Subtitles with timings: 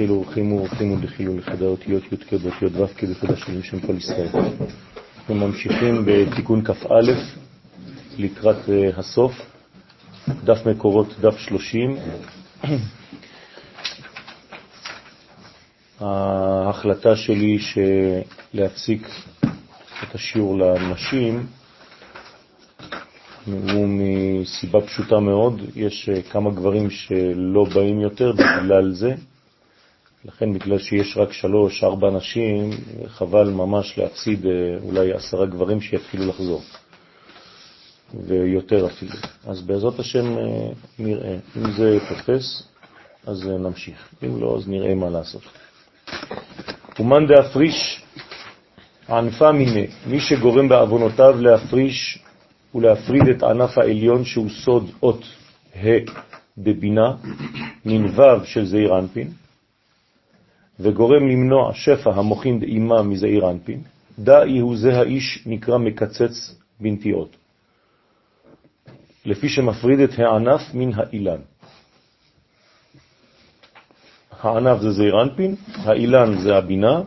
[0.00, 4.28] דחילו ורחימו ורחימו דחילו לכדי האותיות י"ק באותיות ו' כבחודה של שם כל ישראל.
[5.18, 7.00] אנחנו ממשיכים בתיקון כ"א
[8.18, 9.32] לקראת אה, הסוף,
[10.44, 11.96] דף מקורות, דף 30.
[16.00, 17.58] ההחלטה שלי
[18.54, 19.08] להפסיק
[20.02, 21.46] את השיעור לנשים
[23.46, 29.14] הוא מסיבה פשוטה מאוד, יש אה, כמה גברים שלא באים יותר בגלל זה,
[30.24, 32.70] לכן בגלל שיש רק שלוש, ארבע נשים,
[33.06, 34.50] חבל ממש להפסיד אה,
[34.82, 36.62] אולי עשרה גברים שיתחילו לחזור,
[38.26, 39.12] ויותר אפילו.
[39.46, 40.42] אז בעזרת השם אה,
[40.98, 42.68] נראה, אם זה תופס,
[43.26, 45.42] אז נמשיך, אם לא, אז נראה מה לעשות.
[46.98, 48.02] אומן דאפריש
[49.08, 52.18] ענפה מיני, מי שגורם בעוונותיו להפריש
[52.74, 55.24] ולהפריד את ענף העליון שהוא סוד אות
[55.76, 55.88] ה'
[56.58, 57.14] בבינה,
[57.84, 59.30] מנבב של זעיר אנפין,
[60.82, 63.82] וגורם למנוע שפע המוכין דאימה מזעיר אנפין,
[64.18, 67.36] דאי הוא זה האיש נקרא מקצץ בנטיעות,
[69.24, 71.40] לפי שמפריד את הענף מן האילן.
[74.40, 77.02] הענף זה זעיר אנפין, האילן זה הבינה,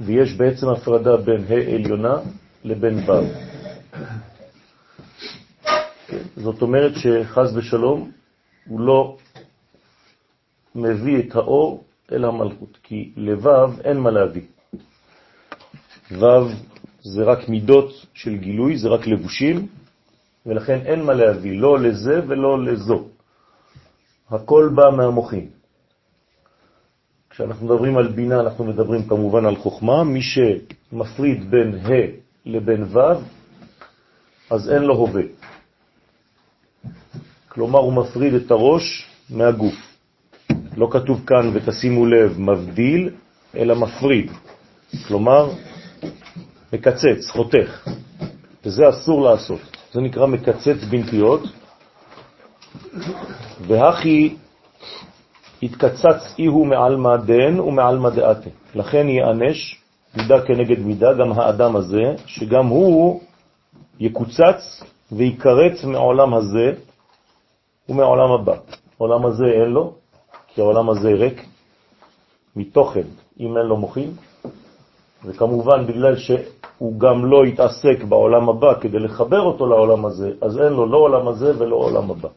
[0.00, 2.14] ויש בעצם הפרדה בין ה' עליונה
[2.64, 3.12] לבין ו'.
[6.36, 8.10] זאת אומרת שחז ושלום
[8.68, 9.16] הוא לא
[10.74, 14.42] מביא את האור אל המלכות, כי לבב אין מה להביא.
[16.10, 16.48] וו
[17.00, 19.66] זה רק מידות של גילוי, זה רק לבושים,
[20.46, 23.04] ולכן אין מה להביא, לא לזה ולא לזו.
[24.30, 25.50] הכל בא מהמוחים.
[27.30, 30.04] כשאנחנו מדברים על בינה, אנחנו מדברים כמובן על חוכמה.
[30.04, 31.90] מי שמפריד בין ה'
[32.46, 32.98] לבין ו',
[34.50, 35.22] אז אין לו הווה.
[37.48, 39.93] כלומר, הוא מפריד את הראש מהגוף.
[40.76, 43.10] לא כתוב כאן, ותשימו לב, מבדיל,
[43.56, 44.30] אלא מפריד.
[45.08, 45.50] כלומר,
[46.72, 47.88] מקצץ, חותך.
[48.64, 49.60] וזה אסור לעשות.
[49.92, 51.42] זה נקרא מקצץ בנטיות.
[53.66, 54.36] והכי
[55.62, 58.50] התקצץ איהו מעל מדן ומעל מדעתה.
[58.74, 59.80] לכן יענש
[60.16, 63.20] מידה כנגד מידה גם האדם הזה, שגם הוא
[64.00, 64.82] יקוצץ
[65.12, 66.72] ויקרץ מעולם הזה
[67.88, 68.56] ומעולם הבא.
[68.98, 69.94] עולם הזה אין לו,
[70.54, 71.46] כי העולם הזה ריק
[72.56, 73.06] מתוכן,
[73.40, 74.10] אם אין לו מוחים,
[75.24, 80.72] וכמובן בגלל שהוא גם לא יתעסק בעולם הבא כדי לחבר אותו לעולם הזה, אז אין
[80.72, 82.28] לו לא עולם הזה ולא עולם הבא.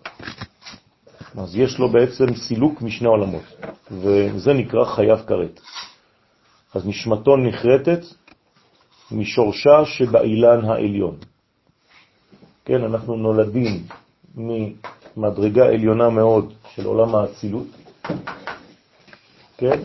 [1.37, 3.43] אז יש לו בעצם סילוק משני עולמות,
[3.91, 5.59] וזה נקרא חייב כרת.
[6.73, 7.99] אז נשמתו נחרטת
[9.11, 11.15] משורשה שבאילן העליון.
[12.65, 13.83] כן, אנחנו נולדים
[14.35, 17.76] ממדרגה עליונה מאוד של עולם האצילות.
[19.57, 19.79] כן,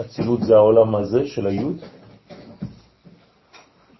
[0.00, 1.76] אצילות זה העולם הזה של היוד.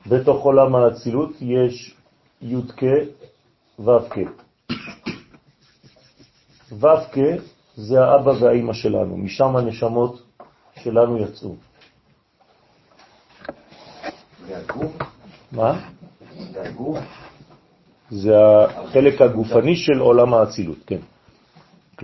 [0.07, 1.95] בתוך עולם האצילות יש
[2.43, 2.85] י' כ'
[3.79, 4.19] ו' כ'.
[6.73, 7.19] ו' כ'
[7.77, 10.23] זה האבא והאימא שלנו, משם הנשמות
[10.83, 11.55] שלנו יצאו.
[14.47, 14.93] זה הגוף?
[15.53, 15.81] מה?
[16.53, 16.99] זה הגוף?
[18.11, 18.35] זה
[18.69, 21.01] החלק הגופני של עולם האצילות, כן.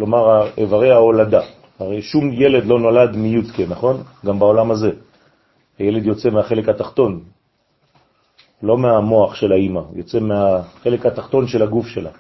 [0.01, 1.41] כלומר, איברי ההולדה.
[1.79, 4.03] הרי שום ילד לא נולד מיודקה, נכון?
[4.27, 4.91] גם בעולם הזה.
[5.79, 7.21] הילד יוצא מהחלק התחתון,
[8.63, 12.11] לא מהמוח של האימא, יוצא מהחלק התחתון של הגוף שלה.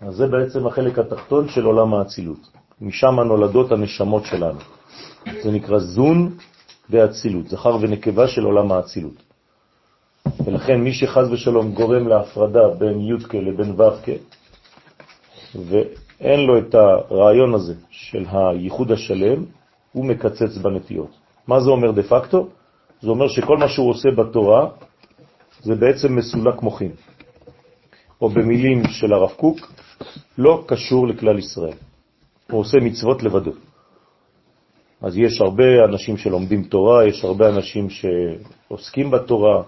[0.00, 2.42] אז זה בעצם החלק התחתון של עולם האצילות.
[2.80, 4.60] משם נולדות הנשמות שלנו.
[5.42, 6.36] זה נקרא זון
[6.88, 9.18] באצילות, זכר ונקבה של עולם האצילות.
[10.44, 13.74] ולכן מי שחז ושלום גורם להפרדה בין י' לבין
[15.54, 19.44] ו' ואין לו את הרעיון הזה של הייחוד השלם,
[19.92, 21.10] הוא מקצץ בנטיות.
[21.46, 22.48] מה זה אומר דה פקטו?
[23.00, 24.68] זה אומר שכל מה שהוא עושה בתורה
[25.62, 26.92] זה בעצם מסולק מוחין.
[28.22, 29.72] או במילים של הרב קוק,
[30.38, 31.76] לא קשור לכלל ישראל.
[32.50, 33.52] הוא עושה מצוות לבדו.
[35.02, 39.62] אז יש הרבה אנשים שלומדים תורה, יש הרבה אנשים שעוסקים בתורה,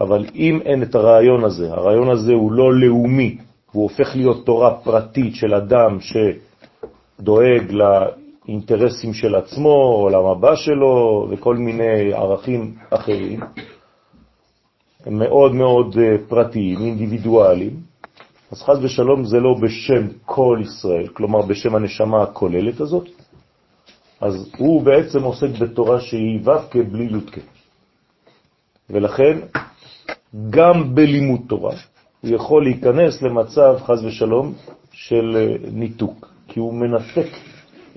[0.00, 3.38] אבל אם אין את הרעיון הזה, הרעיון הזה הוא לא לאומי,
[3.72, 11.56] הוא הופך להיות תורה פרטית של אדם שדואג לאינטרסים של עצמו, עולם הבא שלו וכל
[11.56, 13.40] מיני ערכים אחרים,
[15.06, 17.76] מאוד מאוד אה, פרטיים, אינדיבידואליים,
[18.52, 23.08] אז חז ושלום זה לא בשם כל ישראל, כלומר בשם הנשמה הכוללת הזאת,
[24.20, 27.38] אז הוא בעצם עוסק בתורה שהיא ו"ק בלי י"ק.
[28.90, 29.38] ולכן
[30.50, 31.74] גם בלימוד תורה
[32.20, 34.54] הוא יכול להיכנס למצב, חז ושלום,
[34.92, 37.28] של אה, ניתוק, כי הוא מנתק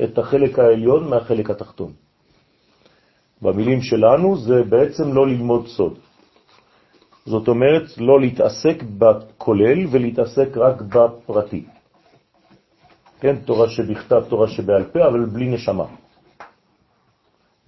[0.03, 1.91] את החלק העליון מהחלק התחתון.
[3.41, 5.97] במילים שלנו זה בעצם לא ללמוד סוד.
[7.25, 11.63] זאת אומרת, לא להתעסק בכולל ולהתעסק רק בפרטי.
[13.19, 15.85] כן, תורה שבכתב, תורה שבעל פה, אבל בלי נשמה.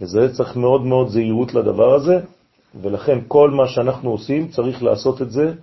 [0.02, 2.19] וזה צריך מאוד מאוד זהירות לדבר הזה,
[2.81, 5.54] ולכן כל מה שאנחנו עושים צריך לעשות את זה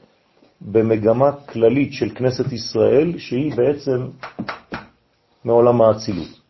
[0.64, 4.06] במגמה כללית של כנסת ישראל, שהיא בעצם
[5.44, 6.40] מעולם האצילות.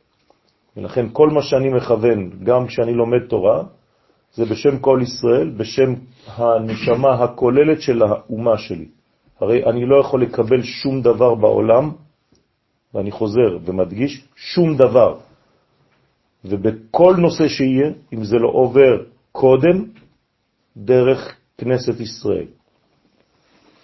[0.77, 3.63] ולכן כל מה שאני מכוון, גם כשאני לומד תורה,
[4.35, 5.95] זה בשם כל ישראל, בשם
[6.27, 8.89] הנשמה הכוללת של האומה שלי.
[9.41, 11.91] הרי אני לא יכול לקבל שום דבר בעולם,
[12.95, 15.19] ואני חוזר ומדגיש, שום דבר.
[16.45, 19.85] ובכל נושא שיהיה, אם זה לא עובר קודם,
[20.77, 22.47] דרך כנסת ישראל.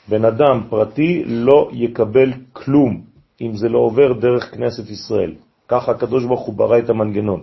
[0.08, 3.02] בן אדם פרטי לא יקבל כלום
[3.40, 5.34] אם זה לא עובר דרך כנסת ישראל.
[5.68, 7.42] ככה הקדוש ברוך הוא ברא את המנגנון.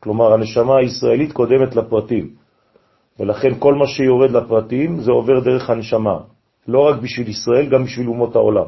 [0.00, 2.30] כלומר, הנשמה הישראלית קודמת לפרטים,
[3.20, 6.18] ולכן כל מה שיורד לפרטים זה עובר דרך הנשמה,
[6.68, 8.66] לא רק בשביל ישראל, גם בשביל אומות העולם.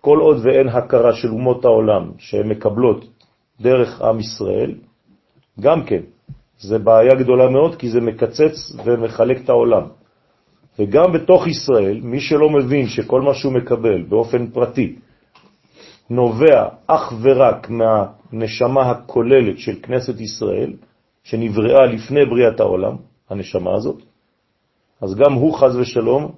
[0.00, 3.04] כל עוד ואין הכרה של אומות העולם שהן מקבלות
[3.60, 4.74] דרך עם ישראל,
[5.60, 6.02] גם כן,
[6.58, 9.99] זה בעיה גדולה מאוד, כי זה מקצץ ומחלק את העולם.
[10.80, 14.96] וגם בתוך ישראל, מי שלא מבין שכל מה שהוא מקבל באופן פרטי
[16.10, 20.72] נובע אך ורק מהנשמה הכוללת של כנסת ישראל,
[21.24, 22.96] שנבראה לפני בריאת העולם,
[23.30, 24.02] הנשמה הזאת,
[25.00, 26.32] אז גם הוא חז ושלום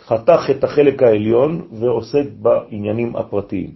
[0.00, 3.70] חתך את החלק העליון ועוסק בעניינים הפרטיים.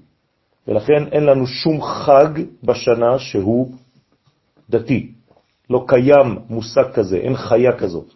[0.69, 2.29] ולכן אין לנו שום חג
[2.65, 3.73] בשנה שהוא
[4.71, 5.13] דתי.
[5.71, 8.15] לא קיים מושג כזה, אין חיה כזאת.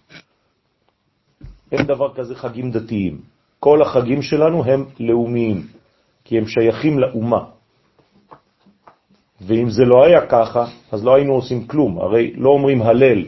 [1.73, 3.21] אין דבר כזה חגים דתיים.
[3.61, 5.67] כל החגים שלנו הם לאומיים,
[6.25, 7.45] כי הם שייכים לאומה.
[9.41, 11.99] ואם זה לא היה ככה, אז לא היינו עושים כלום.
[11.99, 13.25] הרי לא אומרים הלל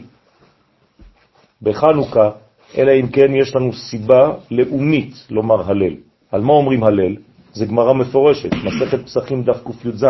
[1.61, 2.31] בחנוכה,
[2.77, 5.95] אלא אם כן יש לנו סיבה לאומית לומר הלל.
[6.31, 7.15] על מה אומרים הלל?
[7.53, 10.05] זה גמרא מפורשת, מסכת פסחים דף ק"ז,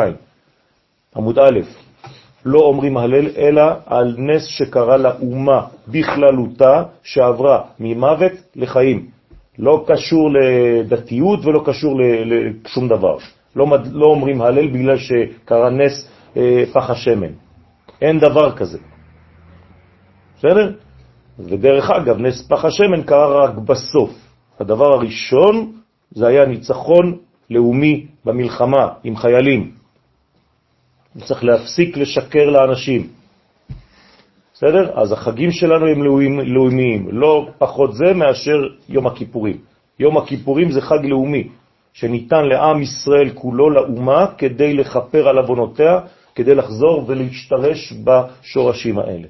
[1.16, 1.60] עמוד א',
[2.46, 9.08] לא אומרים הלל, אלא על נס שקרה לאומה בכללותה, שעברה ממוות לחיים.
[9.60, 13.18] לא קשור לדתיות ולא קשור לשום דבר.
[13.56, 17.32] לא, לא אומרים הלל בגלל שקרה נס אה, פח השמן.
[18.02, 18.78] אין דבר כזה.
[20.38, 20.72] בסדר?
[21.40, 24.12] ודרך אגב, נס פח השמן קרה רק בסוף.
[24.60, 25.72] הדבר הראשון
[26.12, 27.18] זה היה ניצחון
[27.50, 29.72] לאומי במלחמה עם חיילים.
[31.20, 33.08] צריך להפסיק לשקר לאנשים.
[34.54, 35.00] בסדר?
[35.00, 36.04] אז החגים שלנו הם
[36.54, 38.58] לאומיים, לא פחות זה מאשר
[38.90, 39.58] יום הכיפורים.
[40.00, 41.48] יום הכיפורים זה חג לאומי,
[41.94, 46.00] שניתן לעם ישראל כולו, לאומה, כדי לחפר על אבונותיה,
[46.36, 49.28] כדי לחזור ולהשתרש בשורשים האלה.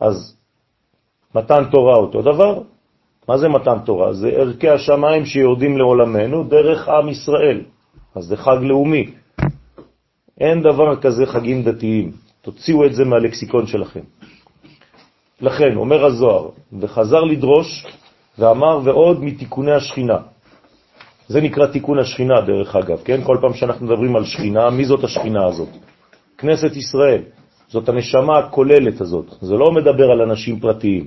[0.00, 0.36] אז
[1.34, 2.62] מתן תורה אותו דבר.
[3.28, 4.12] מה זה מתן תורה?
[4.12, 7.60] זה ערכי השמיים שיורדים לעולמנו דרך עם ישראל.
[8.14, 9.10] אז זה חג לאומי.
[10.40, 12.12] אין דבר כזה חגים דתיים.
[12.42, 14.00] תוציאו את זה מהלקסיקון שלכם.
[15.40, 16.48] לכן, אומר הזוהר,
[16.80, 17.86] וחזר לדרוש
[18.38, 20.18] ואמר ועוד מתיקוני השכינה.
[21.28, 23.24] זה נקרא תיקון השכינה, דרך אגב, כן?
[23.24, 25.68] כל פעם שאנחנו מדברים על שכינה, מי זאת השכינה הזאת?
[26.38, 27.22] כנסת ישראל.
[27.68, 29.26] זאת הנשמה הכוללת הזאת.
[29.40, 31.06] זה לא מדבר על אנשים פרטיים.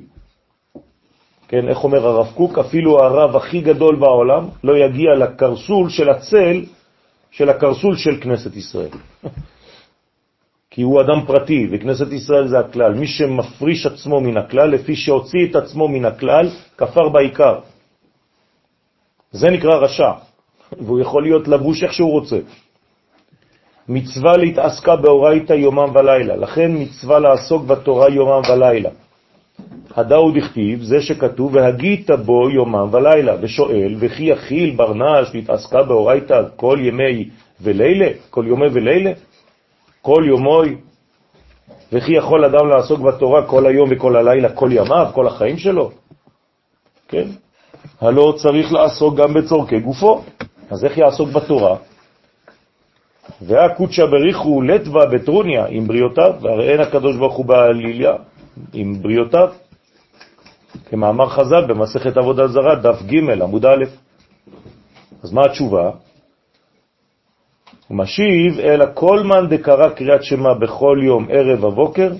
[1.47, 2.57] כן, איך אומר הרב קוק?
[2.57, 6.63] אפילו הרב הכי גדול בעולם לא יגיע לקרסול של הצל
[7.31, 8.89] של הקרסול של כנסת ישראל.
[10.69, 12.93] כי הוא אדם פרטי, וכנסת ישראל זה הכלל.
[12.93, 17.59] מי שמפריש עצמו מן הכלל, לפי שהוציא את עצמו מן הכלל, כפר בעיקר.
[19.31, 20.11] זה נקרא רשע,
[20.71, 22.39] והוא יכול להיות לבוש איך שהוא רוצה.
[23.89, 28.89] מצווה להתעסקה באורייתא יומם ולילה, לכן מצווה לעסוק בתורה יומם ולילה.
[29.95, 36.77] הדאו דכתיב, זה שכתוב, והגית בו יומם ולילה, ושואל, וכי יחיל ברנש להתעסקה באורייתא כל
[36.81, 37.29] ימי
[37.61, 39.11] ולילה, כל יומי ולילה,
[40.01, 40.75] כל יומוי,
[41.93, 45.91] וכי יכול אדם לעסוק בתורה כל היום וכל הלילה, כל ימיו, כל החיים שלו?
[47.07, 47.27] כן?
[48.01, 50.21] הלא צריך לעסוק גם בצורכי גופו,
[50.69, 51.77] אז איך יעסוק בתורה?
[53.41, 58.13] והקודשא בריחו לטווה בטרוניה עם בריאותיו, והרי אין הקדוש ברוך הוא בעליליה
[58.73, 59.49] עם בריאותיו.
[60.89, 63.83] כמאמר חז"ל במסכת עבודה זרה, דף ג' עמוד א'.
[65.23, 65.91] אז מה התשובה?
[67.87, 72.11] הוא משיב, אלא כל מן דקרא קריאת שמה בכל יום ערב ובוקר,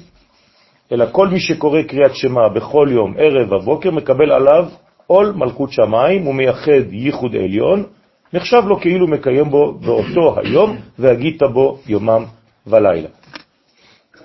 [0.92, 4.66] אלא כל מי שקורא קריאת שמה בכל יום ערב ובוקר מקבל עליו
[5.08, 7.84] עול מלכות שמיים ומייחד ייחוד עליון
[8.34, 12.26] נחשב לו כאילו מקיים בו באותו היום, והגית בו יומם
[12.68, 13.10] ולילה.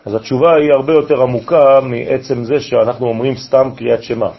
[0.05, 4.31] אז התשובה היא הרבה יותר עמוקה מעצם זה שאנחנו אומרים סתם קריאת שמה.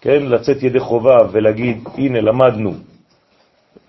[0.00, 2.74] כן, לצאת ידי חובה ולהגיד, הנה למדנו,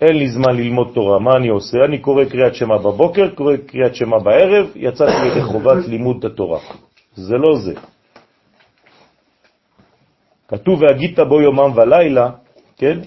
[0.00, 1.78] אין לי זמן ללמוד תורה, מה אני עושה?
[1.84, 6.60] אני קורא קריאת שמה בבוקר, קורא קריאת שמה בערב, יצאתי ידי חובת לימוד התורה.
[7.14, 7.74] זה לא זה.
[10.48, 12.30] כתוב והגית בו יומם ולילה,
[12.76, 12.98] כן?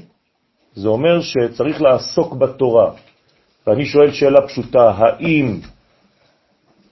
[0.74, 2.92] זה אומר שצריך לעסוק בתורה.
[3.68, 5.60] ואני שואל שאלה פשוטה, האם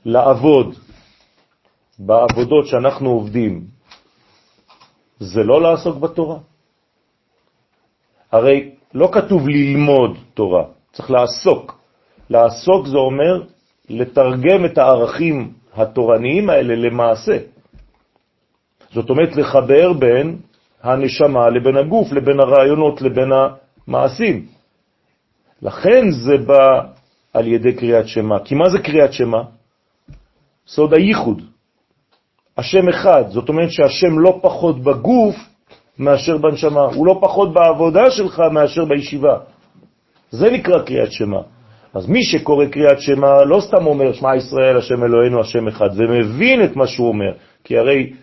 [0.05, 0.75] לעבוד
[2.00, 3.65] בעבודות שאנחנו עובדים
[5.20, 6.38] זה לא לעסוק בתורה?
[8.31, 11.79] הרי לא כתוב ללמוד תורה, צריך לעסוק.
[12.29, 13.43] לעסוק זה אומר
[13.89, 17.38] לתרגם את הערכים התורניים האלה למעשה.
[18.91, 20.38] זאת אומרת לחבר בין
[20.84, 24.46] הנשמה לבין הגוף, לבין הרעיונות, לבין המעשים.
[25.62, 26.81] לכן זה בא
[27.34, 28.39] על ידי קריאת שמה.
[28.39, 29.43] כי מה זה קריאת שמה?
[30.71, 31.41] סוד הייחוד.
[32.57, 35.35] השם אחד, זאת אומרת שהשם לא פחות בגוף
[35.99, 39.37] מאשר בנשמה, הוא לא פחות בעבודה שלך מאשר בישיבה.
[40.31, 41.41] זה נקרא קריאת שמה.
[41.93, 46.63] אז מי שקורא קריאת שמה לא סתם אומר שמע ישראל השם אלוהינו השם אחד, ומבין
[46.63, 47.31] את מה שהוא אומר,
[47.63, 48.13] כי הרי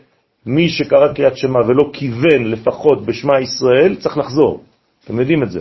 [0.46, 4.62] מי שקרא קריאת שמה ולא כיוון לפחות בשמה ישראל, צריך לחזור.
[5.04, 5.60] אתם יודעים את זה.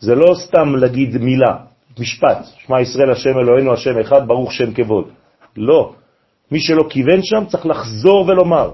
[0.00, 1.67] זה לא סתם להגיד מילה,
[2.00, 5.08] משפט, שמע ישראל השם אלוהינו השם אחד, ברוך שם כבוד.
[5.56, 5.92] לא.
[6.52, 8.70] מי שלא כיוון שם צריך לחזור ולומר.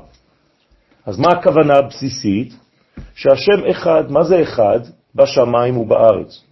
[1.06, 2.54] אז מה הכוונה הבסיסית?
[3.14, 4.80] שהשם אחד, מה זה אחד?
[5.14, 6.44] בשמיים ובארץ,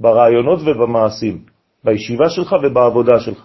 [0.00, 1.38] ברעיונות ובמעשים,
[1.84, 3.42] בישיבה שלך ובעבודה שלך.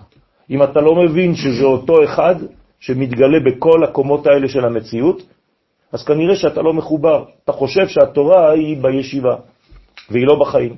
[0.50, 2.36] אם אתה לא מבין שזה אותו אחד
[2.80, 5.22] שמתגלה בכל הקומות האלה של המציאות,
[5.92, 7.24] אז כנראה שאתה לא מחובר.
[7.44, 9.36] אתה חושב שהתורה היא בישיבה,
[10.10, 10.76] והיא לא בחיים.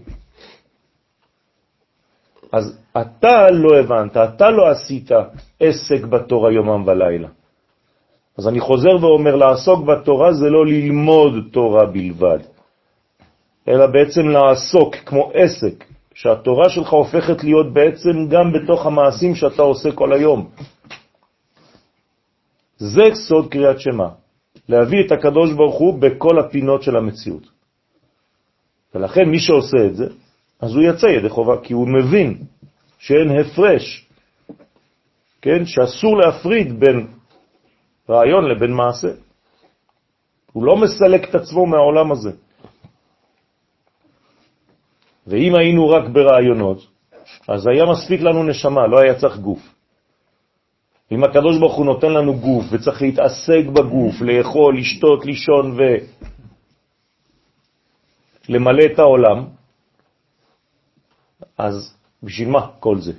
[2.51, 5.11] אז אתה לא הבנת, אתה לא עשית
[5.59, 7.27] עסק בתורה יומם ולילה.
[8.37, 12.39] אז אני חוזר ואומר, לעסוק בתורה זה לא ללמוד תורה בלבד,
[13.67, 19.91] אלא בעצם לעסוק כמו עסק, שהתורה שלך הופכת להיות בעצם גם בתוך המעשים שאתה עושה
[19.91, 20.49] כל היום.
[22.77, 24.09] זה סוד קריאת שמה,
[24.69, 27.49] להביא את הקדוש ברוך הוא בכל הפינות של המציאות.
[28.95, 30.05] ולכן מי שעושה את זה,
[30.61, 32.37] אז הוא יצא ידי חובה, כי הוא מבין
[32.99, 34.07] שאין הפרש,
[35.41, 37.07] כן, שאסור להפריד בין
[38.09, 39.11] רעיון לבין מעשה.
[40.53, 42.31] הוא לא מסלק את עצמו מהעולם הזה.
[45.27, 46.87] ואם היינו רק ברעיונות,
[47.47, 49.73] אז היה מספיק לנו נשמה, לא היה צריך גוף.
[51.11, 55.77] אם הקדוש ברוך הוא נותן לנו גוף וצריך להתעסק בגוף, לאכול, לשתות, לישון
[58.49, 59.45] ולמלא את העולם,
[61.61, 63.13] אז בשביל מה כל זה?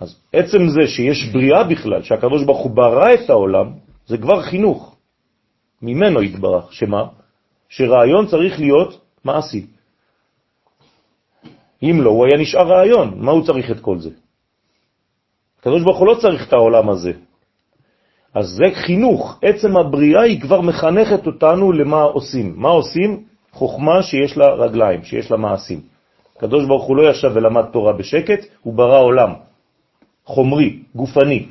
[0.00, 3.66] אז עצם זה שיש בריאה בכלל, שהקדוש ברוך הוא ברא את העולם,
[4.06, 4.96] זה כבר חינוך.
[5.82, 7.02] ממנו התברך, שמה?
[7.68, 9.66] שרעיון צריך להיות מעשי.
[11.82, 13.08] אם לא, הוא היה נשאר רעיון.
[13.22, 14.10] מה הוא צריך את כל זה?
[15.60, 17.12] הקדוש ברוך הוא לא צריך את העולם הזה.
[18.34, 19.38] אז זה חינוך.
[19.42, 22.54] עצם הבריאה היא כבר מחנכת אותנו למה עושים.
[22.56, 23.24] מה עושים?
[23.52, 25.80] חוכמה שיש לה רגליים, שיש לה מעשים.
[26.40, 29.32] הקדוש ברוך הוא לא ישב ולמד תורה בשקט, הוא ברא עולם.
[30.24, 31.46] חומרי, גופני.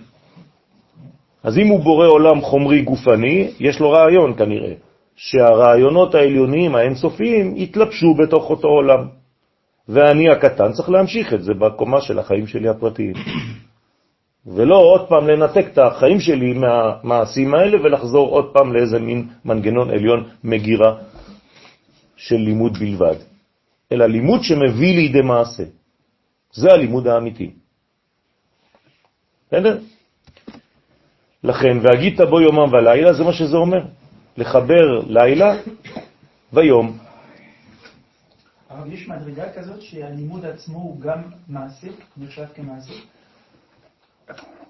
[1.44, 4.74] אז אם הוא בורא עולם חומרי גופני, יש לו רעיון כנראה,
[5.16, 9.08] שהרעיונות העליוניים האינסופיים יתלבשו בתוך אותו עולם.
[9.90, 13.14] ואני הקטן צריך להמשיך את זה בקומה של החיים שלי הפרטיים.
[14.46, 19.90] ולא עוד פעם לנתק את החיים שלי מהמעשים האלה ולחזור עוד פעם לאיזה מין מנגנון
[19.90, 20.96] עליון מגירה
[22.18, 23.16] של לימוד בלבד,
[23.92, 25.64] אלא לימוד שמביא לידי מעשה.
[26.52, 27.52] זה הלימוד האמיתי.
[29.48, 29.80] בסדר?
[31.44, 33.86] לכן, והגית בו יומם ולילה, זה מה שזה אומר.
[34.38, 35.56] לחבר לילה
[36.54, 36.98] ויום.
[38.70, 42.94] אבל יש מדרגה כזאת שהלימוד עצמו הוא גם מעשה, נחשב כמעשה?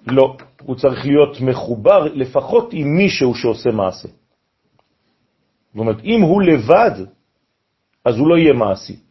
[0.08, 4.08] לא, הוא צריך להיות מחובר לפחות עם מישהו שעושה מעשה.
[4.08, 7.06] זאת אומרת, אם הוא לבד,
[8.06, 9.09] אז הוא לא יהיה מעשי.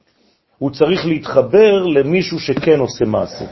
[0.58, 3.44] הוא צריך להתחבר למישהו שכן עושה מעשה.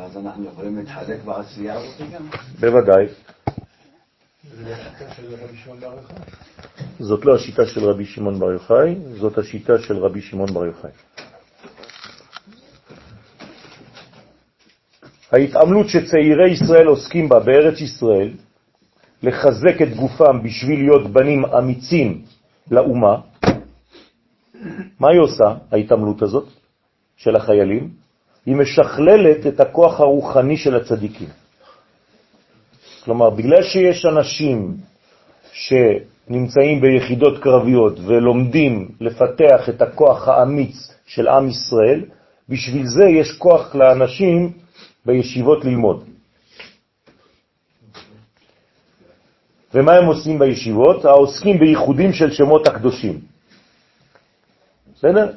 [0.00, 2.28] אז אנחנו יכולים להתחלק בעשייה הזאת גם?
[2.60, 3.06] בוודאי.
[6.98, 10.90] זאת לא השיטה של רבי שמעון בר יוחאי, זאת השיטה של רבי שמעון בר יוחאי.
[15.32, 18.30] ההתעמלות שצעירי ישראל עוסקים בה בארץ ישראל,
[19.22, 22.22] לחזק את גופם בשביל להיות בנים אמיצים
[22.70, 23.16] לאומה,
[25.00, 26.46] מה היא עושה, ההתעמלות הזאת
[27.16, 27.90] של החיילים?
[28.46, 31.28] היא משכללת את הכוח הרוחני של הצדיקים.
[33.04, 34.74] כלומר, בגלל שיש אנשים
[35.52, 42.04] שנמצאים ביחידות קרביות ולומדים לפתח את הכוח האמיץ של עם ישראל,
[42.48, 44.52] בשביל זה יש כוח לאנשים
[45.06, 46.04] בישיבות ללמוד.
[49.74, 51.04] ומה הם עושים בישיבות?
[51.04, 53.20] העוסקים בייחודים של שמות הקדושים.
[54.94, 55.32] בסדר?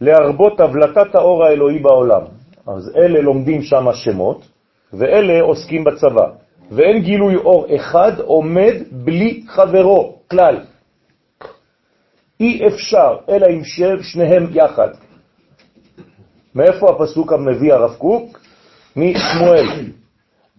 [0.00, 2.22] להרבות הבלטת האור האלוהי בעולם.
[2.66, 4.48] אז אלה לומדים שם שמות,
[4.92, 6.26] ואלה עוסקים בצבא.
[6.70, 10.64] ואין גילוי אור אחד עומד בלי חברו, כלל.
[12.40, 13.62] אי אפשר, אלא אם
[14.02, 14.88] שניהם יחד.
[16.54, 18.40] מאיפה הפסוק המביא הרב קוק?
[18.96, 19.92] משמואל.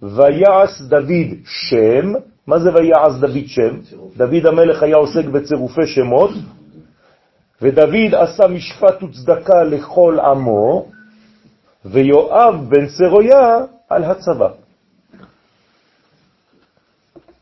[0.04, 2.14] ויעש דוד שם,
[2.48, 3.80] מה זה ויעש דוד שם?
[4.18, 6.32] דוד המלך היה עוסק בצירופי שמות,
[7.62, 10.86] ודוד עשה משפט וצדקה לכל עמו,
[11.86, 13.58] ויואב בן צרויה
[13.90, 14.50] על הצבא.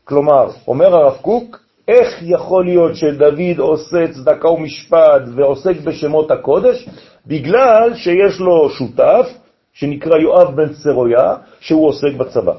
[0.04, 6.88] כלומר, אומר הרב קוק, איך יכול להיות שדוד עושה צדקה ומשפט ועוסק בשמות הקודש?
[7.26, 9.26] בגלל שיש לו שותף
[9.72, 12.54] שנקרא יואב בן צרויה, שהוא עוסק בצבא.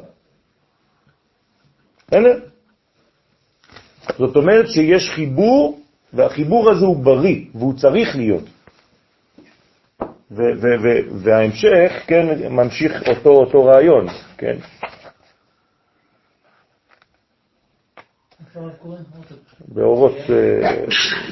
[2.11, 2.29] הנה.
[4.17, 5.79] זאת אומרת שיש חיבור,
[6.13, 8.43] והחיבור הזה הוא בריא, והוא צריך להיות.
[11.23, 14.57] וההמשך, כן, ממשיך אותו, אותו רעיון, כן.
[19.67, 20.85] באורות אה,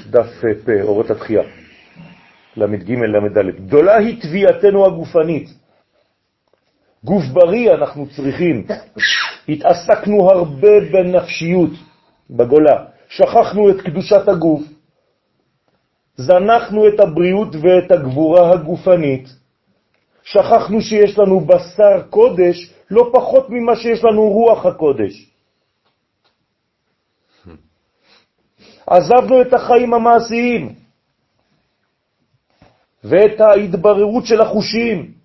[0.09, 1.43] דף אה, פ, אורות התחייה,
[2.57, 3.65] למד ג' למד ד'.
[3.65, 5.60] גדולה היא תביעתנו הגופנית.
[7.03, 8.65] גוף בריא אנחנו צריכים.
[9.49, 11.69] התעסקנו הרבה בנפשיות,
[12.29, 12.85] בגולה.
[13.09, 14.61] שכחנו את קדושת הגוף.
[16.15, 19.29] זנחנו את הבריאות ואת הגבורה הגופנית.
[20.23, 25.31] שכחנו שיש לנו בשר קודש לא פחות ממה שיש לנו רוח הקודש.
[28.87, 30.75] עזבנו את החיים המעשיים
[33.03, 35.20] ואת ההתבררות של החושים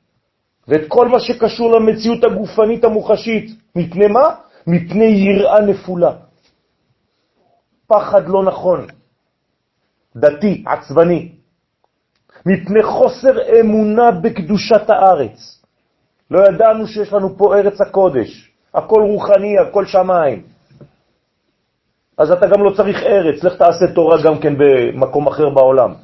[0.68, 3.50] ואת כל מה שקשור למציאות הגופנית המוחשית.
[3.76, 4.34] מפני מה?
[4.66, 6.12] מפני יראה נפולה.
[7.86, 8.86] פחד לא נכון,
[10.16, 11.32] דתי, עצבני,
[12.46, 15.62] מפני חוסר אמונה בקדושת הארץ.
[16.30, 20.42] לא ידענו שיש לנו פה ארץ הקודש, הכל רוחני, הכל שמיים.
[22.18, 25.94] אז אתה גם לא צריך ארץ, לך תעשה תורה גם כן במקום אחר בעולם.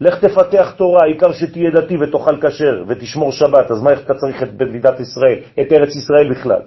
[0.00, 4.42] לך תפתח תורה, העיקר שתהיה דתי ותאכל כשר ותשמור שבת, אז מה איך אתה צריך
[4.42, 6.62] את מדינת ישראל, את ארץ ישראל בכלל?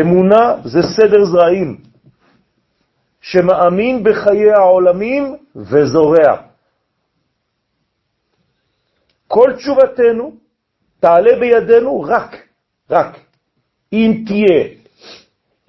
[0.00, 1.80] אמונה זה סדר זרעים
[3.20, 6.36] שמאמין בחיי העולמים וזורע.
[9.28, 10.32] כל תשובתנו
[11.00, 12.36] תעלה בידינו רק,
[12.90, 13.18] רק,
[13.92, 14.68] אם תהיה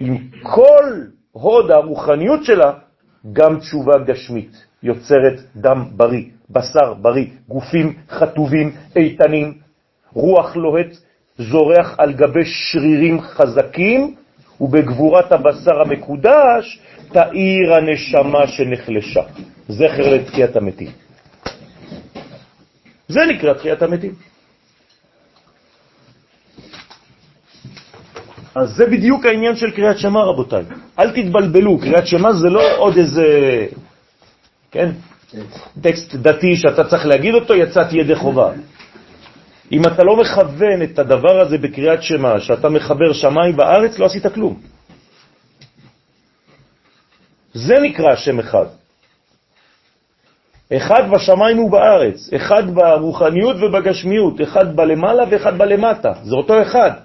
[0.00, 0.84] עם כל
[1.32, 2.83] הוד הרוחניות שלה,
[3.32, 9.54] גם תשובה גשמית, יוצרת דם בריא, בשר בריא, גופים חטובים, איתנים,
[10.12, 10.96] רוח לוהט,
[11.38, 14.14] זורח על גבי שרירים חזקים,
[14.60, 16.80] ובגבורת הבשר המקודש
[17.12, 19.22] תאיר הנשמה שנחלשה.
[19.68, 20.90] זכר לתחיית המתים.
[23.08, 24.33] זה נקרא תחיית המתים.
[28.54, 30.64] אז זה בדיוק העניין של קריאת שמע, רבותיי.
[30.98, 33.26] אל תתבלבלו, קריאת שמע זה לא עוד איזה,
[34.70, 34.90] כן,
[35.80, 38.52] טקסט דתי שאתה צריך להגיד אותו, יצאת ידי חובה.
[39.72, 44.26] אם אתה לא מכוון את הדבר הזה בקריאת שמע, שאתה מחבר שמיים בארץ, לא עשית
[44.26, 44.60] כלום.
[47.54, 48.66] זה נקרא שם אחד.
[50.72, 57.03] אחד בשמיים ובארץ, אחד ברוחניות ובגשמיות, אחד בלמעלה ואחד בלמטה, זה אותו אחד.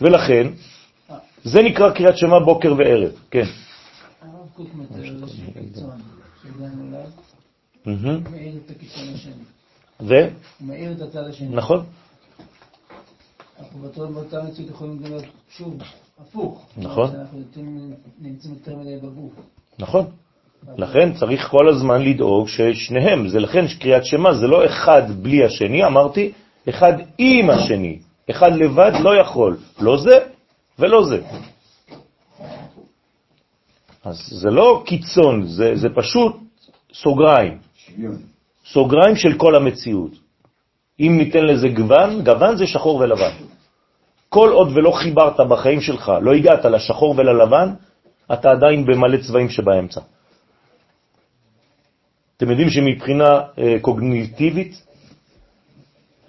[0.00, 0.46] ולכן,
[1.44, 3.44] זה נקרא קריאת שמע בוקר וערב, כן.
[4.22, 6.00] הרב קוק מתאר איזשהו קיצון
[6.42, 9.32] שהגענו אליו, מאיר את הקיצון השני.
[10.00, 10.14] ו?
[10.60, 11.48] מאיר את הצד השני.
[11.48, 11.84] נכון.
[13.60, 15.82] אנחנו באותה מציאות יכולים להיות שוב
[16.20, 16.66] הפוך.
[16.76, 17.10] נכון.
[17.14, 17.38] אנחנו
[18.20, 19.32] נמצאים יותר מדי בגוף.
[19.78, 20.06] נכון.
[20.76, 25.84] לכן צריך כל הזמן לדאוג ששניהם, זה לכן קריאת שמע זה לא אחד בלי השני,
[25.84, 26.32] אמרתי,
[26.68, 27.98] אחד עם השני.
[28.30, 30.18] אחד לבד לא יכול, לא זה
[30.78, 31.20] ולא זה.
[34.04, 36.36] אז זה לא קיצון, זה, זה פשוט
[36.92, 37.58] סוגריים.
[38.66, 40.10] סוגריים של כל המציאות.
[41.00, 43.32] אם ניתן לזה גוון, גוון זה שחור ולבן.
[44.28, 47.68] כל עוד ולא חיברת בחיים שלך, לא הגעת לשחור וללבן,
[48.32, 50.00] אתה עדיין במלא צבעים שבאמצע.
[52.36, 54.86] אתם יודעים שמבחינה אה, קוגניטיבית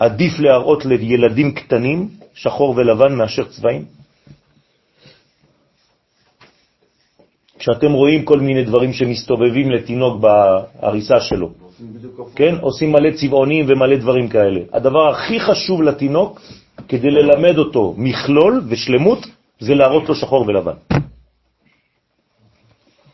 [0.02, 3.86] עדיף להראות לילדים קטנים שחור ולבן מאשר צבעים?
[7.60, 11.50] כשאתם רואים כל מיני דברים שמסתובבים לתינוק בהריסה שלו,
[12.36, 12.56] כן?
[12.62, 14.62] עושים מלא צבעונים ומלא דברים כאלה.
[14.74, 16.42] הדבר הכי חשוב לתינוק,
[16.88, 19.28] כדי ללמד אותו מכלול ושלמות,
[19.60, 20.78] זה להראות לו שחור ולבן.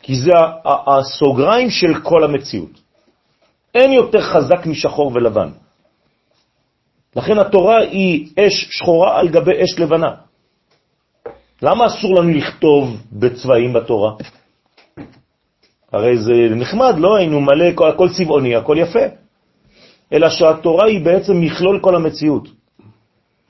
[0.01, 0.31] כי זה
[0.63, 2.79] הסוגריים של כל המציאות.
[3.75, 5.66] אין יותר חזק משחור ולבן.
[7.17, 10.11] לכן התורה היא אש שחורה על גבי אש לבנה.
[11.61, 14.11] למה אסור לנו לכתוב בצבעים בתורה?
[15.93, 19.05] הרי זה נחמד, לא היינו מלא, הכל צבעוני, הכל יפה.
[20.13, 22.47] אלא שהתורה היא בעצם מכלול כל המציאות.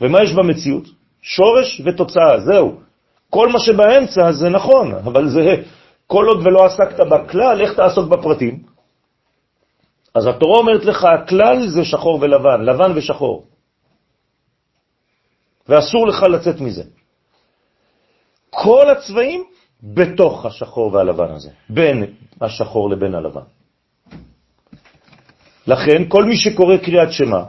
[0.02, 0.84] ומה יש במציאות?
[1.22, 2.76] שורש ותוצאה, זהו.
[3.30, 5.56] כל מה שבאמצע זה נכון, אבל זה,
[6.08, 8.60] כל עוד ולא עסקת בכלל, איך תעסוק בפרטים?
[10.16, 13.57] אז התורה אומרת לך, הכלל זה שחור ולבן, לבן ושחור.
[15.70, 16.84] ואסור לך לצאת מזה.
[18.50, 19.44] כל הצבעים
[19.84, 23.48] בתוך השחור והלבן הזה, בין השחור לבין הלבן.
[25.68, 27.44] לכן, כל מי שקורא קריאת שמה,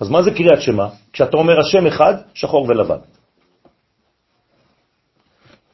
[0.00, 0.88] אז מה זה קריאת שמה?
[1.12, 2.98] כשאתה אומר השם אחד, שחור ולבן.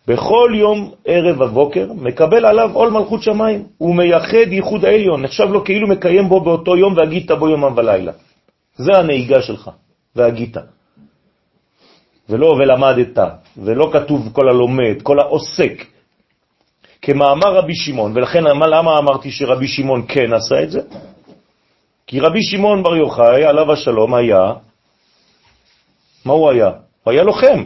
[0.09, 5.65] בכל יום ערב הבוקר מקבל עליו עול מלכות שמיים, הוא מייחד ייחוד העליון, נחשב לו
[5.65, 8.13] כאילו מקיים בו באותו יום והגית בו יומם ולילה.
[8.77, 9.71] זה הנהיגה שלך,
[10.17, 10.57] והגית.
[12.29, 13.19] ולא ולמדת,
[13.57, 15.85] ולא כתוב כל הלומד, כל העוסק.
[17.03, 20.81] כמאמר רבי שמעון, ולכן למה אמרתי שרבי שמעון כן עשה את זה?
[22.07, 24.53] כי רבי שמעון בר יוחאי, עליו השלום, היה,
[26.25, 26.71] מה הוא היה?
[27.05, 27.65] הוא היה לוחם.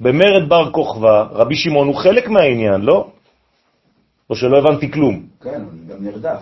[0.00, 3.08] במרד בר כוכבא, רבי שמעון הוא חלק מהעניין, לא?
[4.30, 5.22] או שלא הבנתי כלום.
[5.42, 6.40] כן, גם נרדף.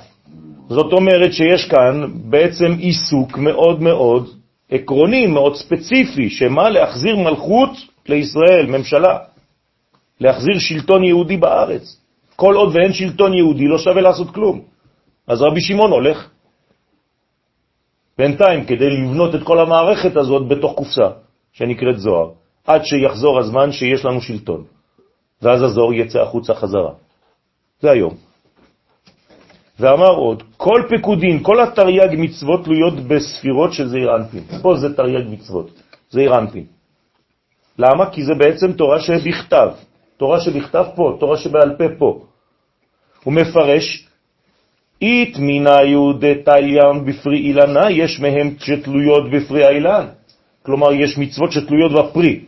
[0.69, 4.44] זאת אומרת שיש כאן בעצם עיסוק מאוד מאוד
[4.75, 6.71] עקרוני, מאוד ספציפי, שמה?
[6.71, 7.71] להחזיר מלכות
[8.09, 9.19] לישראל, ממשלה.
[10.21, 12.01] להחזיר שלטון יהודי בארץ.
[12.37, 14.61] כל עוד ואין שלטון יהודי לא שווה לעשות כלום.
[15.27, 16.29] אז רבי שמעון הולך.
[18.19, 21.09] בינתיים, כדי לבנות את כל המערכת הזאת בתוך קופסה,
[21.53, 22.31] שנקראת זוהר,
[22.67, 24.65] עד שיחזור הזמן שיש לנו שלטון.
[25.43, 26.93] ואז הזוהר יצא החוצה חזרה.
[27.81, 28.15] זה היום.
[29.81, 34.45] ואמר עוד, כל פקודין, כל התרי"ג מצוות תלויות בספירות של זעיר אנפין.
[34.63, 35.71] פה זה תרי"ג מצוות,
[36.11, 36.65] זעיר אנפין.
[37.79, 38.11] למה?
[38.11, 39.69] כי זה בעצם תורה שבכתב.
[40.17, 42.25] תורה שבכתב פה, תורה שבעל פה פה.
[43.25, 44.07] הוא מפרש,
[45.03, 50.07] אית מינה יהודי תליין בפרי אילנה, יש מהם שתלויות בפרי האילן.
[50.63, 52.41] כלומר, יש מצוות שתלויות בפרי,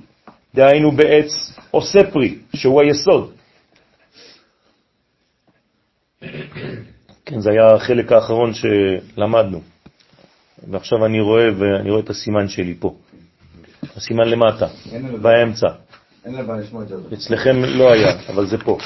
[0.54, 1.30] דהיינו בעץ
[1.70, 3.32] עושה פרי, שהוא היסוד.
[7.26, 9.60] כן, זה היה החלק האחרון שלמדנו.
[10.70, 12.94] ועכשיו אני רואה, ואני רואה את הסימן שלי פה.
[13.96, 14.66] הסימן למטה,
[15.22, 15.66] באמצע.
[16.24, 16.94] אין לבעיה לשמוע את זה.
[17.12, 18.78] אצלכם לא היה, אבל זה פה.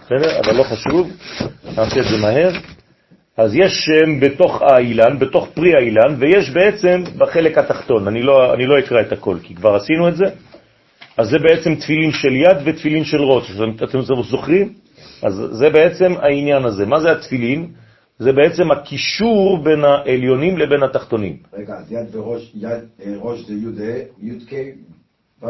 [0.00, 0.40] בסדר?
[0.40, 1.10] אבל לא חשוב,
[1.76, 2.50] נעשה את זה מהר.
[3.36, 8.08] אז יש שם בתוך האילן, בתוך פרי האילן, ויש בעצם בחלק התחתון.
[8.08, 10.24] אני לא, אני לא אקרא את הכל, כי כבר עשינו את זה.
[11.16, 13.50] אז זה בעצם תפילין של יד ותפילין של ראש.
[13.84, 14.72] אתם זוכרים?
[15.22, 16.86] אז זה בעצם העניין הזה.
[16.86, 17.72] מה זה התפילין?
[18.18, 21.36] זה בעצם הקישור בין העליונים לבין התחתונים.
[21.52, 24.54] רגע, אז יד וראש, יד, אה, ראש זה י' י' ק'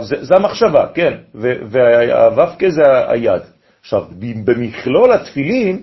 [0.00, 3.42] זה, זה המחשבה, כן, והו"ק זה היד.
[3.80, 4.04] עכשיו,
[4.44, 5.82] במכלול התפילין,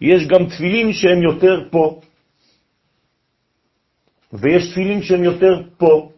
[0.00, 2.00] יש גם תפילין שהם יותר פה,
[4.32, 6.10] ויש תפילין שהם יותר פה.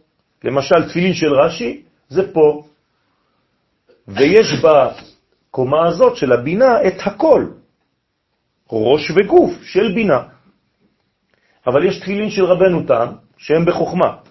[0.43, 2.63] למשל, תפילין של רש"י זה פה,
[4.07, 4.53] ויש
[5.53, 7.45] בקומה הזאת של הבינה את הכל,
[8.71, 10.21] ראש וגוף של בינה.
[11.67, 14.25] אבל יש תפילין של רבנו תם שהם בחוכמה.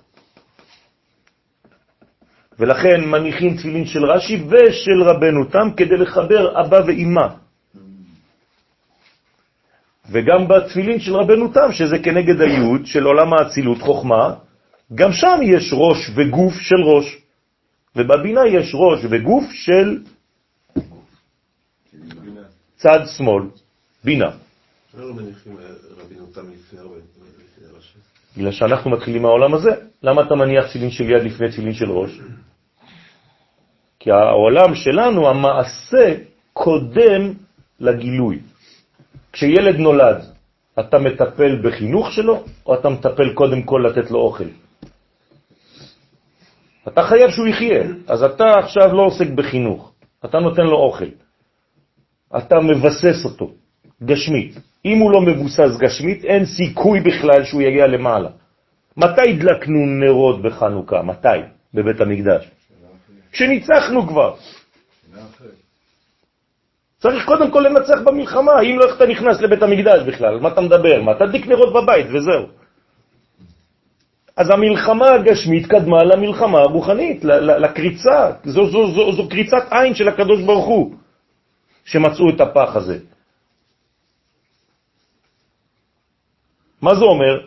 [2.58, 7.26] ולכן מניחים תפילין של רש"י ושל רבנו תם כדי לחבר אבא ואימא.
[10.10, 14.34] וגם בתפילין של רבנו תם, שזה כנגד היוד של עולם האצילות, חוכמה,
[14.94, 17.06] גם שם יש ראש וגוף של ראש,
[17.96, 20.02] ובבינה יש ראש וגוף של
[22.82, 23.42] צד שמאל,
[24.04, 24.30] בינה.
[24.98, 25.04] לא
[27.78, 27.98] רש"י?
[28.36, 29.70] בגלל שאנחנו מתחילים מהעולם הזה.
[30.02, 32.10] למה אתה מניח תפילין של יד לפני תפילין של ראש?
[34.00, 36.14] כי העולם שלנו, המעשה
[36.52, 37.34] קודם
[37.80, 38.38] לגילוי.
[39.32, 40.24] כשילד נולד,
[40.80, 44.50] אתה מטפל בחינוך שלו, או אתה מטפל קודם כל לתת לו אוכל?
[46.88, 49.92] אתה חייב שהוא יחיה, אז אתה עכשיו לא עוסק בחינוך,
[50.24, 51.10] אתה נותן לו אוכל.
[52.38, 53.50] אתה מבסס אותו,
[54.02, 54.58] גשמית.
[54.84, 58.28] אם הוא לא מבוסס גשמית, אין סיכוי בכלל שהוא יגיע למעלה.
[58.96, 61.02] מתי הדלקנו נרות בחנוכה?
[61.02, 61.38] מתי?
[61.74, 62.50] בבית המקדש.
[63.32, 64.34] כשניצחנו כבר.
[66.98, 70.60] צריך קודם כל לנצח במלחמה, אם לא איך אתה נכנס לבית המקדש בכלל, מה אתה
[70.60, 71.02] מדבר?
[71.02, 72.46] מה, תדליק נרות בבית וזהו.
[74.36, 80.42] אז המלחמה הגשמית קדמה למלחמה הרוחנית, לקריצה, זו, זו, זו, זו קריצת עין של הקדוש
[80.42, 80.94] ברוך הוא,
[81.84, 82.98] שמצאו את הפח הזה.
[86.82, 87.46] מה זה אומר?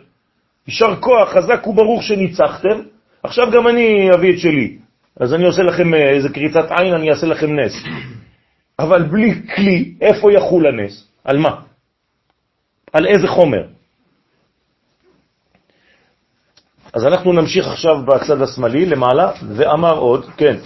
[0.68, 2.80] יישר כוח, חזק וברוך שניצחתם,
[3.22, 4.78] עכשיו גם אני אביא את שלי.
[5.20, 7.72] אז אני עושה לכם אה, איזה קריצת עין, אני אעשה לכם נס.
[8.78, 11.08] אבל בלי כלי, איפה יחול הנס?
[11.24, 11.60] על מה?
[12.92, 13.66] על איזה חומר?
[16.92, 20.56] אז אנחנו נמשיך עכשיו בצד השמאלי למעלה, ואמר עוד, כן.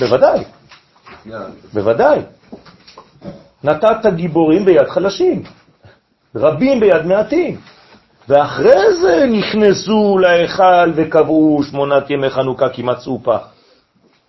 [0.00, 0.44] בוודאי,
[1.74, 2.20] בוודאי.
[3.64, 5.42] נתת גיבורים ביד חלשים,
[6.34, 7.60] רבים ביד מעטים.
[8.28, 13.48] ואחרי זה נכנסו להיכל וקבעו שמונת ימי חנוכה כי מצאו פח.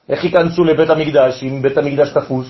[0.10, 2.48] איך ייכנסו לבית המקדש אם בית המקדש תפוס?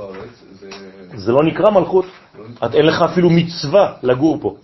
[0.00, 1.32] אה, זה...
[1.32, 2.04] לא נקרא מלכות.
[2.64, 4.56] את אין לך אפילו מצווה לגור פה.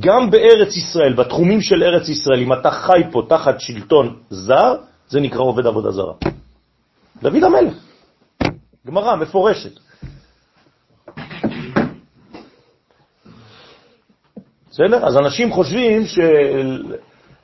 [0.00, 4.74] גם בארץ ישראל, בתחומים של ארץ ישראל, אם אתה חי פה תחת שלטון זר,
[5.08, 6.12] זה נקרא עובד עבודה זרה.
[7.22, 7.74] דוד המלך,
[8.86, 9.78] גמרא מפורשת.
[14.70, 15.06] בסדר?
[15.06, 16.02] אז אנשים חושבים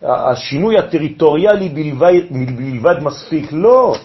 [0.02, 2.12] שהשינוי הטריטוריאלי בלבד,
[2.56, 3.52] בלבד מספיק.
[3.52, 3.96] לא.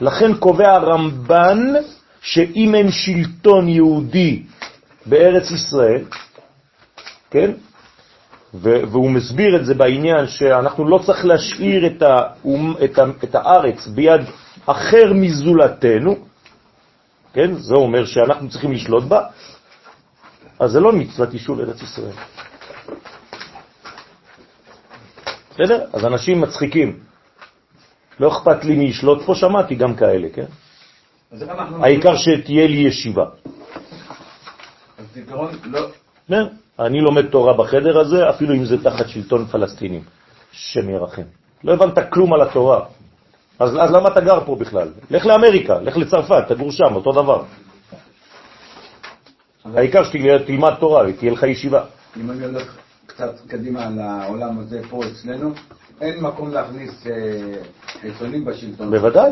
[0.00, 1.72] לכן קובע הרמב"ן
[2.20, 4.42] שאם אין שלטון יהודי
[5.06, 6.04] בארץ ישראל,
[7.34, 7.50] כן?
[8.54, 12.22] והוא מסביר את זה בעניין שאנחנו לא צריך להשאיר את, ה,
[12.84, 14.20] את, ה, את הארץ ביד
[14.66, 16.16] אחר מזולתנו,
[17.32, 17.54] כן?
[17.54, 19.26] זה אומר שאנחנו צריכים לשלוט בה,
[20.60, 22.14] אז זה לא מצוות יישוב ארץ ישראל.
[25.50, 25.86] בסדר?
[25.92, 26.98] אז אנשים מצחיקים.
[28.20, 30.46] לא אכפת לי מי ישלוט פה, שמעתי גם כאלה, כן?
[31.82, 33.26] העיקר שתהיה לי ישיבה.
[34.98, 35.88] אז זיכרון לא...
[36.78, 40.02] אני לומד תורה בחדר הזה, אפילו אם זה תחת שלטון פלסטינים.
[40.52, 41.22] שם ירחם.
[41.64, 42.80] לא הבנת כלום על התורה.
[43.58, 44.88] אז, אז למה אתה גר פה בכלל?
[45.10, 47.42] לך לאמריקה, לך לצרפת, תגור שם, אותו דבר.
[49.74, 51.84] העיקר שתלמד תורה ותהיה לך ישיבה.
[52.20, 55.50] אם אני הולך קצת קדימה לעולם הזה פה אצלנו,
[56.00, 57.12] אין מקום להכניס אה,
[58.00, 58.90] חיצונים בשלטון.
[58.90, 59.30] בוודאי,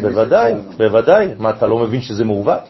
[0.00, 1.34] בוודאי, בוודאי.
[1.38, 2.60] מה, אתה לא מבין שזה מעוות?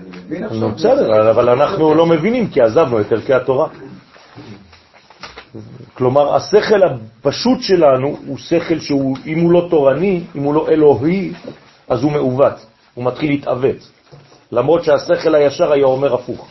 [0.00, 0.70] אני מבין עכשיו.
[0.70, 3.68] בסדר, אבל אנחנו לא מבינים כי עזבנו את ערכי התורה.
[5.94, 11.32] כלומר, השכל הפשוט שלנו הוא שכל שהוא, אם הוא לא תורני, אם הוא לא אלוהי,
[11.88, 13.90] אז הוא מעוות, הוא מתחיל להתאבץ.
[14.52, 16.48] למרות שהשכל הישר היה אומר הפוך.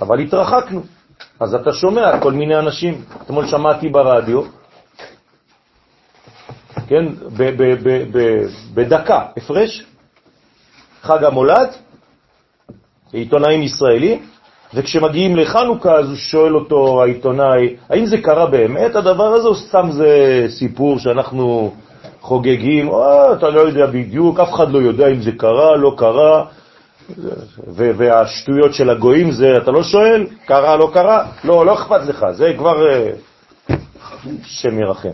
[0.00, 0.82] אבל התרחקנו.
[1.40, 3.04] אז אתה שומע כל מיני אנשים.
[3.22, 4.42] אתמול שמעתי ברדיו,
[6.86, 7.04] כן,
[8.74, 9.84] בדקה, הפרש,
[11.02, 11.68] חג המולד,
[13.12, 14.18] עיתונאים ישראלים,
[14.74, 19.88] וכשמגיעים לחנוכה אז הוא שואל אותו העיתונאי, האם זה קרה באמת הדבר הזה או סתם
[19.90, 21.74] זה סיפור שאנחנו
[22.20, 26.44] חוגגים, או, אתה לא יודע בדיוק, אף אחד לא יודע אם זה קרה, לא קרה,
[27.76, 32.54] והשטויות של הגויים זה, אתה לא שואל, קרה, לא קרה, לא, לא אכפת לך, זה
[32.58, 33.10] כבר אה,
[34.44, 35.08] שם ירחם.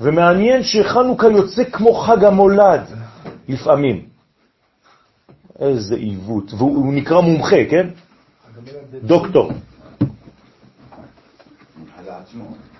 [0.00, 3.03] ומעניין שחנוכה יוצא כמו חג המולד
[3.48, 4.06] לפעמים.
[5.58, 7.88] איזה עיוות, והוא נקרא מומחה, כן?
[9.02, 9.50] דוקטור.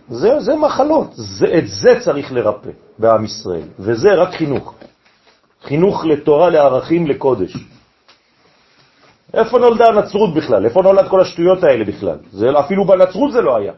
[0.08, 4.74] זה, זה מחלות, זה, את זה צריך לרפא בעם ישראל, וזה רק חינוך.
[5.62, 7.56] חינוך לתורה, לערכים, לקודש.
[9.34, 10.64] איפה נולדה הנצרות בכלל?
[10.64, 12.18] איפה נולד כל השטויות האלה בכלל?
[12.32, 13.72] זה, אפילו בנצרות זה לא היה.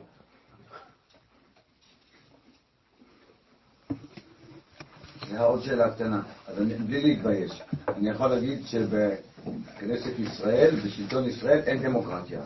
[5.45, 11.83] עוד שאלה קטנה, אז אני, בלי להתבייש, אני יכול להגיד שבכנסת ישראל, בשלטון ישראל, אין
[11.83, 12.41] דמוקרטיה.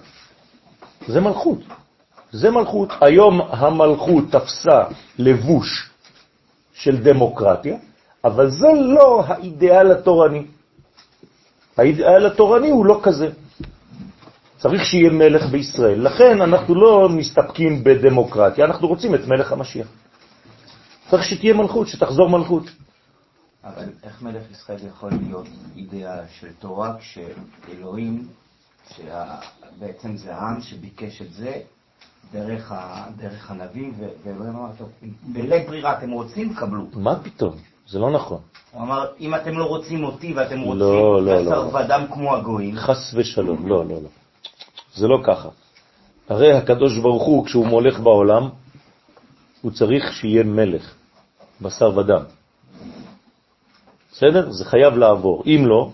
[1.09, 1.59] זה מלכות.
[2.33, 2.88] זה מלכות.
[3.00, 4.85] היום המלכות תפסה
[5.18, 5.90] לבוש
[6.72, 7.76] של דמוקרטיה,
[8.24, 10.46] אבל זה לא האידאל התורני.
[11.76, 13.29] האידאל התורני הוא לא כזה.
[14.59, 16.03] צריך שיהיה מלך בישראל.
[16.03, 19.87] לכן אנחנו לא מסתפקים בדמוקרטיה, אנחנו רוצים את מלך המשיח.
[21.11, 22.62] צריך שתהיה מלכות, שתחזור מלכות.
[23.64, 25.46] אבל איך מלך ישראל יכול להיות
[25.77, 28.29] אידאה של תורה כשאלוהים,
[28.96, 31.61] שבעצם זה העם שביקש את זה
[32.33, 33.90] דרך, ה, דרך הנביא,
[34.25, 34.88] ואלוהים אמר, טוב,
[35.23, 36.85] בלית ברירה אתם רוצים, קבלו.
[36.94, 37.57] מה פתאום?
[37.88, 38.40] זה לא נכון.
[38.73, 41.77] הוא אמר, אם אתם לא רוצים אותי ואתם רוצים לא, לא, בשר לא.
[41.77, 44.09] ודם כמו הגויים, חס ושלום, לא, לא, לא.
[44.94, 45.49] זה לא ככה.
[46.29, 48.49] הרי הקדוש ברוך הוא, כשהוא מולך בעולם,
[49.61, 50.94] הוא צריך שיהיה מלך,
[51.62, 52.23] בשר ודם.
[54.12, 54.51] בסדר?
[54.51, 55.42] זה חייב לעבור.
[55.46, 55.90] אם לא,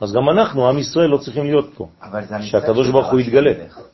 [0.00, 1.88] אז גם אנחנו, עם ישראל, לא צריכים להיות פה.
[2.02, 3.52] אבל זה שהקדוש ברוך הוא יתגלה.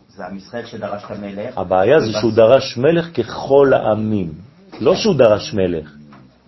[0.09, 1.59] זה עם ישראל שדרש את המלך.
[1.59, 4.33] הבעיה זה שהוא דרש מלך ככל העמים.
[4.81, 5.91] לא שהוא דרש מלך.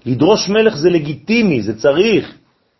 [0.06, 2.34] לדרוש מלך זה לגיטימי, זה צריך.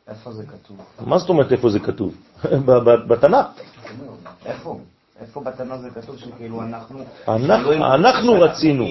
[0.08, 0.76] איפה זה כתוב?
[1.06, 2.14] מה זאת אומרת איפה זה כתוב?
[3.08, 3.46] בתנ"ך.
[4.46, 4.78] איפה?
[5.20, 7.04] איפה בתנ"ך זה כתוב שכאילו אנחנו...
[7.28, 8.84] אנחנו- רצינו.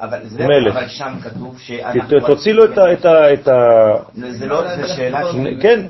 [0.00, 0.76] אבל זה, מלך.
[0.76, 2.20] אבל שם כתוב שאנחנו...
[2.26, 3.06] תוציא לו את
[3.46, 3.94] ה...
[4.14, 5.20] זה זה לא, זה שאלה.
[5.60, 5.86] כן.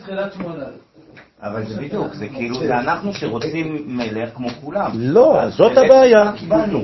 [1.42, 4.90] אבל זה בדיוק, זה כאילו, זה אנחנו שרוצים מלך כמו כולם.
[4.94, 6.32] לא, זאת הבעיה.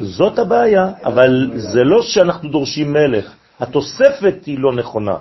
[0.03, 3.33] זאת הבעיה, אבל זה לא שאנחנו דורשים מלך.
[3.61, 5.17] התוספת היא לא נכונה.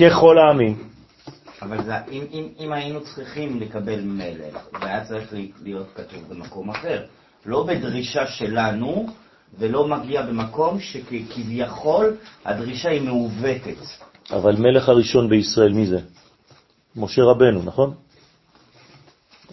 [0.00, 0.76] ככל העמים.
[1.62, 6.70] אבל זה, אם, אם, אם היינו צריכים לקבל מלך, זה היה צריך להיות כתוב במקום
[6.70, 7.02] אחר.
[7.46, 9.06] לא בדרישה שלנו,
[9.58, 13.76] ולא מגיע במקום שכביכול הדרישה היא מעוותת.
[14.30, 15.98] אבל מלך הראשון בישראל, מי זה?
[16.96, 17.94] משה רבנו, נכון?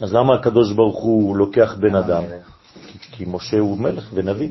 [0.01, 2.23] אז למה הקדוש ברוך הוא לוקח בן אדם?
[2.87, 4.49] כי, כי משה הוא מלך ונביא.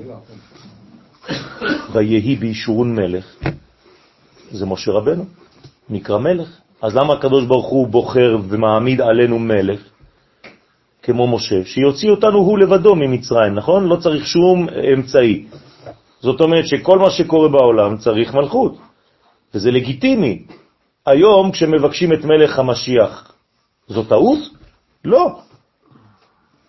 [1.93, 3.37] ויהי בישורון מלך,
[4.51, 5.25] זה משה רבנו,
[5.91, 6.49] נקרא מלך.
[6.83, 9.81] אז למה הקדוש ברוך הוא בוחר ומעמיד עלינו מלך,
[11.03, 13.87] כמו משה, שיוציא אותנו הוא לבדו ממצרים, נכון?
[13.89, 15.47] לא צריך שום אמצעי.
[16.21, 18.79] זאת אומרת שכל מה שקורה בעולם צריך מלכות,
[19.55, 20.43] וזה לגיטימי.
[21.07, 23.33] היום כשמבקשים את מלך המשיח,
[23.89, 24.39] זו טעות?
[25.05, 25.27] לא.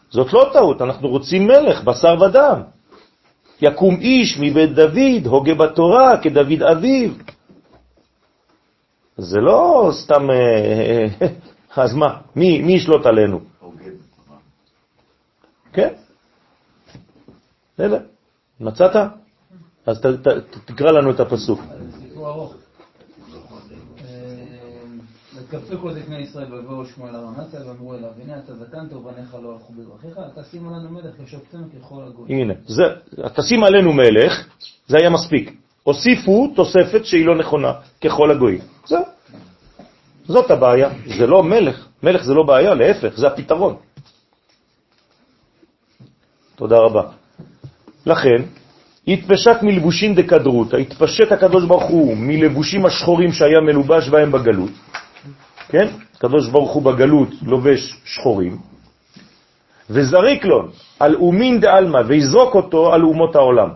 [0.10, 2.62] זאת לא טעות, אנחנו רוצים מלך, בשר ודם.
[3.62, 7.10] יקום איש מבית דוד, הוגה בתורה, כדוד אביו.
[9.18, 10.30] זה לא סתם...
[10.30, 11.08] אה,
[11.76, 12.18] אז מה?
[12.36, 13.53] מי, מי ישלוט עלינו?
[15.74, 15.94] כן.
[17.74, 18.00] בסדר.
[18.60, 18.96] מצאת?
[19.86, 21.60] אז ת, ת, ת, תקרא לנו את הפסוק.
[22.00, 22.56] סיפור ארוך.
[25.36, 29.74] וקפצו כל זקני ישראל ויבואו שמואל הרמצה ואמרו אליו, הנה אתה זקנת ובניך לא הלכו
[29.74, 32.40] בדרכיך, אתה שים עלינו מלך כשופטנו ככל הגויים.
[32.40, 32.84] הנה, זה,
[33.36, 34.48] תשים עלינו מלך,
[34.88, 35.58] זה היה מספיק.
[35.84, 38.62] הוסיפו תוספת שהיא לא נכונה, ככל הגויים.
[38.86, 38.98] זה,
[40.26, 40.90] זאת הבעיה.
[41.18, 41.88] זה לא מלך.
[42.04, 43.76] מלך זה לא בעיה, להפך, זה הפתרון.
[46.56, 47.04] תודה רבה.
[48.06, 48.42] לכן,
[49.08, 54.72] התפשט מלבושים דקדרות, התפשט הקדוש ברוך הוא מלבושים השחורים שהיה מלובש בהם בגלות,
[55.70, 55.88] כן?
[56.16, 58.58] הקדוש ברוך הוא בגלות לובש שחורים,
[59.90, 60.68] וזריק לו
[61.00, 63.70] על אומין דעלמא, ויזרוק אותו על אומות העולם.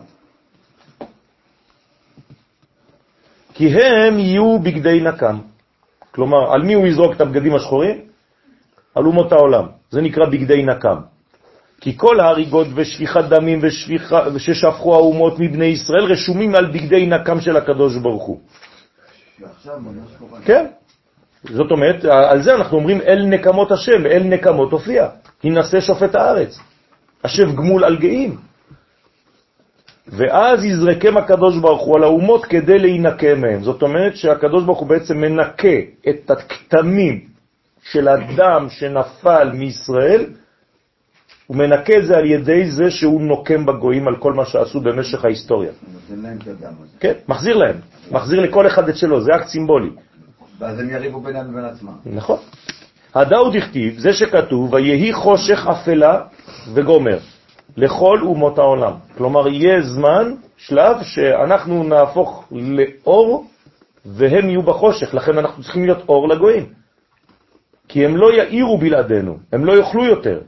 [3.54, 5.38] כי הם יהיו בגדי נקם.
[6.12, 7.98] כלומר, על מי הוא יזרוק את הבגדים השחורים?
[8.96, 9.66] על אומות העולם.
[9.90, 11.17] זה נקרא בגדי נקם.
[11.82, 17.58] כי כל ההריגות ושפיכת דמים ושפיכה, ששפכו האומות מבני ישראל רשומים על בגדי נקם של
[17.58, 18.40] הקדוש ברוך הוא.
[20.46, 20.66] כן.
[21.44, 25.08] זאת אומרת, על זה אנחנו אומרים אל נקמות השם, אל נקמות הופיע.
[25.44, 26.60] הנשא שופט הארץ.
[27.24, 28.38] השב גמול על גאים.
[30.08, 33.64] ואז יזרקם הקדוש ברוך הוא על האומות כדי להינקה מהם.
[33.64, 35.78] זאת אומרת שהקדוש ברוך הוא בעצם מנקה
[36.10, 37.22] את הכתמים
[37.84, 40.26] של הדם שנפל מישראל,
[41.48, 45.26] הוא מנקה את זה על ידי זה שהוא נוקם בגויים על כל מה שעשו במשך
[45.26, 45.72] ההיסטוריה.
[47.00, 47.76] כן, מחזיר להם.
[48.12, 49.90] מחזיר לכל אחד את שלו, זה אקט סימבולי.
[50.60, 51.94] ואז הם יריבו בינם לבין עצמם.
[52.06, 52.38] נכון.
[53.16, 56.22] הדאוד הכתיב, זה שכתוב, ויהי חושך אפלה
[56.74, 57.18] וגומר
[57.78, 58.94] לכל אומות העולם.
[59.18, 63.48] כלומר, יהיה זמן, שלב, שאנחנו נהפוך לאור
[64.06, 66.66] והם יהיו בחושך, לכן אנחנו צריכים להיות אור לגויים.
[67.88, 70.40] כי הם לא יאירו בלעדינו, הם לא יאכלו יותר.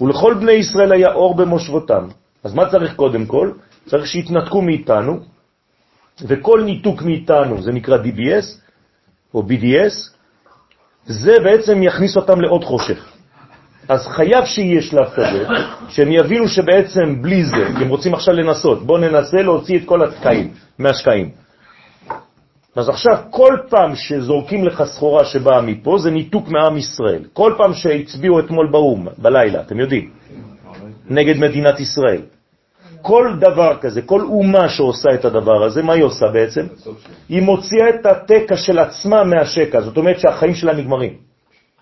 [0.00, 2.08] ולכל בני ישראל היה אור במושבותם.
[2.44, 3.50] אז מה צריך קודם כל?
[3.86, 5.20] צריך שיתנתקו מאיתנו,
[6.22, 8.46] וכל ניתוק מאיתנו, זה נקרא DBS
[9.34, 10.16] או BDS,
[11.06, 13.12] זה בעצם יכניס אותם לעוד חושך.
[13.88, 15.44] אז חייב שיהיה שלב כזה,
[15.88, 20.50] שהם יבינו שבעצם בלי זה, הם רוצים עכשיו לנסות, בואו ננסה להוציא את כל התקעים
[20.78, 21.30] מהשקעים.
[22.76, 27.22] אז עכשיו, כל פעם שזורקים לך סחורה שבאה מפה, זה ניתוק מעם ישראל.
[27.32, 30.10] כל פעם שהצביעו אתמול באו"ם, בלילה, אתם יודעים,
[31.10, 32.22] נגד מדינת ישראל.
[33.02, 36.66] כל דבר כזה, כל אומה שעושה את הדבר הזה, מה היא עושה בעצם?
[37.28, 41.14] היא מוציאה את התקע של עצמה מהשקע, זאת אומרת שהחיים שלה נגמרים.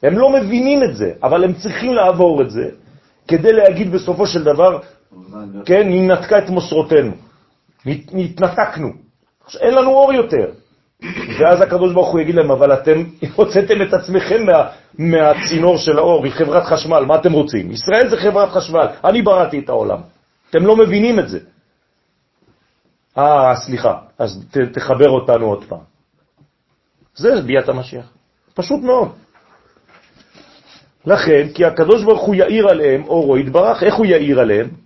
[0.02, 2.68] הם לא מבינים את זה, אבל הם צריכים לעבור את זה,
[3.28, 4.78] כדי להגיד בסופו של דבר,
[5.64, 7.12] כן, היא נתקה את מוסרותינו,
[7.86, 8.88] נתנתקנו,
[9.60, 10.63] אין לנו אור יותר.
[11.40, 16.22] ואז הקדוש ברוך הוא יגיד להם, אבל אתם הוצאתם את עצמכם מה, מהצינור של האור,
[16.22, 17.70] מחברת חשמל, מה אתם רוצים?
[17.70, 20.00] ישראל זה חברת חשמל, אני בראתי את העולם.
[20.50, 21.38] אתם לא מבינים את זה.
[23.18, 25.84] אה, סליחה, אז ת, תחבר אותנו עוד פעם.
[27.14, 28.12] זה ביאת המשיח.
[28.54, 29.08] פשוט מאוד.
[31.06, 34.83] לכן, כי הקדוש ברוך הוא יאיר עליהם, אורו יתברך, איך הוא יאיר עליהם?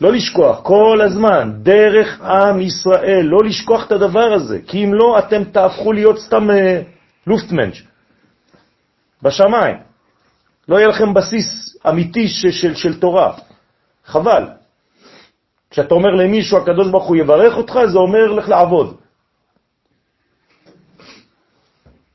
[0.00, 5.18] לא לשכוח, כל הזמן, דרך עם ישראל, לא לשכוח את הדבר הזה, כי אם לא,
[5.18, 6.82] אתם תהפכו להיות סתם אה,
[7.26, 7.84] לופטמנש
[9.22, 9.76] בשמיים.
[10.68, 13.34] לא יהיה לכם בסיס אמיתי של, של, של תורה.
[14.04, 14.44] חבל.
[15.70, 18.96] כשאתה אומר למישהו, הקדוש ברוך הוא יברך אותך, זה אומר לך לעבוד.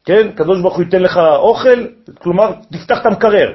[0.05, 0.27] כן?
[0.33, 1.87] הקדוש ברוך הוא ייתן לך אוכל,
[2.19, 3.53] כלומר, תפתח את המקרר.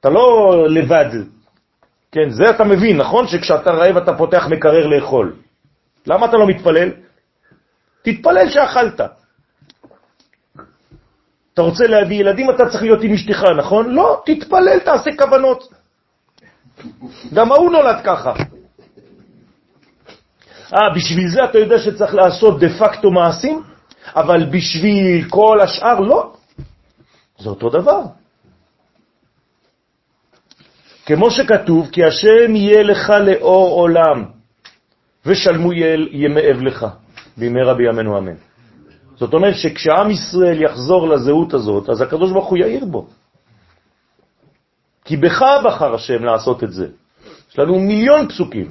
[0.00, 1.39] אתה לא לבד.
[2.12, 3.26] כן, זה אתה מבין, נכון?
[3.26, 5.36] שכשאתה רעב אתה פותח מקרר לאכול.
[6.06, 6.90] למה אתה לא מתפלל?
[8.02, 9.00] תתפלל שאכלת.
[11.54, 13.94] אתה רוצה להביא ילדים, אתה צריך להיות עם אשתך, נכון?
[13.94, 15.68] לא, תתפלל, תעשה כוונות.
[17.34, 18.32] גם ההוא נולד ככה.
[20.74, 23.62] אה, בשביל זה אתה יודע שצריך לעשות דה פקטו מעשים,
[24.16, 26.32] אבל בשביל כל השאר לא.
[27.38, 28.19] זה אותו דבר.
[31.14, 34.24] כמו שכתוב, כי השם יהיה לך לאור עולם,
[35.26, 35.72] ושלמו
[36.12, 36.86] ימי אב לך,
[37.36, 38.34] בימי רבי ימינו אמן.
[39.16, 43.06] זאת אומרת שכשעם ישראל יחזור לזהות הזאת, אז הקדוש ברוך הוא יאיר בו.
[45.04, 46.86] כי בך בחר השם לעשות את זה.
[47.50, 48.70] יש לנו מיליון פסוקים.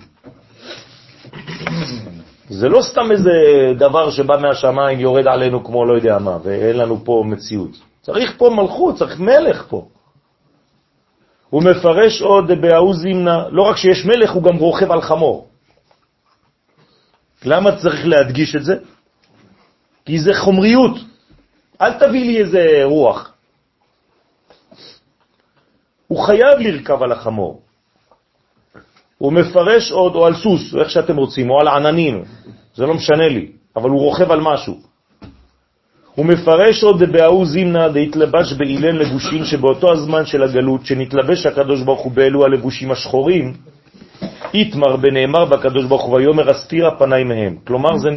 [2.49, 3.31] זה לא סתם איזה
[3.77, 7.71] דבר שבא מהשמיים, יורד עלינו כמו לא יודע מה, ואין לנו פה מציאות.
[8.01, 9.87] צריך פה מלכות, צריך מלך פה.
[11.49, 15.47] הוא מפרש עוד בהאו זימנה, לא רק שיש מלך, הוא גם רוכב על חמור.
[17.45, 18.75] למה צריך להדגיש את זה?
[20.05, 20.97] כי זה חומריות.
[21.81, 23.33] אל תביא לי איזה רוח.
[26.07, 27.61] הוא חייב לרכב על החמור.
[29.17, 32.23] הוא מפרש עוד, או על סוס, או איך שאתם רוצים, או על עננים,
[32.75, 34.88] זה לא משנה לי, אבל הוא רוכב על משהו.
[36.15, 42.01] הוא מפרש עוד בהאו זימנה דהתלבש באילן לבושים שבאותו הזמן של הגלות, שנתלבש הקדוש ברוך
[42.01, 43.53] הוא באלו הלבושים השחורים,
[44.53, 47.55] איתמר בנאמר בקדוש ברוך הוא ויאמר אסתירה פניי מהם.
[47.67, 48.09] כלומר זה...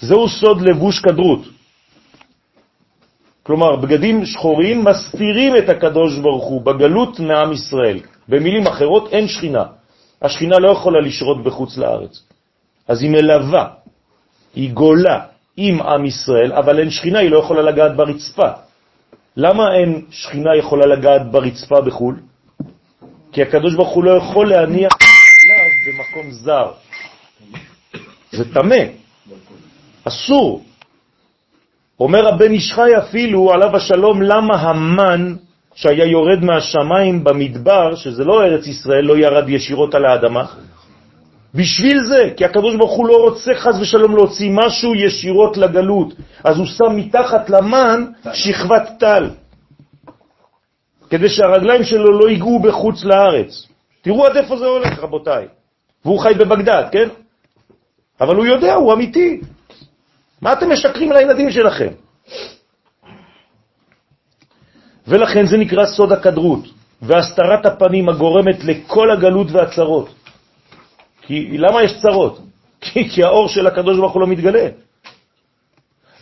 [0.00, 1.42] זהו סוד לבוש כדרות.
[3.42, 7.98] כלומר, בגדים שחורים מסתירים את הקדוש ברוך הוא בגלות מעם ישראל.
[8.28, 9.64] במילים אחרות, אין שכינה.
[10.22, 12.22] השכינה לא יכולה לשרות בחוץ לארץ.
[12.88, 13.79] אז היא מלווה,
[14.54, 15.20] היא גולה
[15.56, 18.48] עם עם ישראל, אבל אין שכינה, היא לא יכולה לגעת ברצפה.
[19.36, 22.16] למה אין שכינה יכולה לגעת ברצפה בחו"ל?
[23.32, 26.70] כי הקדוש ברוך הוא לא יכול להניח לאו במקום זר.
[28.32, 28.84] זה תמה,
[30.04, 30.64] אסור.
[32.00, 35.34] אומר הבן ישחי אפילו, עליו השלום, למה המן
[35.74, 40.44] שהיה יורד מהשמיים במדבר, שזה לא ארץ ישראל, לא ירד ישירות על האדמה?
[41.54, 46.58] בשביל זה, כי הקדוש ברוך הוא לא רוצה חז ושלום להוציא משהו ישירות לגלות, אז
[46.58, 49.30] הוא שם מתחת למן שכבת טל,
[51.10, 53.66] כדי שהרגליים שלו לא ייגעו בחוץ לארץ.
[54.02, 55.46] תראו עד איפה זה הולך, רבותיי.
[56.04, 57.08] והוא חי בבגדד, כן?
[58.20, 59.40] אבל הוא יודע, הוא אמיתי.
[60.42, 61.92] מה אתם משקרים לילדים שלכם?
[65.06, 66.64] ולכן זה נקרא סוד הכדרות
[67.02, 70.19] והסתרת הפנים הגורמת לכל הגלות והצרות.
[71.30, 72.40] כי למה יש צרות?
[72.82, 74.68] כי, כי האור של הקדוש ברוך הוא לא מתגלה.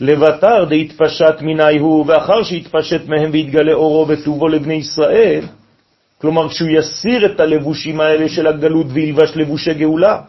[0.01, 5.45] לבטר דהתפשט מיני הוא, ואחר שהתפשט מהם והתגלה אורו בטובו לבני ישראל,
[6.21, 10.21] כלומר כשהוא יסיר את הלבושים האלה של הגלות וילבש לבושי גאולה,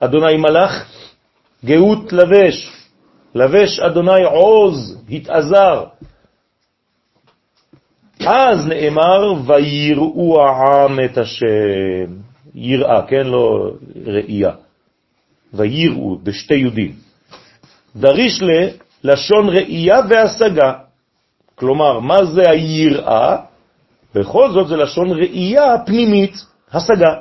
[0.00, 0.86] אדוני מלאך
[1.64, 2.72] גאות לבש,
[3.34, 5.84] לבש אדוני עוז, התעזר.
[8.26, 12.27] אז נאמר, ויראו העם את השם.
[12.54, 13.26] יראה, כן?
[13.26, 13.70] לא
[14.06, 14.52] ראייה.
[15.54, 16.92] ויראו, בשתי יהודים.
[17.96, 18.42] דריש
[19.04, 20.72] ללשון ראייה והשגה.
[21.54, 23.36] כלומר, מה זה היראה?
[24.14, 26.34] בכל זאת זה לשון ראייה פנימית,
[26.72, 27.14] השגה.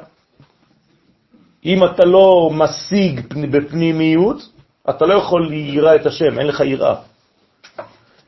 [1.66, 3.22] אם אתה לא משיג
[3.52, 4.50] בפנימיות,
[4.90, 6.96] אתה לא יכול ליראה את השם, אין לך יראה.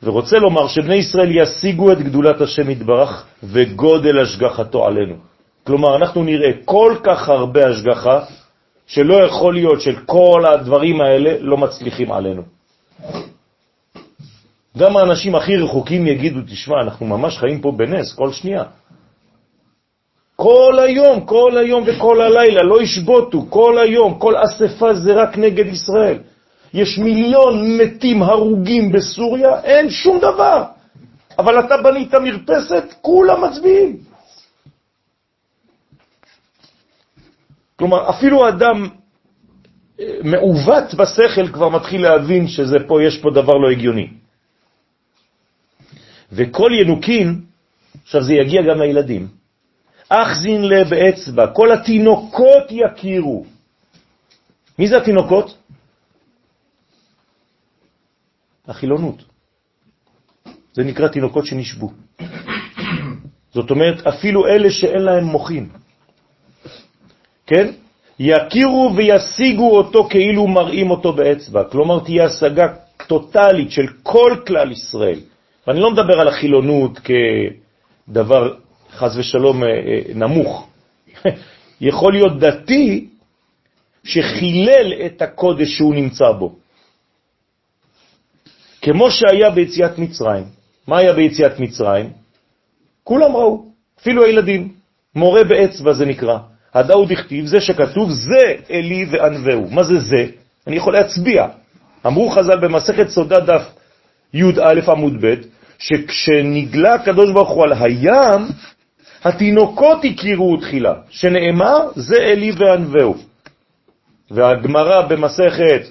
[0.04, 5.29] ורוצה לומר שבני ישראל ישיגו את גדולת השם יתברך וגודל השגחתו עלינו.
[5.70, 8.20] כלומר, אנחנו נראה כל כך הרבה השגחה,
[8.88, 12.42] שלא יכול להיות של כל הדברים האלה לא מצליחים עלינו.
[14.78, 18.64] גם האנשים הכי רחוקים יגידו, תשמע, אנחנו ממש חיים פה בנס כל שנייה.
[20.36, 25.66] כל היום, כל היום וכל הלילה, לא ישבוטו, כל היום, כל אספה זה רק נגד
[25.66, 26.18] ישראל.
[26.74, 30.64] יש מיליון מתים הרוגים בסוריה, אין שום דבר.
[31.40, 34.09] אבל אתה בנית מרפסת, כולם מצביעים.
[37.80, 38.90] כלומר, אפילו אדם
[40.00, 44.08] אה, מעוות בשכל כבר מתחיל להבין שזה פה, יש פה דבר לא הגיוני.
[46.32, 47.42] וכל ינוקין,
[48.04, 49.28] עכשיו זה יגיע גם לילדים,
[50.10, 53.46] אחזין לה באצבע, כל התינוקות יכירו.
[54.80, 55.58] מי זה התינוקות?
[58.68, 59.24] החילונות.
[60.74, 61.92] זה נקרא תינוקות שנשבו.
[63.54, 65.70] זאת אומרת, אפילו אלה שאין להם מוחין.
[67.50, 67.68] כן?
[68.20, 71.64] יכירו וישיגו אותו כאילו מראים אותו באצבע.
[71.64, 72.68] כלומר, תהיה השגה
[73.08, 75.20] טוטלית של כל כלל ישראל.
[75.68, 78.54] ואני לא מדבר על החילונות כדבר,
[78.92, 80.68] חז ושלום, אה, אה, נמוך.
[81.82, 83.08] יכול להיות דתי
[84.04, 86.56] שחילל את הקודש שהוא נמצא בו.
[88.82, 90.44] כמו שהיה ביציאת מצרים.
[90.88, 92.10] מה היה ביציאת מצרים?
[93.04, 93.66] כולם ראו,
[94.00, 94.74] אפילו הילדים.
[95.16, 96.38] מורה באצבע זה נקרא.
[96.74, 99.68] הדאו דכתיב, זה שכתוב, זה אלי וענווהו.
[99.72, 100.26] מה זה זה?
[100.68, 101.48] אני יכול להצביע.
[102.06, 103.64] אמרו חז"ל במסכת סודה דף
[104.34, 105.34] י"א עמוד ב',
[105.80, 108.48] שכשנגלה הקדוש ברוך הוא על הים,
[109.24, 113.16] התינוקות הכירו תחילה, שנאמר, זה אלי וענווהו.
[114.32, 115.82] והגמרא במסכת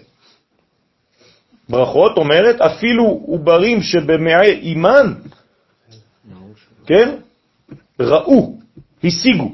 [1.69, 5.15] ברכות אומרת, אפילו עוברים שבמעי אימן,
[6.87, 7.17] כן,
[8.01, 8.59] ראו,
[9.05, 9.53] השיגו.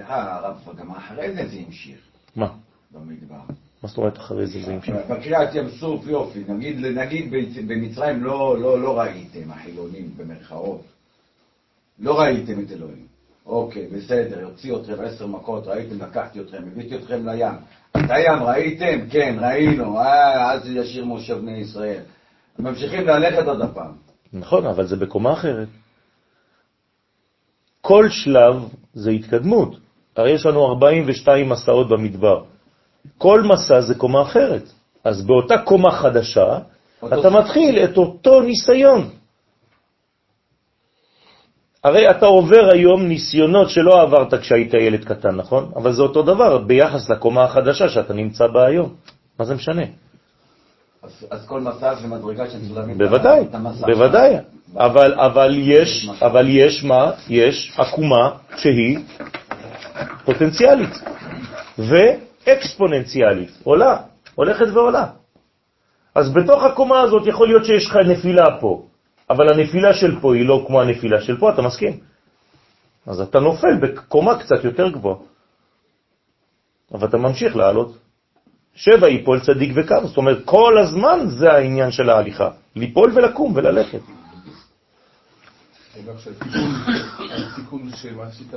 [0.00, 1.98] סליחה, הרב, גם אחרי זה זה המשיך.
[2.36, 2.48] מה?
[2.90, 3.36] במדבר.
[3.82, 4.94] מה זאת אומרת אחרי זה זה המשיך?
[5.10, 7.34] בקריאת ים סוף יופי, נגיד, נגיד
[7.66, 10.80] במצרים לא, לא, לא ראיתם, החילונים במרכאות,
[11.98, 13.06] לא ראיתם את אלוהים.
[13.46, 17.54] אוקיי, בסדר, יוציא אתכם עשר מכות, ראיתם, לקחתי אתכם, הבאתי אתכם לים.
[17.90, 19.10] את הים ראיתם?
[19.10, 22.02] כן, ראינו, אה, אז ישיר משה בני ישראל.
[22.58, 23.92] ממשיכים ללכת עוד הפעם.
[24.32, 25.68] נכון, אבל זה בקומה אחרת.
[27.80, 29.89] כל שלב זה התקדמות.
[30.16, 32.42] הרי יש לנו 42 מסעות במדבר.
[33.18, 34.62] כל מסע זה קומה אחרת.
[35.04, 36.58] אז באותה קומה חדשה,
[37.04, 39.08] אתה מתחיל את אותו ניסיון.
[41.84, 45.72] הרי אתה עובר היום ניסיונות שלא עברת כשהיית ילד קטן, נכון?
[45.76, 48.94] אבל זה אותו דבר ביחס לקומה החדשה שאתה נמצא בה היום.
[49.38, 49.82] מה זה משנה?
[51.02, 53.86] אז, אז כל מסע זה מדרגה שצריך להבין בוודאי, את המסע.
[53.86, 54.36] בוודאי.
[54.76, 57.10] אבל, אבל, יש, אבל יש מה?
[57.28, 58.98] יש עקומה שהיא
[60.24, 60.94] פוטנציאלית
[61.78, 63.96] ואקספוננציאלית, עולה,
[64.34, 65.06] הולכת ועולה.
[66.14, 68.82] אז בתוך הקומה הזאת יכול להיות שיש לך נפילה פה,
[69.30, 71.98] אבל הנפילה של פה היא לא כמו הנפילה של פה, אתה מסכים?
[73.06, 75.16] אז אתה נופל בקומה קצת יותר גבוהה.
[76.94, 77.98] אבל אתה ממשיך לעלות.
[78.74, 84.00] שבע ייפול צדיק וקם, זאת אומרת כל הזמן זה העניין של ההליכה, ליפול ולקום וללכת.
[87.30, 88.54] אומר שהתיקון שעשית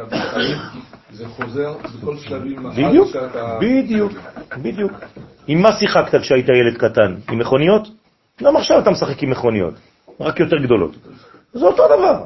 [1.11, 3.09] זה חוזר בכל שלבים בדיוק,
[3.61, 4.11] בדיוק,
[4.57, 4.91] בדיוק.
[5.47, 7.15] עם מה שיחקת כשהיית ילד קטן?
[7.31, 7.87] עם מכוניות?
[8.43, 9.73] גם עכשיו אתה משחק עם מכוניות,
[10.19, 10.95] רק יותר גדולות.
[11.53, 12.25] זה אותו דבר.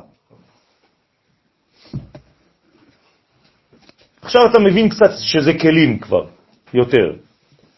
[4.22, 6.26] עכשיו אתה מבין קצת שזה כלים כבר,
[6.74, 7.14] יותר.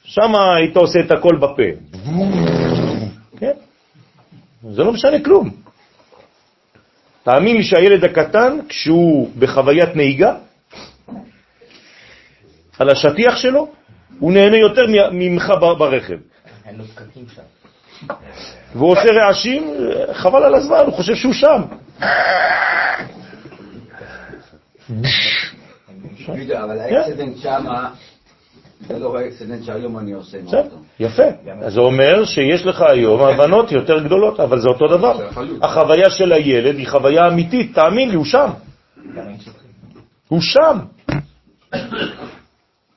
[0.03, 1.70] שם היית עושה את הכל בפה.
[3.39, 3.53] כן?
[4.72, 5.68] זה לא משנה כלום.
[7.24, 10.36] תאמין לי שהילד הקטן, כשהוא בחוויית נהיגה,
[12.80, 13.67] על השטיח שלו,
[14.20, 16.17] הוא נהנה יותר ממך ברכב.
[16.65, 17.41] אין לו פקקים שם.
[18.76, 19.74] והוא עושה רעשים,
[20.13, 21.61] חבל על הזמן, הוא חושב שהוא שם.
[26.30, 27.89] בדיוק, אבל ה accident שמה,
[28.88, 30.75] זה לא ה accident שהיום אני עושה בסדר.
[30.99, 31.23] יפה.
[31.61, 35.30] אז זה אומר שיש לך היום הבנות יותר גדולות, אבל זה אותו דבר.
[35.61, 38.49] החוויה של הילד היא חוויה אמיתית, תאמין לי, הוא שם.
[40.27, 40.77] הוא שם.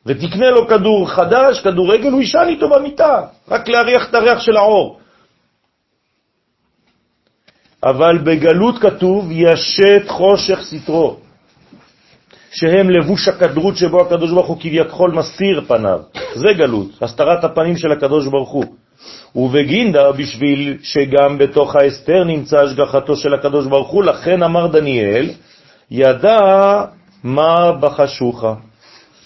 [0.06, 4.98] ותקנה לו כדור חדש, כדורגל, הוא יישן איתו במיטה, רק להריח את הריח של העור.
[7.82, 11.16] אבל בגלות כתוב, ישת חושך סתרו.
[12.52, 16.00] שהם לבוש הקדרות שבו הקדוש ברוך הוא כביכול מסתיר פניו.
[16.34, 18.64] זה גלות, הסתרת הפנים של הקדוש ברוך הוא.
[19.34, 25.30] ובגינדה, בשביל שגם בתוך האסתר נמצא השגחתו של הקדוש ברוך הוא, לכן אמר דניאל,
[25.90, 26.38] ידע
[27.24, 28.54] מה בחשוכה.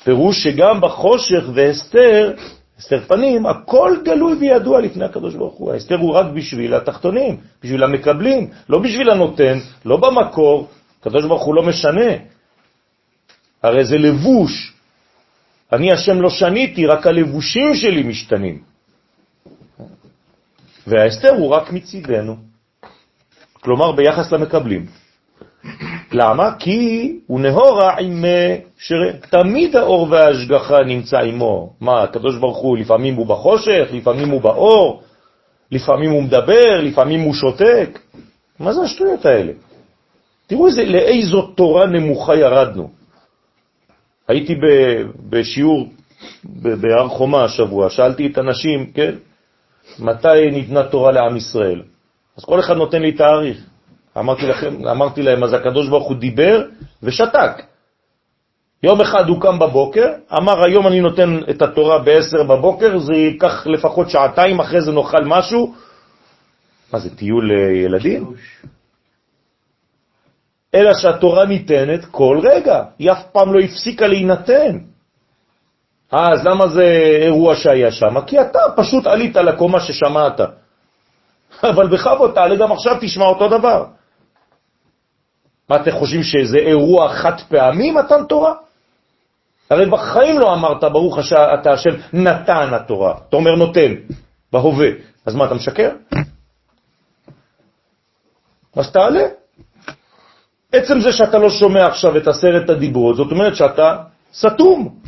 [0.05, 2.33] פירוש שגם בחושך והסתר,
[2.79, 5.72] הסתר פנים, הכל גלוי וידוע לפני הקדוש ברוך הוא.
[5.72, 10.68] ההסתר הוא רק בשביל התחתונים, בשביל המקבלים, לא בשביל הנותן, לא במקור.
[11.01, 12.36] הקדוש ברוך הוא לא משנה.
[13.62, 14.72] הרי זה לבוש.
[15.72, 18.62] אני השם לא שניתי, רק הלבושים שלי משתנים.
[20.86, 22.36] וההסתר הוא רק מצידנו,
[23.61, 24.86] כלומר ביחס למקבלים.
[26.12, 26.54] למה?
[26.59, 28.24] כי הוא נהורה עם
[28.78, 31.72] שתמיד האור וההשגחה נמצא עמו.
[31.80, 35.02] מה, הקדוש ברוך הוא לפעמים הוא בחושך, לפעמים הוא באור,
[35.70, 37.98] לפעמים הוא מדבר, לפעמים הוא שותק.
[38.59, 39.52] מה זה השטויות האלה?
[40.46, 42.90] תראו איזה, לאיזו תורה נמוכה ירדנו.
[44.29, 44.55] הייתי
[45.29, 45.89] בשיעור
[46.55, 49.14] בהר חומה השבוע, שאלתי את אנשים, כן,
[49.99, 51.83] מתי ניתנה תורה לעם ישראל?
[52.37, 53.64] אז כל אחד נותן לי תאריך.
[54.18, 56.62] אמרתי, לכם, אמרתי להם, אז הקדוש ברוך הוא דיבר
[57.03, 57.62] ושתק.
[58.83, 60.07] יום אחד הוא קם בבוקר,
[60.37, 65.24] אמר, היום אני נותן את התורה ב-10 בבוקר, זה ייקח לפחות שעתיים, אחרי זה נאכל
[65.24, 65.74] משהו.
[66.93, 67.51] מה זה, טיול
[67.85, 68.33] ילדים?
[70.77, 74.79] אלא שהתורה ניתנת כל רגע, היא אף פעם לא הפסיקה להינתן.
[76.12, 76.85] אז למה זה
[77.22, 78.20] אירוע שהיה שם?
[78.27, 80.41] כי אתה פשוט עלית לקומה ששמעת.
[81.70, 83.85] אבל בכבוד תעלה גם עכשיו תשמע אותו דבר.
[85.68, 88.55] מה אתם חושבים שזה אירוע חד פעמי מתן תורה?
[89.70, 91.18] הרי בחיים לא אמרת ברוך
[91.61, 93.95] אתה השם נתן התורה, אתה אומר נותן,
[94.53, 94.89] בהווה.
[95.27, 95.91] אז מה, אתה משקר?
[98.77, 99.24] אז תעלה.
[100.72, 104.02] עצם זה שאתה לא שומע עכשיו את עשרת הדיברות, זאת אומרת שאתה
[104.34, 104.98] סתום.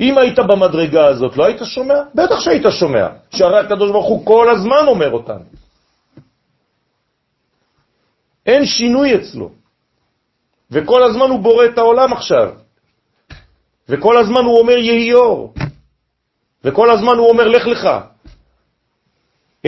[0.00, 2.00] אם היית במדרגה הזאת, לא היית שומע?
[2.14, 5.40] בטח שהיית שומע, שהרי הקדוש ברוך הוא כל הזמן אומר אותם.
[8.46, 9.50] אין שינוי אצלו.
[10.70, 12.52] וכל הזמן הוא בורא את העולם עכשיו.
[13.88, 15.54] וכל הזמן הוא אומר יהי אור.
[16.64, 17.88] וכל הזמן הוא אומר לך לך.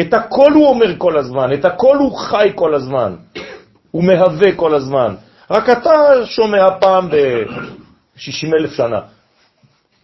[0.00, 3.16] את הכל הוא אומר כל הזמן, את הכל הוא חי כל הזמן.
[3.92, 5.14] הוא מהווה כל הזמן.
[5.50, 5.90] רק אתה
[6.24, 9.00] שומע פעם ב-60 אלף שנה.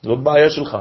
[0.03, 0.79] זאת בעיה שלך.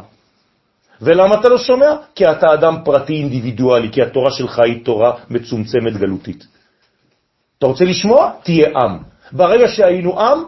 [1.01, 1.95] ולמה אתה לא שומע?
[2.15, 6.47] כי אתה אדם פרטי אינדיבידואלי, כי התורה שלך היא תורה מצומצמת גלותית.
[7.57, 8.31] אתה רוצה לשמוע?
[8.43, 8.97] תהיה עם.
[9.31, 10.43] ברגע שהיינו עם,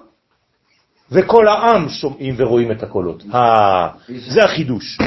[1.12, 3.24] וכל העם שומעים ורואים את הקולות.
[4.08, 4.98] זה החידוש.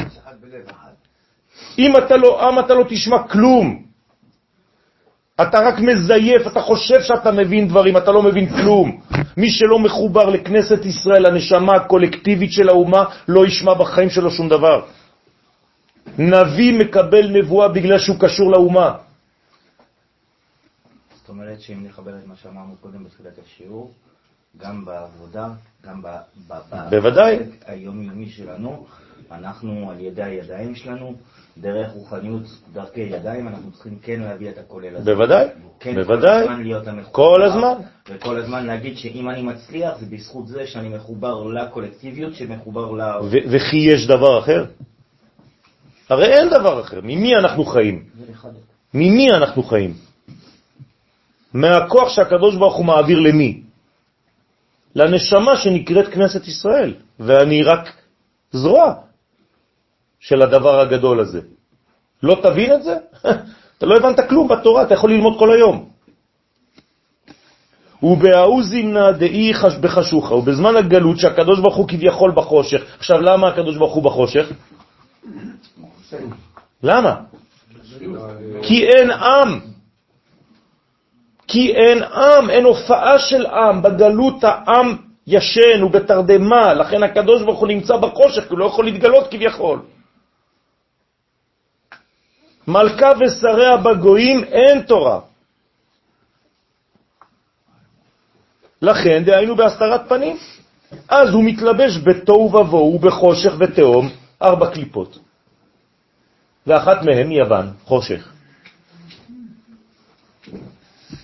[1.79, 3.92] אם אתה לא עם, אתה לא תשמע כלום.
[5.41, 9.01] אתה רק מזייף, אתה חושב שאתה מבין דברים, אתה לא מבין כלום.
[9.37, 14.85] מי שלא מחובר לכנסת ישראל, הנשמה הקולקטיבית של האומה, לא ישמע בחיים שלו שום דבר.
[16.17, 18.97] נביא מקבל נבואה בגלל שהוא קשור לאומה.
[21.15, 23.91] זאת אומרת שאם נחבר את מה שאמרנו קודם בתחילת השיעור,
[24.57, 25.47] גם בעבודה,
[25.85, 26.01] גם
[26.89, 27.37] בוודאי.
[27.65, 28.85] היומיומי שלנו,
[29.31, 31.15] אנחנו על ידי הידיים שלנו,
[31.57, 32.43] דרך רוחניות,
[32.73, 35.13] דרכי ידיים, אנחנו צריכים כן להביא את הכולל הזה.
[35.13, 35.47] בוודאי,
[35.79, 36.43] כן בוודאי.
[36.43, 37.11] כל הזמן להיות המחובר.
[37.11, 37.73] כל הזמן.
[38.09, 43.01] וכל הזמן להגיד שאם אני מצליח, זה בזכות זה שאני מחובר לקולקטיביות, שמחובר ל...
[43.51, 44.65] וכי יש דבר אחר?
[46.09, 46.99] הרי אין דבר אחר.
[47.03, 48.03] ממי אנחנו חיים?
[48.93, 49.93] ממי אנחנו חיים?
[51.53, 53.61] מהכוח שהקדוש ברוך הוא מעביר למי?
[54.95, 57.89] לנשמה שנקראת כנסת ישראל, ואני רק
[58.51, 58.93] זרוע
[60.23, 61.41] של הדבר הגדול הזה.
[62.23, 62.95] לא תבין את זה?
[63.77, 65.89] אתה לא הבנת כלום בתורה, אתה יכול ללמוד כל היום.
[68.03, 69.51] ובהאו זימנה דאי
[69.81, 72.81] בחשוכה, ובזמן הגלות שהקדוש ברוך הוא כביכול בחושך.
[72.97, 74.51] עכשיו, למה הקדוש ברוך הוא בחושך?
[76.83, 77.15] למה?
[78.61, 79.59] כי אין עם.
[81.47, 83.81] כי אין עם, אין הופעה של עם.
[83.81, 84.95] בגלות העם
[85.27, 89.92] ישן, הוא בתרדמה, לכן הקדוש ברוך הוא נמצא בחושך, הוא לא יכול להתגלות כביכול.
[92.67, 95.19] מלכה ושריה בגויים אין תורה.
[98.81, 100.37] לכן דהיינו בהסתרת פנים.
[101.09, 104.09] אז הוא מתלבש בתוהו ובוהו, בחושך ותהום,
[104.41, 105.19] ארבע קליפות.
[106.67, 108.31] ואחת מהן יוון, חושך.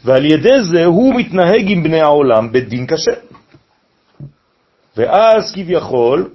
[0.06, 3.12] ועל ידי זה הוא מתנהג עם בני העולם בדין קשה.
[4.98, 6.30] ואז כביכול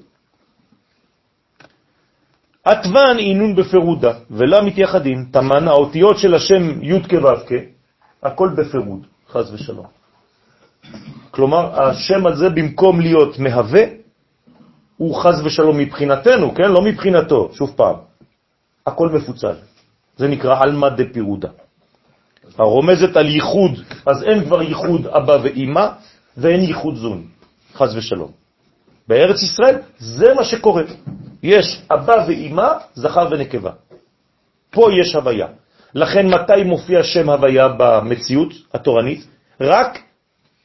[2.64, 7.56] עטוון עינון בפירודה, ולה מתייחדים, תמן, האותיות של השם י' כו'
[8.22, 9.86] הכל בפירוד, חז ושלום.
[11.30, 13.84] כלומר, השם הזה במקום להיות מהווה,
[14.96, 16.70] הוא חז ושלום מבחינתנו, כן?
[16.70, 17.96] לא מבחינתו, שוב פעם.
[18.86, 19.54] הכל מפוצל.
[20.16, 21.48] זה נקרא אלמא דפירודה.
[22.58, 23.72] הרומזת על ייחוד,
[24.06, 25.86] אז אין כבר ייחוד אבא ואימא,
[26.36, 27.22] ואין ייחוד זון,
[27.74, 28.30] חז ושלום.
[29.08, 30.82] בארץ ישראל זה מה שקורה.
[31.44, 33.70] יש אבא ואימא, זכר ונקבה.
[34.70, 35.46] פה יש הוויה.
[35.94, 39.26] לכן מתי מופיע שם הוויה במציאות התורנית?
[39.60, 40.02] רק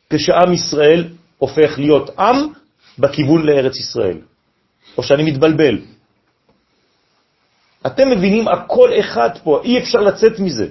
[0.09, 1.07] כשעם ישראל
[1.37, 2.35] הופך להיות עם
[2.99, 4.17] בכיוון לארץ ישראל.
[4.97, 5.77] או שאני מתבלבל.
[7.85, 10.67] אתם מבינים, הכל אחד פה, אי אפשר לצאת מזה.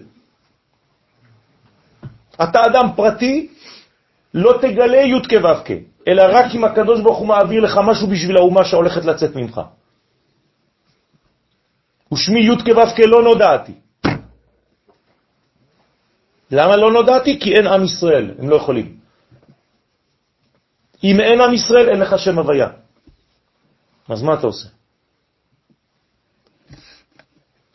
[2.42, 3.48] אתה אדם פרטי,
[4.34, 5.72] לא תגלה י' כו'
[6.08, 9.60] אלא רק אם הקדוש ברוך הוא מעביר לך משהו בשביל האומה שהולכת לצאת ממך.
[12.12, 13.72] ושמי י' כו' לא נודעתי.
[16.50, 17.40] למה לא נודעתי?
[17.40, 18.96] כי אין עם ישראל, הם לא יכולים.
[21.04, 22.68] אם אין עם ישראל, אין לך שם הוויה.
[24.08, 24.68] אז מה אתה עושה?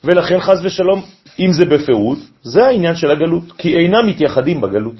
[0.04, 1.06] ולכן חז ושלום,
[1.40, 4.96] אם זה בפירוט, זה העניין של הגלות, כי אינם מתייחדים בגלות.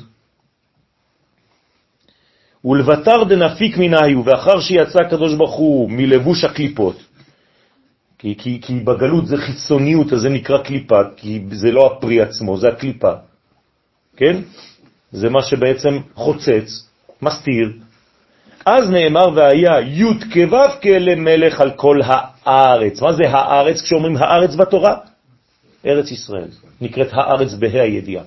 [2.66, 6.96] ולבטר דנפיק מנהיו, ואחר שיצא הקדוש ברוך הוא מלבוש הקליפות,
[8.24, 12.58] כי, כי, כי בגלות זה חיצוניות, אז זה נקרא קליפה, כי זה לא הפרי עצמו,
[12.58, 13.12] זה הקליפה,
[14.18, 14.42] כן?
[15.12, 16.88] זה מה שבעצם חוצץ,
[17.22, 17.74] מסתיר.
[18.66, 23.02] אז נאמר והיה י' כו' כלמלך על כל הארץ.
[23.02, 24.96] מה זה הארץ כשאומרים הארץ בתורה?
[25.86, 26.50] ארץ ישראל.
[26.82, 28.24] נקראת הארץ בה"א הידיעה.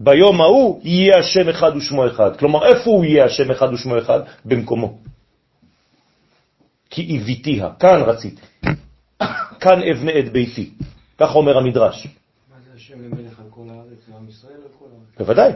[0.00, 2.36] ביום ההוא יהיה השם אחד ושמו אחד.
[2.36, 4.20] כלומר, איפה הוא יהיה השם אחד ושמו אחד?
[4.44, 5.05] במקומו.
[6.90, 8.42] כי איביתיה, כאן רציתי.
[9.60, 10.70] כאן אבנה את ביתי.
[11.18, 12.06] כך אומר המדרש.
[12.06, 13.98] מה זה השם למלך על כל הארץ?
[14.08, 15.18] לעם ישראל על כל הארץ?
[15.18, 15.52] בוודאי.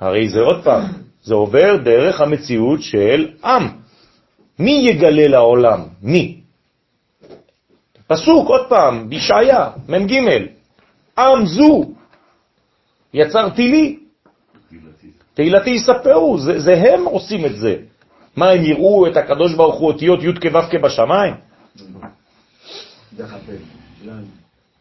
[0.00, 0.82] הרי זה עוד פעם,
[1.22, 3.68] זה עובר דרך המציאות של עם.
[4.58, 5.80] מי יגלה לעולם?
[6.02, 6.40] מי?
[8.06, 10.12] פסוק, עוד פעם, בישעיה, מ"ג,
[11.18, 11.84] עם זו,
[13.14, 13.98] יצרתי לי,
[15.34, 17.76] תהילתי יספרו, זה, זה הם עושים את זה.
[18.36, 20.60] מה, הם יראו את הקדוש ברוך הוא אותיות י' כו'?
[23.16, 23.52] דרך הפה.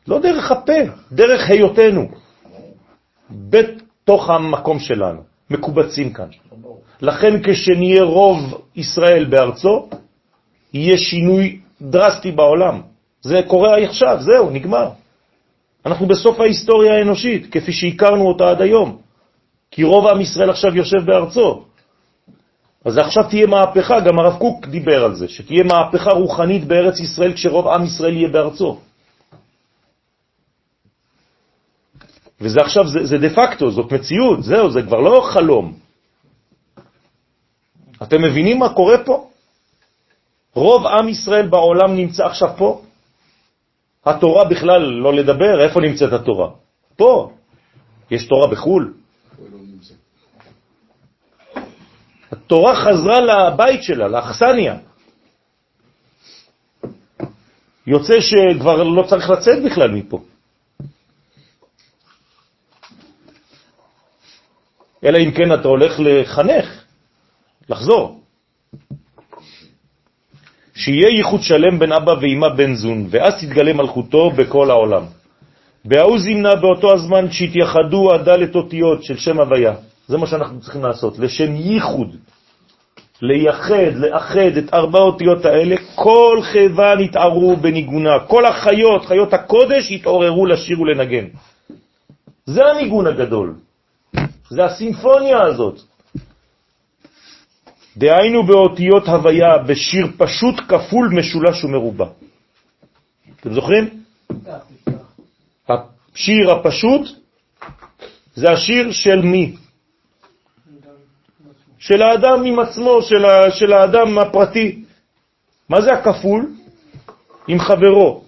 [0.07, 0.79] לא דרך הפה,
[1.11, 2.09] דרך היותנו,
[3.29, 6.27] בתוך המקום שלנו, מקובצים כאן.
[7.01, 9.89] לכן כשנהיה רוב ישראל בארצו,
[10.73, 12.81] יהיה שינוי דרסטי בעולם.
[13.21, 14.89] זה קורה עכשיו, זהו, נגמר.
[15.85, 18.97] אנחנו בסוף ההיסטוריה האנושית, כפי שהכרנו אותה עד היום.
[19.71, 21.65] כי רוב עם ישראל עכשיו יושב בארצו.
[22.85, 27.33] אז עכשיו תהיה מהפכה, גם הרב קוק דיבר על זה, שתהיה מהפכה רוחנית בארץ ישראל
[27.33, 28.79] כשרוב עם ישראל יהיה בארצו.
[32.41, 35.73] וזה עכשיו, זה, זה דה פקטו, זאת מציאות, זהו, זה כבר לא חלום.
[38.03, 39.27] אתם מבינים מה קורה פה?
[40.55, 42.81] רוב עם ישראל בעולם נמצא עכשיו פה.
[44.05, 46.49] התורה בכלל לא לדבר, איפה נמצאת התורה?
[46.95, 47.31] פה.
[48.11, 48.93] יש תורה בחו"ל?
[52.53, 54.75] התורה חזרה לבית שלה, לאכסניה.
[57.87, 60.21] יוצא שכבר לא צריך לצאת בכלל מפה.
[65.03, 66.83] אלא אם כן אתה הולך לחנך,
[67.69, 68.21] לחזור.
[70.75, 75.03] שיהיה ייחוד שלם בין אבא ואמא בן זון, ואז תתגלה מלכותו בכל העולם.
[75.85, 79.73] בהוא זימנה באותו הזמן שהתייחדו הדלת אותיות של שם הוויה.
[80.07, 82.15] זה מה שאנחנו צריכים לעשות, לשם ייחוד.
[83.21, 90.45] לייחד, לאחד את ארבע אותיות האלה, כל חבן יתערו בניגונה, כל החיות, חיות הקודש, יתעוררו
[90.45, 91.25] לשיר ולנגן.
[92.45, 93.53] זה הניגון הגדול,
[94.49, 95.79] זה הסימפוניה הזאת.
[97.97, 102.05] דהיינו באותיות הוויה בשיר פשוט כפול משולש ומרובע.
[103.39, 103.89] אתם זוכרים?
[105.69, 107.07] השיר הפשוט
[108.35, 109.55] זה השיר של מי?
[111.83, 114.83] של האדם עם עצמו, של, ה, של האדם הפרטי.
[115.69, 116.51] מה זה הכפול?
[117.47, 118.23] עם חברו,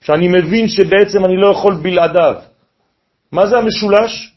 [0.00, 2.34] שאני מבין שבעצם אני לא יכול בלעדיו.
[3.32, 4.32] מה זה המשולש?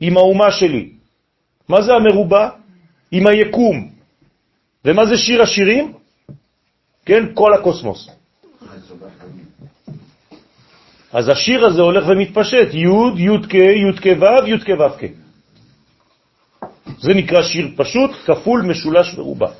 [0.00, 0.90] עם האומה שלי.
[1.68, 2.48] מה זה המרובע?
[3.12, 3.88] עם היקום.
[4.84, 5.92] ומה זה שיר השירים?
[7.06, 8.10] כן, כל הקוסמוס.
[11.12, 15.29] אז השיר הזה הולך ומתפשט, י', י' כ', י' כ' ו', י' כ' ו' כ'.
[17.00, 19.50] זה נקרא שיר פשוט, כפול, משולש ורובע.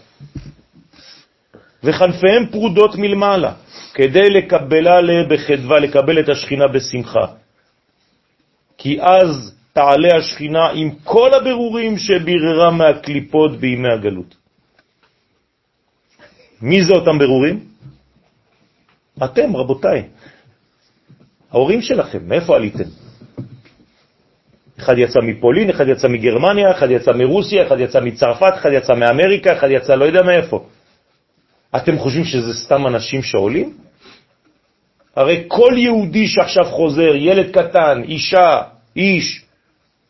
[1.85, 3.53] וחנפיהם פרודות מלמעלה,
[3.95, 7.27] כדי לקבלה בחדווה, לקבל את השכינה בשמחה.
[8.79, 14.37] כי אז תעלה השכינה עם כל הבירורים שביררה מהקליפות בימי הגלות.
[16.63, 17.65] מי זה אותם בירורים?
[19.25, 20.09] אתם, רבותיי.
[21.51, 23.00] ההורים שלכם, מאיפה עליתם?
[24.81, 29.53] אחד יצא מפולין, אחד יצא מגרמניה, אחד יצא מרוסיה, אחד יצא מצרפת, אחד יצא מאמריקה,
[29.53, 30.65] אחד יצא לא יודע מאיפה.
[31.77, 33.75] אתם חושבים שזה סתם אנשים שעולים?
[35.17, 38.63] הרי כל יהודי שעכשיו חוזר, ילד קטן, אישה,
[38.97, 39.45] איש,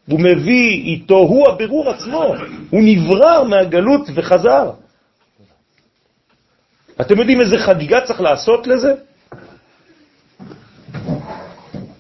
[0.08, 2.34] הוא מביא איתו, הוא הבירור עצמו,
[2.70, 4.70] הוא נברר מהגלות וחזר.
[7.00, 8.94] אתם יודעים איזה חגיגה צריך לעשות לזה?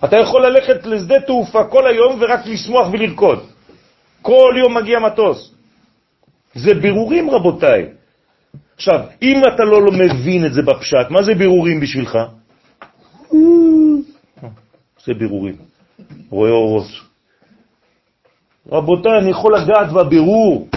[0.04, 3.38] אתה יכול ללכת לשדה תעופה כל היום ורק לשמוח ולרקוד.
[4.22, 5.54] כל יום מגיע מטוס.
[6.54, 7.88] זה בירורים, רבותיי.
[8.76, 12.18] עכשיו, אם אתה לא, מבין את זה בפשט, מה זה בירורים בשבילך?
[15.04, 15.56] זה בירורים.
[16.30, 16.86] רואה אורות.
[18.72, 20.68] רבותיי, אני יכול לגעת בבירור.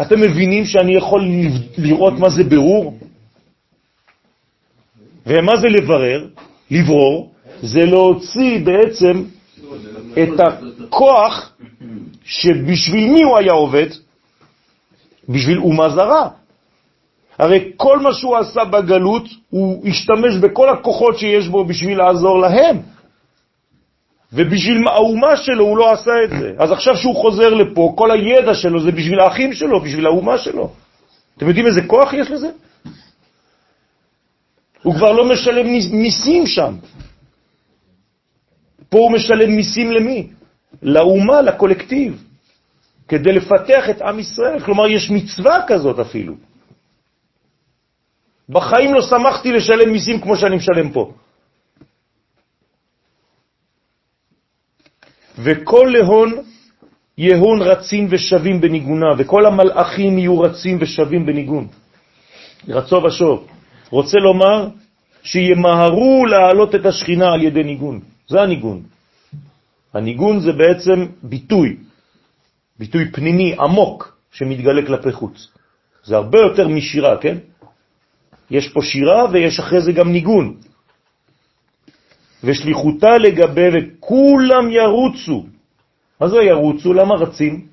[0.00, 1.20] אתם מבינים שאני יכול
[1.78, 2.98] לראות מה זה בירור?
[5.26, 6.26] ומה זה לברר?
[6.70, 9.22] לברור, זה להוציא בעצם
[10.12, 11.52] את הכוח
[12.24, 13.86] שבשביל מי הוא היה עובד?
[15.28, 16.28] בשביל אומה זרה.
[17.38, 22.76] הרי כל מה שהוא עשה בגלות, הוא השתמש בכל הכוחות שיש בו בשביל לעזור להם.
[24.32, 26.52] ובשביל האומה שלו הוא לא עשה את זה.
[26.58, 30.70] אז עכשיו שהוא חוזר לפה, כל הידע שלו זה בשביל האחים שלו, בשביל האומה שלו.
[31.36, 32.50] אתם יודעים איזה כוח יש לזה?
[34.82, 36.76] הוא כבר לא משלם מיסים שם.
[38.88, 40.28] פה הוא משלם מיסים למי?
[40.82, 42.24] לאומה, לקולקטיב,
[43.08, 44.60] כדי לפתח את עם ישראל.
[44.60, 46.34] כלומר, יש מצווה כזאת אפילו.
[48.48, 51.12] בחיים לא שמחתי לשלם מיסים כמו שאני משלם פה.
[55.38, 56.30] וכל להון
[57.18, 61.68] יהון רצים ושווים בניגונה, וכל המלאכים יהיו רצים ושווים בניגון.
[62.68, 63.46] רצו ושוב.
[63.90, 64.68] רוצה לומר
[65.22, 68.00] שימהרו להעלות את השכינה על ידי ניגון.
[68.28, 68.82] זה הניגון.
[69.94, 71.76] הניגון זה בעצם ביטוי,
[72.78, 75.48] ביטוי פנימי עמוק שמתגלה כלפי חוץ.
[76.04, 77.38] זה הרבה יותר משירה, כן?
[78.50, 80.54] יש פה שירה ויש אחרי זה גם ניגון.
[82.44, 85.46] ושליחותה לגבי וכולם ירוצו.
[86.20, 86.92] מה זה ירוצו?
[86.92, 87.66] למה רצים?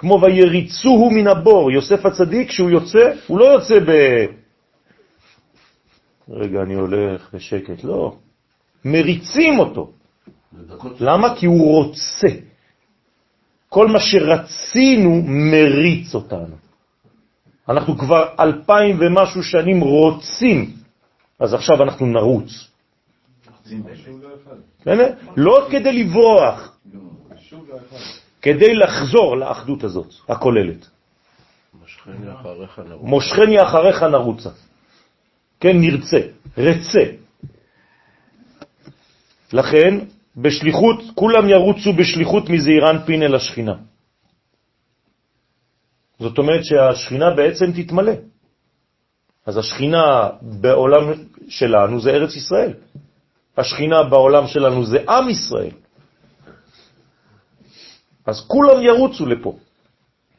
[0.00, 1.70] כמו ויריצוהו מן הבור.
[1.70, 3.90] יוסף הצדיק, כשהוא יוצא, הוא לא יוצא ב...
[6.28, 7.84] רגע, אני הולך בשקט.
[7.84, 8.16] לא.
[8.84, 9.90] מריצים אותו.
[11.00, 11.36] למה?
[11.36, 12.28] כי הוא רוצה.
[13.68, 16.56] כל מה שרצינו מריץ אותנו.
[17.68, 20.70] אנחנו כבר אלפיים ומשהו שנים רוצים,
[21.40, 22.70] אז עכשיו אנחנו נרוץ.
[25.36, 26.69] לא כדי לברוח,
[28.42, 30.88] כדי לחזור לאחדות הזאת, הכוללת.
[33.02, 34.50] מושכני אחריך נרוצה.
[35.60, 36.20] כן, נרצה,
[36.58, 37.04] רצה.
[39.52, 39.98] לכן,
[40.36, 43.74] בשליחות, כולם ירוצו בשליחות מזעירן פין אל השכינה.
[46.18, 48.12] זאת אומרת שהשכינה בעצם תתמלא.
[49.46, 51.04] אז השכינה בעולם
[51.48, 52.72] שלנו זה ארץ ישראל.
[53.56, 55.74] השכינה בעולם שלנו זה עם ישראל.
[58.30, 59.56] אז כולם ירוצו לפה.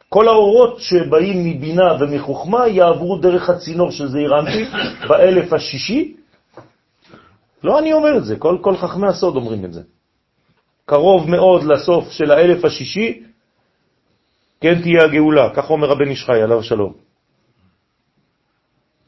[0.09, 4.67] כל האורות שבאים מבינה ומחוכמה יעברו דרך הצינור זעיר אנפין
[5.07, 6.15] באלף השישי.
[7.63, 9.81] לא אני אומר את זה, כל, כל חכמי הסוד אומרים את זה.
[10.85, 13.23] קרוב מאוד לסוף של האלף השישי,
[14.61, 16.93] כן תהיה הגאולה, כך אומר רבן ישחי, עליו שלום.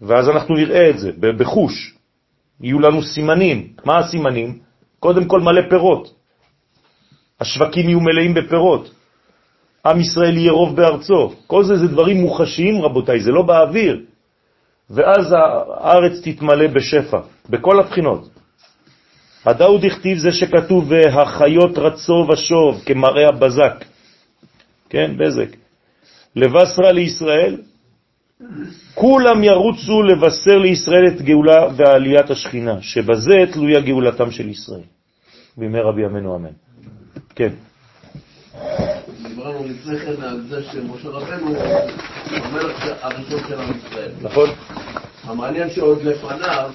[0.01, 1.95] ואז אנחנו נראה את זה בחוש,
[2.61, 3.73] יהיו לנו סימנים.
[3.86, 4.59] מה הסימנים?
[4.99, 6.22] קודם כל מלא פירות.
[7.44, 8.91] השווקים יהיו מלאים בפירות.
[9.86, 11.34] עם ישראל יהיה רוב בארצו.
[11.48, 14.02] כל זה זה דברים מוחשיים, רבותיי, זה לא באוויר.
[14.89, 17.20] ואז הארץ תתמלא בשפע,
[17.50, 18.30] בכל הבחינות.
[19.46, 23.86] הדאוד הכתיב זה שכתוב, והחיות רצו ושוב, כמראה הבזק.
[24.89, 25.52] כן, בזק.
[26.36, 27.58] לבשרה לישראל,
[28.94, 34.88] כולם ירוצו לבשר לישראל את גאולה ועליית השכינה, שבזה תלויה גאולתם של ישראל.
[35.58, 36.62] בימי רבי ימינו אמן.
[37.36, 37.49] כן.
[39.28, 41.55] דיברנו לפני כן על זה שמשה רבנו
[42.32, 44.11] המלך הראשון של עם ישראל.
[44.22, 44.49] נכון.
[45.24, 46.72] המעניין שעוד לפניו,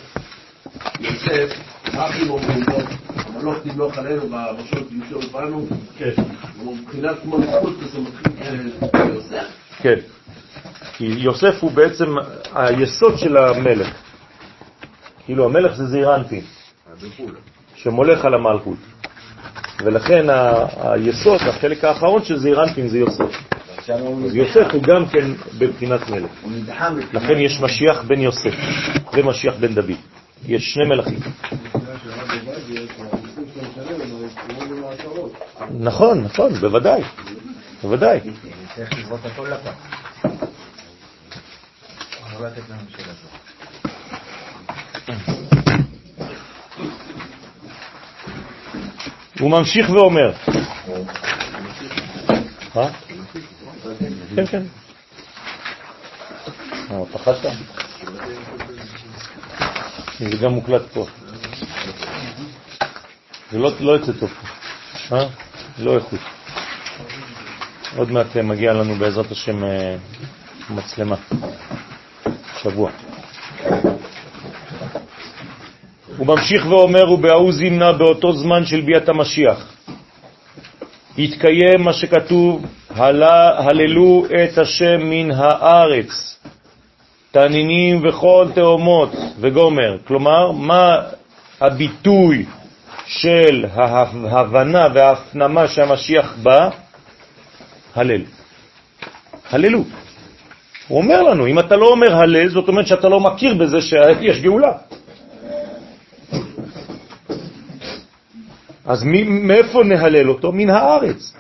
[1.01, 1.49] יוסף,
[1.85, 2.77] האחים אומרים לו,
[3.17, 5.67] המלוך תמלוך עלינו בראשות יושב בנו,
[5.99, 6.11] כן.
[6.65, 9.47] מבחינת כמו נצחות זה מתחיל ביוסף.
[9.79, 9.99] כן.
[10.93, 12.15] כי יוסף הוא בעצם
[12.55, 13.89] היסוד של המלך.
[15.25, 16.45] כאילו המלך זה זעיר אנפין.
[17.75, 18.77] שמולך על המלכות.
[19.85, 23.43] ולכן ה- היסוד, החלק האחרון של זעיר אנפין זה יוסף.
[24.27, 26.31] אז יוסף הוא גם כן בבחינת מלך.
[27.13, 28.55] לכן יש משיח בן יוסף
[29.15, 29.91] ומשיח בן דוד.
[30.47, 31.19] יש שני מלכים.
[35.81, 37.03] נכון, נכון, בוודאי,
[37.83, 38.21] בוודאי.
[38.77, 39.73] צריך לזרות הכל לפח.
[42.41, 43.29] לא לתת לנו שאלה זו.
[49.41, 50.33] הוא ממשיך ואומר.
[52.75, 52.91] מה?
[54.37, 54.63] כן, כן.
[56.91, 57.53] אה, פחדת?
[60.19, 61.07] זה גם מוקלט פה.
[63.53, 65.17] זה לא לא יוצא טוב פה.
[65.17, 65.29] אה?
[65.79, 66.21] לא איכות.
[67.97, 69.97] עוד מעט מגיע לנו בעזרת השם אה,
[70.71, 71.17] מצלמה.
[72.63, 72.91] שבוע.
[76.19, 79.75] הוא ממשיך ואומר, ובהוא זימנה באותו זמן של ביאת המשיח.
[81.19, 86.41] יתקיים מה שכתוב, הללו את השם מן הארץ,
[87.31, 89.97] תנינים וכל תאומות וגומר.
[90.07, 90.97] כלומר, מה
[91.61, 92.45] הביטוי
[93.07, 93.65] של
[94.31, 96.71] ההבנה וההפנמה שהמשיח בא?
[97.95, 98.23] הלל.
[99.51, 99.85] הללו.
[100.89, 104.41] הוא אומר לנו, אם אתה לא אומר הלל, זאת אומרת שאתה לא מכיר בזה שיש
[104.41, 104.73] גאולה.
[108.89, 110.53] אז מי, מאיפה נהלל אותו?
[110.53, 111.33] מן הארץ.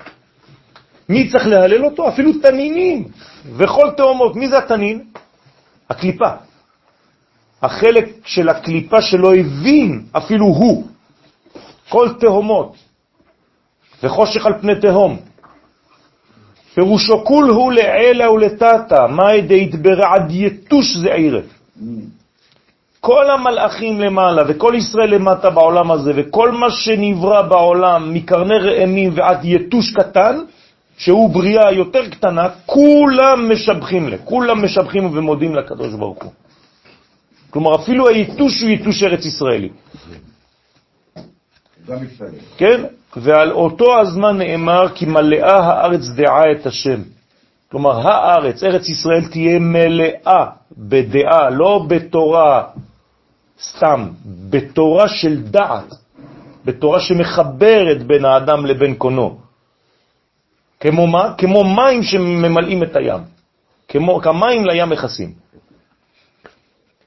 [1.09, 2.09] מי צריך להלל אותו?
[2.09, 3.09] אפילו תנינים
[3.57, 4.37] וכל תאומות.
[4.37, 5.05] מי זה התנין?
[5.91, 6.29] הקליפה.
[7.63, 10.87] החלק של הקליפה שלא הבין אפילו הוא.
[11.89, 12.77] כל תהומות
[14.03, 15.17] וחושך על פני תהום.
[16.75, 21.41] פירושו כול הוא לעילה ולתתה, מה ידי יתברע עד יתוש זעירה.
[23.01, 29.45] כל המלאכים למעלה וכל ישראל למטה בעולם הזה וכל מה שנברא בעולם מקרני רעמים ועד
[29.45, 30.39] יתוש קטן,
[30.97, 36.33] שהוא בריאה יותר קטנה, כולם משבחים לה, כולם משבחים ומודים לקדוש ברוך הוא.
[37.51, 39.69] כלומר, אפילו היתוש הוא יתוש ארץ ישראלי.
[42.57, 42.81] כן?
[43.17, 47.01] ועל אותו הזמן נאמר כי מלאה הארץ דעה את השם.
[47.71, 50.47] כלומר, הארץ, ארץ ישראל תהיה מלאה
[50.79, 52.63] בדעה, לא בתורה
[53.63, 54.09] סתם,
[54.51, 55.95] בתורה של דעת,
[56.65, 59.39] בתורה שמחברת בין האדם לבין קונו.
[60.81, 61.35] כמו מה?
[61.39, 63.21] כמו מים שממלאים את הים.
[63.89, 65.33] כמו, כמים לים מכסים.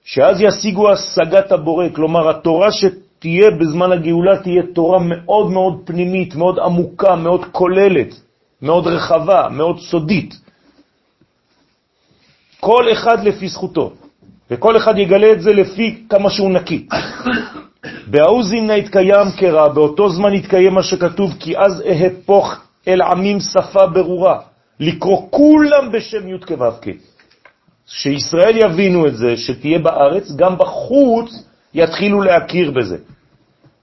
[0.04, 6.60] שאז ישיגו השגת הבורא, כלומר התורה שתהיה בזמן הגאולה תהיה תורה מאוד מאוד פנימית, מאוד
[6.60, 8.16] עמוקה, מאוד כוללת,
[8.62, 10.36] מאוד רחבה, מאוד סודית.
[12.60, 13.94] כל אחד לפי זכותו,
[14.52, 16.88] וכל אחד יגלה את זה לפי כמה שהוא נקי.
[18.12, 23.88] בהאו זימנה התקיים קרא, באותו זמן התקיים מה שכתוב, כי אז אהפוך אל עמים שפה
[23.88, 24.40] ברורה,
[24.80, 26.66] לקרוא כולם בשם י' כו'
[27.88, 31.44] שישראל יבינו את זה, שתהיה בארץ, גם בחוץ
[31.74, 32.98] יתחילו להכיר בזה.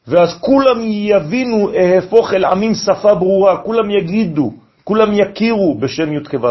[0.09, 4.53] ואז כולם יבינו, אהפוך אל עמים שפה ברורה, כולם יגידו,
[4.85, 6.49] כולם יכירו בשם י' כו'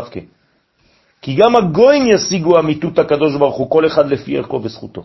[1.27, 5.03] כי גם הגויים ישיגו אמיתות הקדוש ברוך הוא, כל אחד לפי ערכו וזכותו.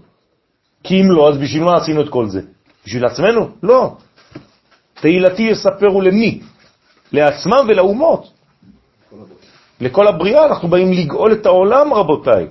[0.82, 2.40] כי אם לא, אז בשביל מה עשינו את כל זה?
[2.86, 3.48] בשביל עצמנו?
[3.62, 3.96] לא.
[4.94, 6.40] תהילתי יספרו למי?
[7.12, 8.30] לעצמם ולאומות.
[9.80, 12.46] לכל הבריאה, אנחנו באים לגאול את העולם, רבותיי.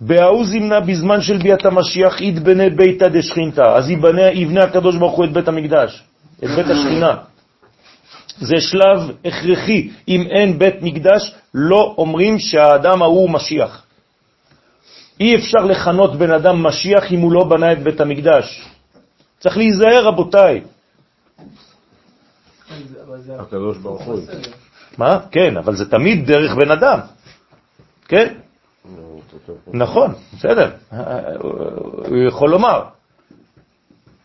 [0.00, 3.90] בהאו זימנה בזמן של ביאת המשיח יתבנה ביתא דשכינתא, אז
[4.34, 6.02] יבנה, הקדוש ברוך הוא את בית המקדש,
[6.44, 7.16] את בית השכינה.
[8.38, 9.90] זה שלב הכרחי.
[10.08, 13.82] אם אין בית מקדש, לא אומרים שהאדם ההוא משיח.
[15.20, 18.68] אי אפשר לכנות בן אדם משיח אם הוא לא בנה את בית המקדש.
[19.40, 20.60] צריך להיזהר, רבותיי.
[23.38, 24.20] הקדוש ברוך הוא.
[24.98, 25.18] מה?
[25.30, 26.98] כן, אבל זה תמיד דרך בן אדם.
[28.08, 28.34] כן?
[29.72, 30.70] נכון, בסדר.
[32.08, 32.82] הוא יכול לומר.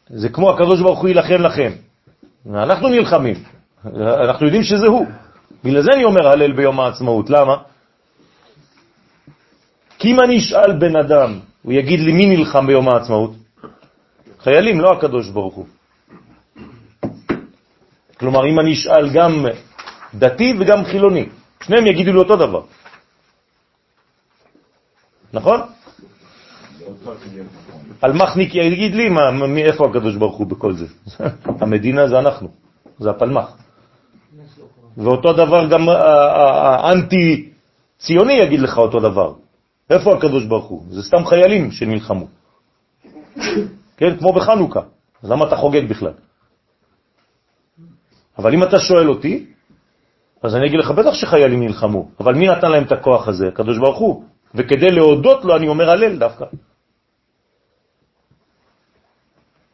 [0.09, 1.71] זה כמו הקדוש ברוך הוא יילחם לכם.
[2.49, 3.35] אנחנו נלחמים.
[3.85, 5.05] אנחנו יודעים שזה הוא.
[5.63, 7.29] בגלל זה אני אומר הלל ביום העצמאות.
[7.29, 7.55] למה?
[9.99, 13.31] כי אם אני אשאל בן אדם, הוא יגיד לי מי נלחם ביום העצמאות?
[14.39, 15.65] חיילים, לא הקדוש ברוך הוא.
[18.19, 19.45] כלומר, אם אני אשאל גם
[20.15, 21.29] דתי וגם חילוני,
[21.63, 22.61] שניהם יגידו לי אותו דבר.
[25.33, 25.59] נכון?
[28.03, 30.85] אלמחניק יגיד לי, מה, מאיפה הקדוש ברוך הוא בכל זה?
[31.61, 32.47] המדינה זה אנחנו,
[32.99, 33.68] זה הפלמח.
[34.99, 35.89] ואותו דבר גם
[36.79, 39.33] האנטי-ציוני יגיד לך אותו דבר.
[39.89, 40.83] איפה הקדוש ברוך הוא?
[40.89, 42.27] זה סתם חיילים שנלחמו.
[43.97, 44.81] כן, כמו בחנוכה.
[45.23, 46.13] אז למה אתה חוגג בכלל?
[48.37, 49.45] אבל אם אתה שואל אותי,
[50.43, 53.47] אז אני אגיד לך, בטח שחיילים נלחמו, אבל מי נתן להם את הכוח הזה?
[53.47, 54.23] הקדוש ברוך הוא.
[54.55, 56.45] וכדי להודות לו אני אומר הלל דווקא.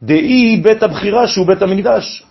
[0.02, 2.25] דאי בית הבחירה שהוא בית המקדש.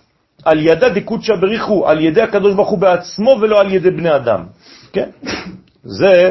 [0.46, 4.46] על ידה דקודשא בריחו, על ידי הקדוש ברוך הוא בעצמו ולא על ידי בני אדם.
[4.92, 5.10] כן?
[5.82, 6.30] זה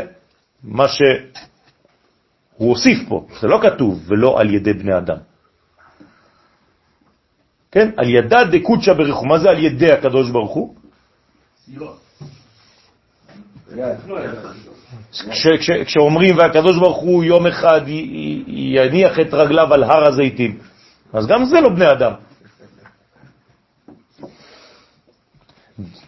[0.63, 1.19] מה שהוא
[2.57, 5.17] הוסיף פה, זה לא כתוב, ולא על ידי בני אדם.
[7.71, 7.89] כן?
[7.97, 10.75] על ידה דקודשא בריחו, מה זה על ידי הקדוש ברוך הוא?
[15.11, 17.81] כש, כש, כשאומרים והקדוש ברוך הוא יום אחד
[18.47, 20.57] יניח את רגליו על הר הזיתים,
[21.13, 22.24] אז גם זה לא בני אדם.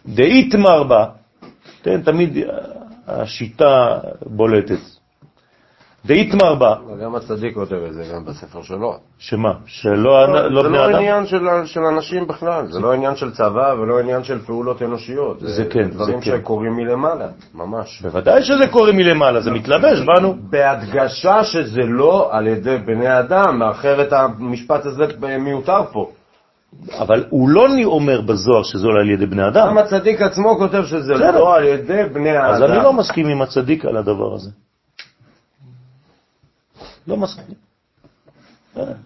[0.06, 1.04] דאית מרבה,
[1.82, 2.38] כן, תמיד
[3.06, 4.78] השיטה בולטת.
[6.06, 6.74] דאיתמר בה.
[7.02, 8.96] גם הצדיק כותב את זה גם בספר שלו.
[9.18, 9.52] שמה?
[9.66, 10.94] שלא לא זה בני לא אדם?
[10.94, 15.40] עניין של, של אנשים בכלל, זה לא עניין של צבא ולא עניין של פעולות אנושיות.
[15.40, 16.38] זה כן, דברים זה כן.
[16.38, 18.02] שקורים מלמעלה, ממש.
[18.02, 20.36] בוודאי שזה קורה מלמעלה, זה מתלבש בנו.
[20.50, 25.04] בהדגשה שזה לא על ידי בני אדם, אחרת המשפט הזה
[25.38, 26.10] מיותר פה.
[26.98, 29.66] אבל הוא לא אומר בזוהר שזה לא על ידי בני אדם.
[29.66, 31.14] גם הצדיק עצמו כותב שזה.
[31.14, 32.54] לא על ידי בני האדם.
[32.54, 34.50] אז אני לא מסכים עם הצדיק על הדבר הזה.
[37.06, 37.54] לא מסכים.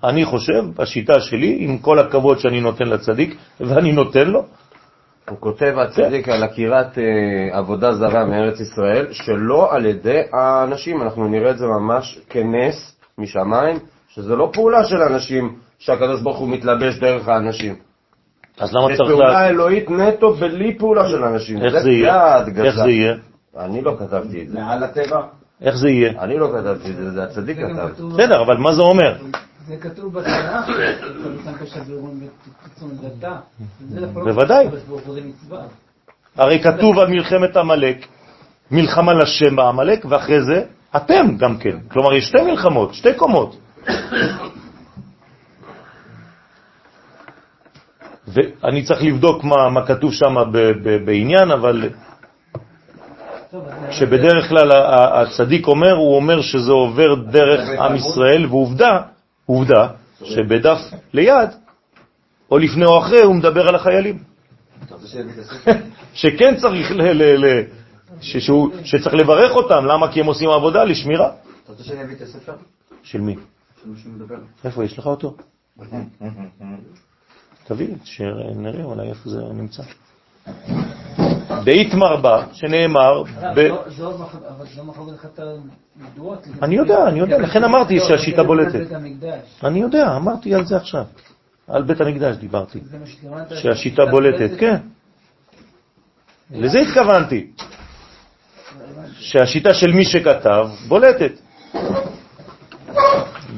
[0.05, 4.45] אני חושב, השיטה שלי, עם כל הכבוד שאני נותן לצדיק, ואני נותן לו,
[5.29, 11.29] הוא כותב הצדיק על עקירת אה, עבודה זרה מארץ ישראל, שלא על ידי האנשים, אנחנו
[11.29, 16.99] נראה את זה ממש כנס משמיים, שזה לא פעולה של אנשים שהקדוש ברוך הוא מתלבש
[16.99, 17.75] דרך האנשים.
[18.59, 19.11] אז למה זה צריך...
[19.11, 21.63] פעולה לה- אלוהית נטו בלי פעולה של אנשים.
[21.63, 22.43] איך זה יהיה?
[22.65, 23.15] איך זה יהיה?
[23.59, 24.61] אני לא כתבתי את זה.
[24.61, 25.21] מעל הטבע?
[25.63, 26.13] איך זה יהיה?
[26.23, 27.89] אני לא כתבתי את זה, זה הצדיק זה כתב.
[28.15, 29.17] בסדר, אבל מה זה אומר?
[29.67, 30.69] זה כתוב בתנ"ך.
[33.91, 34.69] זה בוודאי.
[35.49, 35.57] זה.
[36.37, 38.07] הרי כתוב על מלחמת עמלק,
[38.71, 40.63] מלחמה לשם בעמלק, ואחרי זה
[40.97, 41.77] אתם גם כן.
[41.89, 43.57] כלומר, יש שתי מלחמות, שתי קומות.
[48.35, 50.35] ואני צריך לבדוק מה, מה כתוב שם
[51.05, 51.89] בעניין, אבל
[53.91, 59.01] שבדרך כלל הצדיק אומר, הוא אומר שזה עובר דרך עם ישראל, ועובדה,
[59.47, 59.89] עובדה,
[60.25, 60.79] שבדף
[61.13, 61.51] ליד,
[62.51, 64.19] או לפני או אחרי, הוא מדבר על החיילים.
[66.15, 67.63] שכן צריך, ל, ל, ל,
[68.21, 70.13] ש, שהוא, שצריך לברך אותם, למה?
[70.13, 71.31] כי הם עושים עבודה לשמירה.
[71.65, 72.53] אתה רוצה שאני אביא את הספר?
[73.03, 73.37] של מי?
[73.83, 74.37] של מי שמדבר?
[74.65, 75.37] איפה, יש לך אותו?
[77.65, 79.83] תביא, שנראה אולי איפה זה נמצא.
[81.65, 83.23] באיתמר בה, שנאמר,
[86.01, 86.47] הידועות.
[86.63, 88.87] אני יודע, אני יודע, לכן אמרתי לא, שהשיטה בולטת.
[89.65, 91.05] אני יודע, אמרתי על זה עכשיו.
[91.69, 92.81] על בית המקדש דיברתי.
[93.55, 94.77] שהשיטה בולטת, כן.
[96.51, 97.51] לזה התכוונתי.
[99.19, 101.33] שהשיטה של מי שכתב בולטת.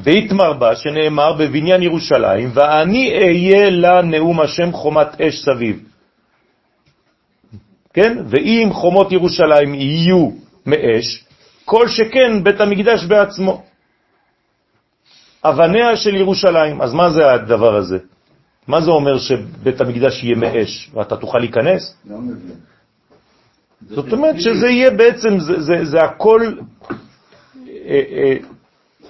[0.04, 5.82] באיתמר בה, שנאמר בבניין ירושלים, ואני אהיה לה נאום השם חומת אש סביב.
[7.94, 8.18] כן?
[8.26, 10.30] ואם חומות ירושלים יהיו
[10.66, 11.24] מאש,
[11.64, 13.62] כל שכן בית המקדש בעצמו.
[15.44, 16.82] אבניה של ירושלים.
[16.82, 17.98] אז מה זה הדבר הזה?
[18.68, 21.96] מה זה אומר שבית המקדש יהיה מאש ואתה תוכל להיכנס?
[22.06, 22.16] לא.
[23.88, 26.40] זאת אומרת שזה יהיה בעצם, זה, זה, זה הכל
[27.68, 28.36] אה, אה,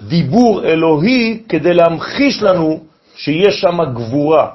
[0.01, 2.79] דיבור אלוהי כדי להמחיש לנו
[3.15, 4.49] שיש שם גבורה,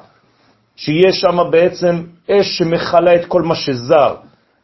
[0.77, 4.15] שיש שם בעצם אש שמחלה את כל מה שזר.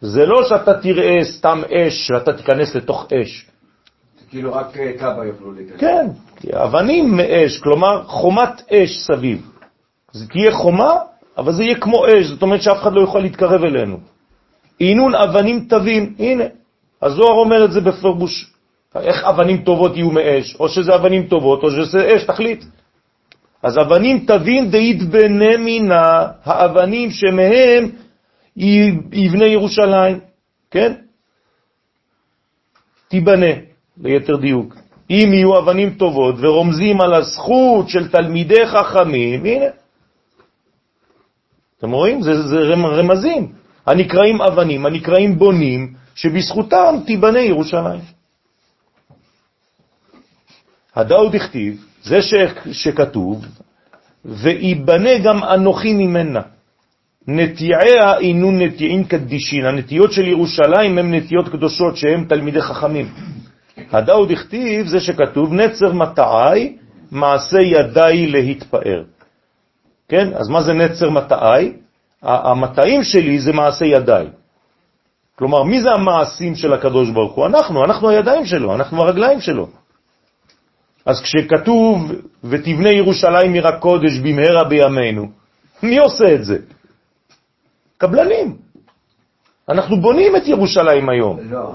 [0.01, 3.47] זה לא שאתה תראה סתם אש, שאתה תיכנס לתוך אש.
[4.31, 5.81] כאילו רק אה, כבא יוכלו להיכנס.
[5.81, 6.07] כן,
[6.53, 9.51] אבנים מאש, כלומר חומת אש סביב.
[10.13, 10.95] זה תהיה חומה,
[11.39, 13.99] אבל זה יהיה כמו אש, זאת אומרת שאף אחד לא יוכל להתקרב אלינו.
[14.79, 16.45] עינון אבנים טובים, הנה,
[17.03, 18.53] הזוהר אומר את זה בפירוש.
[19.01, 20.57] איך אבנים טובות יהיו מאש?
[20.61, 22.65] או שזה אבנים טובות, או שזה אש, תחליט.
[23.63, 27.91] אז אבנים טובים דהתבנה מינה, האבנים שמהם
[29.13, 30.21] יבנה ירושלים,
[30.71, 30.93] כן?
[33.09, 33.53] תיבנה,
[34.03, 34.75] ליתר דיוק.
[35.11, 39.65] אם יהיו אבנים טובות ורומזים על הזכות של תלמידי חכמים, הנה.
[41.79, 42.23] אתם רואים?
[42.23, 43.53] זה, זה רמ- רמזים.
[43.87, 48.16] הנקראים אבנים, הנקראים בונים, שבזכותם תיבנה ירושלים.
[50.97, 52.35] הדאו דכתיב, זה ש,
[52.73, 53.47] שכתוב,
[54.25, 56.41] ויבנה גם אנוכי ממנה.
[57.29, 63.09] נטיעיה אינו נטיעים קדישין, הנטיות של ירושלים הן נטיות קדושות שהן תלמידי חכמים.
[63.93, 66.77] הדאו דכתיב זה שכתוב נצר מטעי
[67.11, 69.03] מעשה ידיי להתפאר.
[70.09, 70.29] כן?
[70.35, 71.73] אז מה זה נצר מטעי?
[72.23, 74.27] המטעים שלי זה מעשה ידיי.
[75.39, 77.47] כלומר, מי זה המעשים של הקדוש ברוך הוא?
[77.47, 79.69] אנחנו, אנחנו הידיים שלו, אנחנו הרגליים שלו.
[81.07, 82.13] אז כשכתוב,
[82.45, 85.27] ותבנה ירושלים עיר הקודש במהרה בימינו,
[85.83, 86.59] מי עושה את זה?
[87.99, 88.57] קבלנים.
[89.69, 91.39] אנחנו בונים את ירושלים היום.
[91.51, 91.73] לא,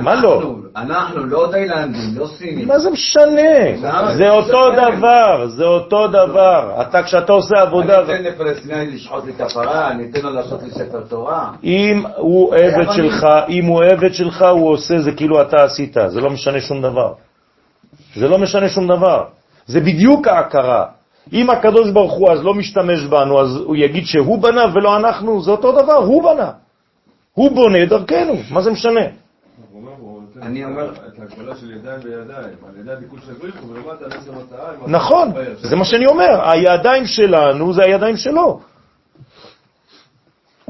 [0.00, 0.42] מה לא?
[0.76, 2.68] אנחנו- לא תאילנדים, לא סינים.
[2.68, 3.76] מה זה משנה?
[4.16, 6.82] זה אותו דבר, זה אותו דבר.
[6.82, 7.98] אתה, כשאתה עושה עבודה...
[8.00, 11.50] אני אתן לפלסטיני לשחוט לי כפרה, אני אתן לו לעשות לי ספר תורה.
[11.64, 16.20] אם הוא עבד שלך, אם הוא עבד שלך, הוא עושה זה כאילו אתה עשית, זה
[16.20, 17.12] לא משנה שום דבר.
[18.16, 19.24] זה לא משנה שום דבר.
[19.66, 20.84] זה בדיוק ההכרה.
[21.32, 25.42] אם הקדוש ברוך הוא אז לא משתמש בנו, אז הוא יגיד שהוא בנה ולא אנחנו,
[25.42, 26.50] זה אותו דבר, הוא בנה.
[27.32, 29.00] הוא בונה דרכנו, מה זה משנה?
[30.42, 30.92] אני אומר-.
[34.86, 38.60] נכון, זה מה שאני אומר, הידיים שלנו זה הידיים שלו.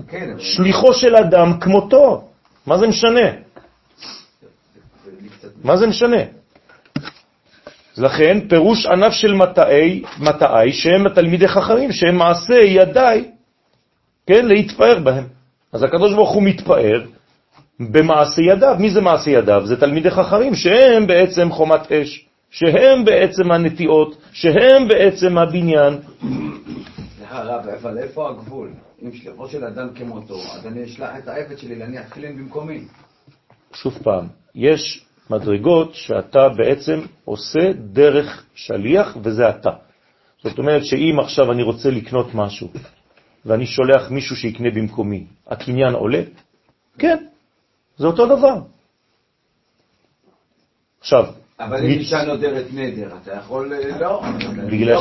[0.09, 2.29] כן, שליחו של אדם כמותו.
[2.67, 3.29] מה זה משנה?
[5.65, 6.36] מה זה משנה?
[7.99, 13.31] לכן פירוש ענף של מטעי, מטעי שהם התלמידי חכמים, שהם מעשה ידיי,
[14.27, 15.25] כן, להתפאר בהם.
[15.73, 17.05] אז הקדוש ברוך הוא מתפאר
[17.81, 18.77] במעשה ידיו.
[18.79, 19.67] מי זה מעשה ידיו?
[19.67, 25.99] זה תלמידי חכמים, שהם בעצם חומת אש, שהם בעצם הנטיעות, שהם בעצם הבניין.
[27.17, 27.43] סליחה
[27.83, 28.71] אבל איפה הגבול?
[29.03, 32.81] אם שליחו של אדם כמותו, אז אני אשלח את העבד שלי להניח תפילין במקומי.
[33.73, 39.71] שוב פעם, יש מדרגות שאתה בעצם עושה דרך שליח, וזה אתה.
[40.43, 42.69] זאת אומרת שאם עכשיו אני רוצה לקנות משהו,
[43.47, 46.23] ואני שולח מישהו שיקנה במקומי, הקניין עולה?
[46.99, 47.17] כן,
[47.97, 48.55] זה אותו דבר.
[51.01, 51.27] עכשיו,
[51.61, 53.73] אבל אם אישה נודרת נדר, אתה יכול...
[53.73, 54.23] אה, לא.
[54.67, 55.01] בגלל לא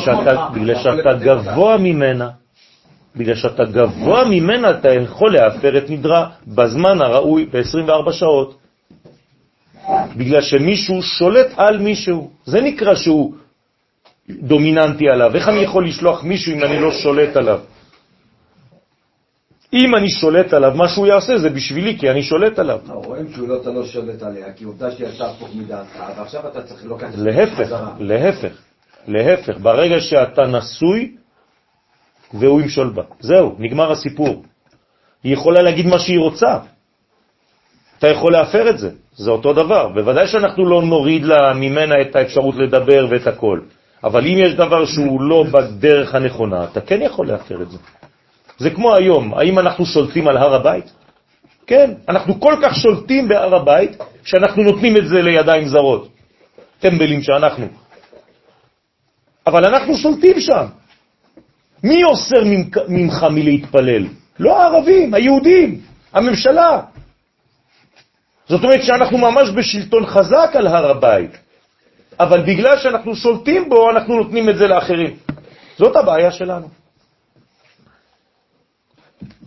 [0.82, 1.14] שאתה.
[1.14, 2.30] גבוה ממנה,
[3.16, 8.58] בגלל שאתה גבוה ממנה, אתה יכול להפר את נדרה בזמן הראוי ב-24 שעות.
[10.16, 12.32] בגלל שמישהו שולט על מישהו.
[12.46, 13.34] זה נקרא שהוא
[14.30, 15.36] דומיננטי עליו.
[15.36, 17.60] איך אני יכול לשלוח מישהו אם אני לא שולט עליו?
[19.74, 22.80] אם אני שולט עליו, מה שהוא יעשה זה בשבילי, כי אני שולט עליו.
[22.88, 26.62] לא, רואים שהוא לא, אתה לא שולט עליה, כי עובדה שיצא הפוך מדעתך, ועכשיו אתה
[26.62, 27.70] צריך לקחת את זה להפך.
[28.00, 28.56] להפך,
[29.08, 29.58] להפך.
[29.58, 31.16] ברגע שאתה נשוי,
[32.34, 33.04] והוא ימשול בה.
[33.20, 34.44] זהו, נגמר הסיפור.
[35.24, 36.60] היא יכולה להגיד מה שהיא רוצה.
[38.00, 39.88] אתה יכול להפר את זה, זה אותו דבר.
[39.88, 43.60] בוודאי שאנחנו לא נוריד לה ממנה את האפשרות לדבר ואת הכל.
[44.04, 47.78] אבל אם יש דבר שהוא לא בדרך הנכונה, אתה כן יכול להפר את זה.
[48.58, 50.92] זה כמו היום, האם אנחנו שולטים על הר הבית?
[51.68, 56.08] כן, אנחנו כל כך שולטים בהר הבית, שאנחנו נותנים את זה לידיים זרות.
[56.80, 57.66] טמבלים שאנחנו.
[59.48, 60.66] אבל אנחנו שולטים שם.
[61.84, 62.44] מי אוסר
[62.88, 64.06] ממך, מלהתפלל?
[64.40, 65.80] לא הערבים, היהודים,
[66.14, 66.82] הממשלה.
[68.48, 71.32] זאת אומרת שאנחנו ממש בשלטון חזק על הר הבית,
[72.20, 75.16] אבל בגלל שאנחנו שולטים בו, אנחנו נותנים את זה לאחרים.
[75.78, 76.68] זאת הבעיה שלנו.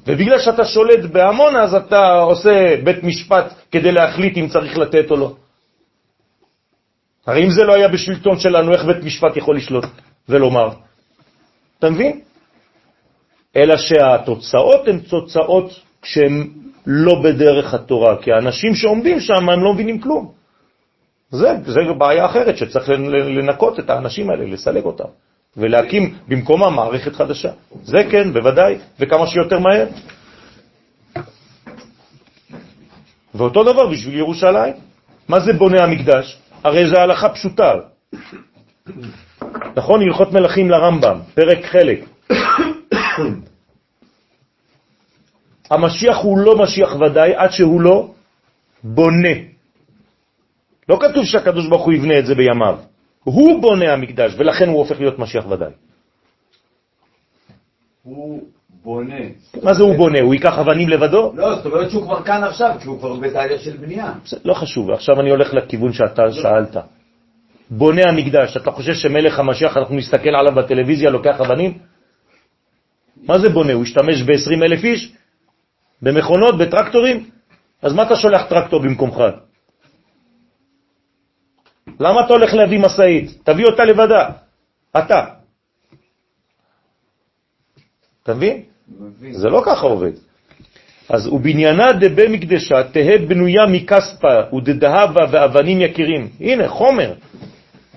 [0.06, 5.16] ובגלל שאתה שולט בהמון, אז אתה עושה בית משפט כדי להחליט אם צריך לתת או
[5.16, 5.32] לא.
[7.26, 9.84] הרי אם זה לא היה בשלטון שלנו, איך בית משפט יכול לשלוט
[10.28, 10.68] ולומר?
[11.78, 12.20] אתה מבין?
[13.56, 16.48] אלא שהתוצאות הן תוצאות שהן
[16.90, 20.32] לא בדרך התורה, כי האנשים שעומדים שם הם לא מבינים כלום.
[21.30, 25.08] זה, זה בעיה אחרת שצריך לנקות את האנשים האלה, לסלק אותם,
[25.56, 27.50] ולהקים במקומם מערכת חדשה.
[27.82, 29.86] זה כן, בוודאי, וכמה שיותר מהר.
[33.34, 34.74] ואותו דבר בשביל ירושלים.
[35.28, 36.38] מה זה בונה המקדש?
[36.64, 37.72] הרי זה הלכה פשוטה.
[39.76, 40.02] נכון?
[40.02, 42.00] הלכות מלכים לרמב"ם, פרק חלק.
[45.70, 48.08] המשיח הוא לא משיח ודאי עד שהוא לא
[48.82, 49.34] בונה.
[50.88, 52.78] לא כתוב שהקדוש ברוך הוא יבנה את זה בימיו.
[53.24, 55.72] הוא בונה המקדש, ולכן הוא הופך להיות משיח ודאי.
[58.02, 58.42] הוא
[58.82, 59.20] בונה.
[59.62, 60.20] מה זה הוא בונה?
[60.20, 61.32] הוא ייקח אבנים לבדו?
[61.36, 64.12] לא, זאת אומרת שהוא כבר כאן עכשיו, כי הוא כבר בתהליך של בנייה.
[64.44, 66.76] לא חשוב, עכשיו אני הולך לכיוון שאתה שאלת.
[67.70, 71.78] בונה המקדש, אתה חושב שמלך המשיח, אנחנו נסתכל עליו בטלוויזיה, לוקח אבנים?
[73.22, 73.72] מה זה בונה?
[73.72, 75.12] הוא השתמש ב-20 אלף איש?
[76.02, 77.30] במכונות, בטרקטורים?
[77.82, 79.22] אז מה אתה שולח טרקטור במקומך?
[82.00, 83.30] למה אתה הולך להביא מסעית?
[83.44, 84.30] תביא אותה לבדה.
[84.98, 85.24] אתה.
[88.22, 88.62] אתה מבין?
[88.88, 89.32] מבין.
[89.32, 90.12] זה לא ככה עובד.
[91.08, 96.28] אז ובניינה דבי מקדשה תהא בנויה מכספה ודדהבה ואבנים יקירים.
[96.40, 97.12] הנה, חומר.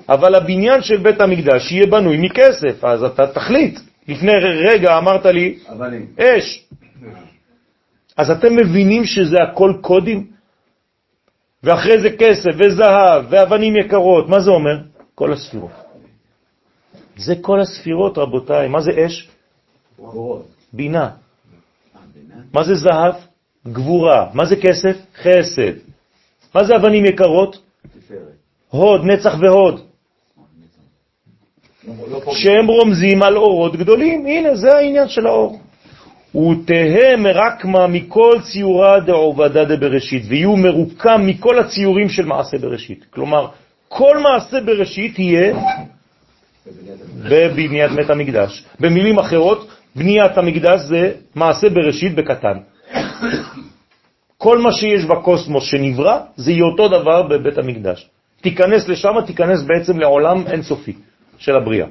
[0.10, 4.32] אבל הבניין של בית המקדש יהיה בנוי מכסף, אז אתה תחליט לפני
[4.69, 6.07] רגע אמרת לי אבנים.
[6.19, 6.65] אש.
[8.17, 10.27] אז אתם מבינים שזה הכל קודים?
[11.63, 14.77] ואחרי זה כסף וזהב ואבנים יקרות, מה זה אומר?
[15.15, 15.71] כל הספירות.
[17.17, 18.67] זה כל הספירות, רבותיי.
[18.67, 19.29] מה זה אש?
[20.73, 21.09] בינה.
[22.53, 23.13] מה זה זהב?
[23.67, 24.29] גבורה.
[24.33, 24.95] מה זה כסף?
[25.15, 25.73] חסד.
[26.55, 27.61] מה זה אבנים יקרות?
[28.69, 29.81] הוד, נצח והוד.
[31.88, 32.21] לא- לא.
[32.33, 34.25] שהם רומזים על אורות גדולים.
[34.25, 35.59] הנה, זה העניין של האור.
[36.35, 43.05] ותהא מרקמה מכל ציורה דעובדא דבראשית, ויהיו מרוקם מכל הציורים של מעשה בראשית.
[43.09, 43.47] כלומר,
[43.89, 45.53] כל מעשה בראשית יהיה
[47.29, 48.63] בבניית בית המקדש.
[48.79, 52.57] במילים אחרות, בניית המקדש זה מעשה בראשית בקטן.
[54.37, 58.09] כל מה שיש בקוסמוס שנברא, זה יהיה אותו דבר בבית המקדש.
[58.41, 60.93] תיכנס לשם, תיכנס בעצם לעולם אינסופי
[61.37, 61.87] של הבריאה.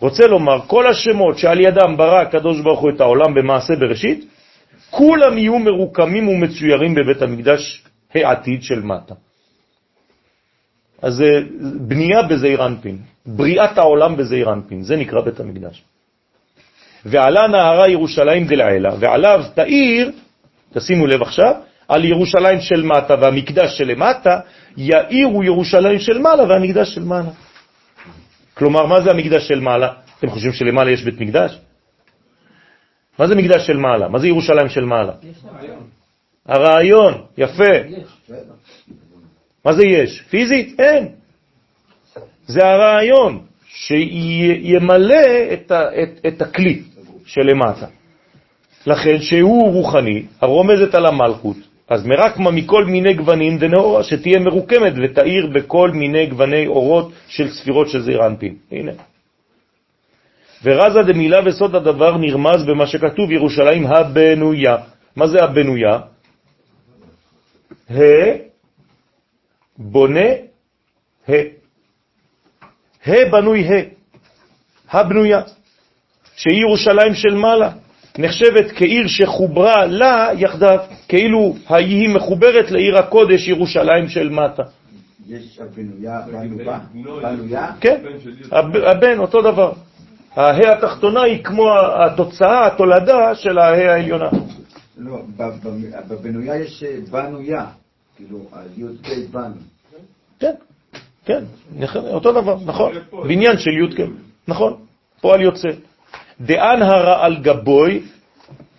[0.00, 4.24] רוצה לומר, כל השמות שעל ידם ברא הקדוש ברוך הוא את העולם במעשה בראשית,
[4.90, 7.82] כולם יהיו מרוקמים ומצוירים בבית המקדש
[8.14, 9.14] העתיד של מטה.
[11.02, 11.40] אז זה
[11.80, 15.82] בנייה בזעיר אנפין, בריאת העולם בזעיר אנפין, זה נקרא בית המקדש.
[17.04, 20.12] ועלה נהרה ירושלים דלעילה, ועליו תאיר,
[20.72, 21.54] תשימו לב עכשיו,
[21.88, 24.40] על ירושלים של מטה והמקדש של למטה,
[24.76, 27.30] יאירו ירושלים של מעלה והמקדש של מעלה.
[28.58, 29.92] כלומר, מה זה המקדש של מעלה?
[30.18, 31.58] אתם חושבים שלמעלה יש בית מקדש?
[33.18, 34.08] מה זה מקדש של מעלה?
[34.08, 35.12] מה זה ירושלים של מעלה?
[36.46, 37.74] הרעיון, יפה.
[39.64, 40.22] מה זה יש?
[40.30, 40.80] פיזית?
[40.80, 41.08] אין.
[42.46, 46.82] זה הרעיון שימלא את, ה, את, את הכלי
[47.26, 47.86] שלמטה.
[48.86, 51.56] לכן שהוא רוחני, הרומזת על המלכות,
[51.88, 57.88] אז מרקמה מכל מיני גוונים דנאורה, שתהיה מרוקמת ותאיר בכל מיני גווני אורות של ספירות
[57.88, 58.56] של זעיר אנפין.
[58.70, 58.92] הנה.
[60.62, 64.76] ורזה דמילה וסוד הדבר נרמז במה שכתוב ירושלים הבנויה.
[65.16, 65.98] מה זה הבנויה?
[67.90, 67.94] ה
[69.78, 70.30] בונה
[71.28, 71.32] ה.
[73.06, 73.80] ה בנוי ה.
[74.90, 75.40] הבנויה.
[76.36, 77.87] שהיא ירושלים של מעלה.
[78.18, 80.78] נחשבת כעיר שחוברה לה יחדיו,
[81.08, 84.62] כאילו היא מחוברת לעיר הקודש ירושלים של מטה.
[85.28, 86.78] יש הבנויה, בנויה,
[87.22, 87.72] בנויה?
[87.80, 88.00] כן,
[88.52, 89.72] הב- הבן, אותו דבר.
[90.36, 94.28] ההא התחתונה היא כמו התוצאה, התולדה של ההא העליונה.
[94.98, 95.18] לא,
[96.08, 97.66] בבנויה יש בנויה,
[98.16, 99.54] כאילו, הי"ק בנו.
[100.40, 100.52] כן,
[101.24, 101.44] כן,
[101.80, 102.92] נכ- אותו דבר, נכון.
[103.24, 104.04] בניין של י'
[104.48, 104.74] נכון,
[105.20, 105.68] פועל יוצא.
[106.40, 108.02] דאן הרע על גבוי,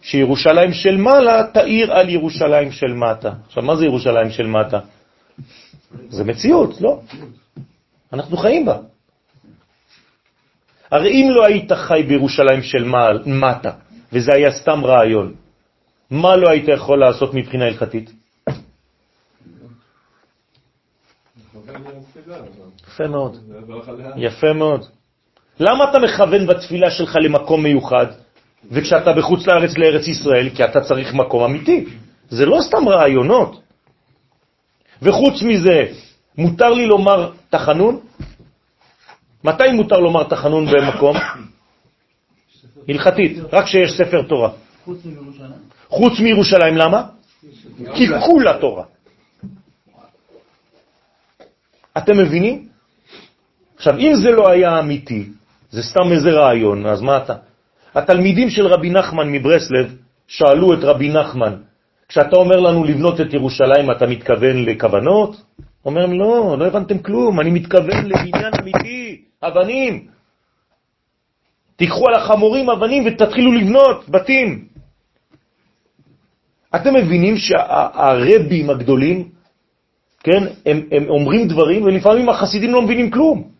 [0.01, 3.31] שירושלים של מעלה תאיר על ירושלים של מטה.
[3.47, 4.79] עכשיו, מה זה ירושלים של מטה?
[6.09, 6.99] זה מציאות, לא?
[8.13, 8.77] אנחנו חיים בה.
[10.91, 13.71] הרי אם לא היית חי בירושלים של מעל, מטה,
[14.13, 15.33] וזה היה סתם רעיון,
[16.11, 18.11] מה לא היית יכול לעשות מבחינה הלכתית?
[22.87, 23.37] יפה מאוד.
[24.17, 24.85] יפה מאוד.
[25.59, 28.05] למה אתה מכוון בתפילה שלך למקום מיוחד,
[28.71, 31.85] וכשאתה בחוץ לארץ לארץ ישראל, כי אתה צריך מקום אמיתי?
[32.29, 33.61] זה לא סתם רעיונות.
[35.01, 35.83] וחוץ מזה,
[36.37, 37.99] מותר לי לומר תחנון?
[39.43, 41.17] מתי מותר לומר תחנון במקום?
[42.89, 44.51] הלכתית, רק כשיש ספר תורה.
[44.85, 45.51] חוץ מירושלים.
[45.89, 47.03] חוץ מירושלים, למה?
[47.95, 48.83] כי כולה תורה.
[51.97, 52.67] אתם מבינים?
[53.75, 55.29] עכשיו, אם זה לא היה אמיתי,
[55.69, 57.33] זה סתם איזה רעיון, אז מה אתה?
[57.95, 59.95] התלמידים של רבי נחמן מברסלב
[60.27, 61.55] שאלו את רבי נחמן,
[62.07, 65.41] כשאתה אומר לנו לבנות את ירושלים, אתה מתכוון לכוונות?
[65.85, 70.07] אומר להם, לא, לא הבנתם כלום, אני מתכוון לבניין אמיתי, אבנים.
[71.75, 74.65] תיקחו על החמורים אבנים ותתחילו לבנות בתים.
[76.75, 79.29] אתם מבינים שהרבים הגדולים,
[80.23, 83.58] כן, הם, הם אומרים דברים ולפעמים החסידים לא מבינים כלום.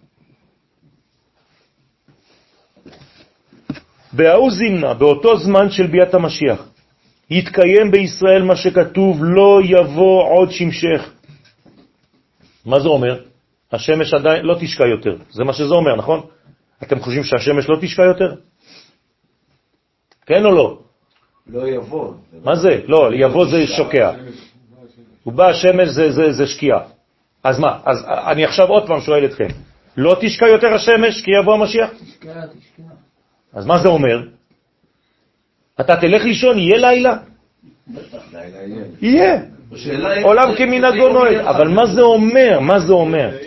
[4.13, 6.69] בהאו זימנה, באותו זמן של ביאת המשיח,
[7.29, 11.11] יתקיים בישראל מה שכתוב, לא יבוא עוד שמשך.
[12.65, 13.19] מה זה אומר?
[13.71, 15.15] השמש עדיין לא תשקע יותר.
[15.29, 16.21] זה מה שזה אומר, נכון?
[16.83, 18.35] אתם חושבים שהשמש לא תשקע יותר?
[20.25, 20.79] כן או לא?
[21.47, 22.13] לא יבוא.
[22.43, 22.81] מה זה?
[22.87, 24.11] לא, יבוא זה שוקע.
[25.23, 26.79] הוא בא השמש זה, זה, זה שקיעה.
[27.43, 27.79] אז מה?
[27.85, 29.47] אז אני עכשיו עוד פעם שואל אתכם,
[29.97, 31.89] לא תשקע יותר השמש כי יבוא המשיח?
[31.89, 32.98] תשקע, תשקע.
[33.53, 34.27] אז מה זה אומר?
[35.79, 37.17] אתה תלך לישון, יהיה לילה?
[39.01, 39.41] יהיה.
[40.23, 41.37] עולם כמנהגו נוהג.
[41.37, 42.59] אבל מה זה אומר?
[42.59, 43.37] מה זה אומר?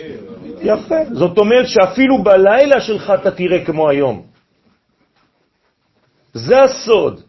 [0.61, 0.95] יפה.
[1.11, 4.25] זאת אומרת שאפילו בלילה שלך אתה תראה כמו היום.
[6.33, 7.21] זה הסוד.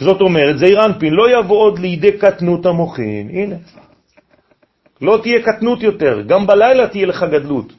[0.00, 3.28] זאת אומרת, זעיר אנפין לא יבוא עוד לידי קטנות המוחין.
[3.30, 3.56] הנה.
[5.00, 7.72] לא תהיה קטנות יותר, גם בלילה תהיה לך גדלות.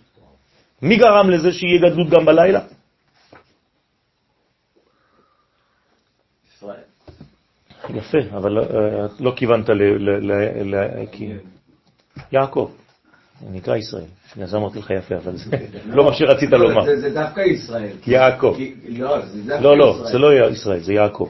[0.82, 2.60] מי גרם לזה שיהיה גדלות גם בלילה?
[6.56, 6.84] ישראל.
[7.90, 8.66] יפה, אבל אה,
[9.20, 10.76] לא כיוונת ל...
[12.32, 12.72] יעקב,
[13.52, 14.04] נקרא ישראל.
[14.42, 16.86] אז אמרתי לך יפה, אבל זה לא מה שרצית לומר.
[16.86, 17.90] זה- זה דווקא ישראל.
[18.08, 18.56] יעקב.
[18.90, 20.12] לא, זה דווקא לא, לא, ישראל.
[20.12, 21.30] זה לא ישראל, זה יעקב.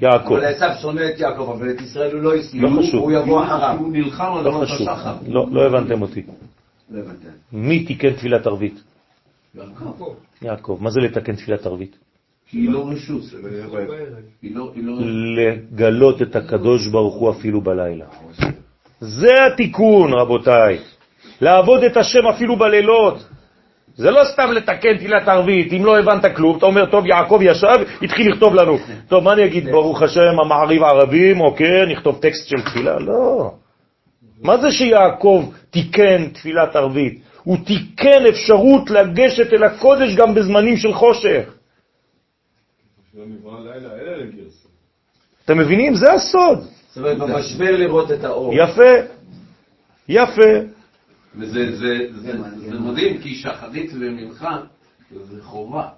[0.00, 0.32] יעקב.
[0.34, 3.02] אבל עשיו שונא את יעקב, אבל את ישראל הוא לא לא הסכים, חשוב.
[3.02, 3.76] הוא יבוא אחריו.
[3.78, 4.62] הוא נלחם על לא דבר.
[4.62, 5.14] השחר.
[5.28, 6.22] לא, לא הבנתם אותי.
[6.90, 7.02] לא.
[7.52, 8.80] מי תיקן תפילת ערבית?
[9.54, 10.14] יעקב.
[10.42, 10.78] יעקב.
[10.80, 11.96] מה זה לתקן תפילת ערבית?
[12.50, 13.22] כי היא לא רשות.
[14.42, 14.98] לא, לא...
[15.36, 18.04] לגלות את הקדוש ברוך הוא אפילו בלילה.
[19.00, 20.78] זה התיקון, רבותיי.
[21.40, 23.24] לעבוד את השם אפילו בלילות.
[23.96, 27.78] זה לא סתם לתקן תפילת ערבית, אם לא הבנת כלום, אתה אומר, טוב, יעקב ישב,
[28.02, 28.78] התחיל לכתוב לנו.
[29.08, 32.98] טוב, מה אני אגיד, ברוך השם, המעריב ערבים, אוקיי, נכתוב טקסט של תפילה?
[32.98, 33.50] לא.
[34.42, 37.20] מה זה שיעקב תיקן תפילת ערבית?
[37.42, 41.42] הוא תיקן אפשרות לגשת אל הקודש גם בזמנים של חושך.
[41.44, 43.04] שלא נברא לילה, אלא לגרסה.
[45.44, 45.94] אתם מבינים?
[45.94, 46.58] זה הסוד.
[46.88, 48.54] זאת אומרת, במשבר לראות את האור.
[48.54, 48.92] יפה,
[50.08, 50.42] יפה.
[51.34, 54.60] וזה זה, זה, זה מדהים, כי שחרית ומנחה
[55.10, 55.88] זה חובה.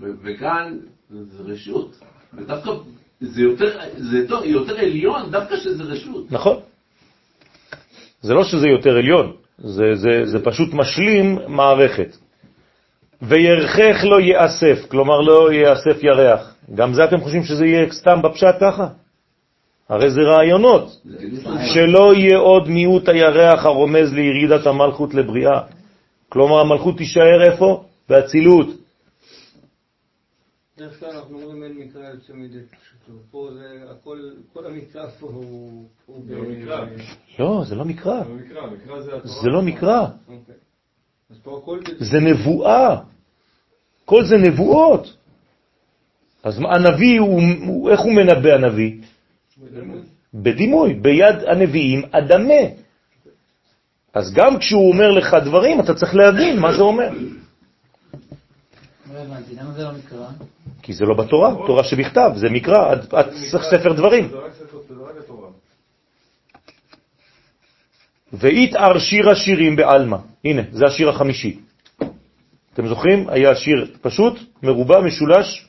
[0.00, 0.78] ו- וכאן
[1.10, 2.00] זה רשות.
[2.34, 2.70] ודווקא
[3.20, 6.32] זה יותר, זה יותר, יותר עליון דווקא שזה רשות.
[6.32, 6.60] נכון.
[8.22, 12.16] זה לא שזה יותר עליון, זה, זה, זה פשוט משלים מערכת.
[13.22, 16.54] וירכך לא יאסף, כלומר לא יאסף ירח.
[16.74, 18.88] גם זה אתם חושבים שזה יהיה סתם בפשט ככה?
[19.88, 21.00] הרי זה רעיונות,
[21.74, 25.60] שלא יהיה עוד מיעוט הירח הרומז לירידת המלכות לבריאה.
[26.28, 27.84] כלומר המלכות תישאר איפה?
[28.08, 28.66] באצילות.
[30.76, 33.18] בדרך כלל אנחנו אומרים אין מקרא יוצא מידי פשוטו.
[33.30, 34.18] פה זה הכל,
[34.52, 35.88] כל המקרא פה הוא...
[36.28, 36.76] לא.
[37.38, 38.22] לא, זה לא מקרא.
[39.42, 40.06] זה לא מקרא.
[41.98, 42.96] זה נבואה.
[44.04, 45.16] כל זה נבואות.
[46.42, 48.92] אז הנביא, הוא, הוא, איך הוא מנבא הנביא?
[50.34, 52.62] בדימוי, ביד הנביאים אדמה.
[54.14, 57.10] אז גם כשהוא אומר לך דברים, אתה צריך להבין מה זה אומר.
[59.12, 60.28] לא הבנתי, למה זה לא מקרא?
[60.82, 63.32] כי זה לא בתורה, תורה שבכתב, זה מקרא, עד
[63.70, 64.28] ספר דברים.
[64.28, 65.37] זה רק ספר, זה רק התורה.
[68.32, 70.16] ויתער שיר השירים בעלמא.
[70.44, 71.56] הנה, זה השיר החמישי.
[72.74, 73.28] אתם זוכרים?
[73.28, 75.66] היה שיר פשוט, מרובע, משולש,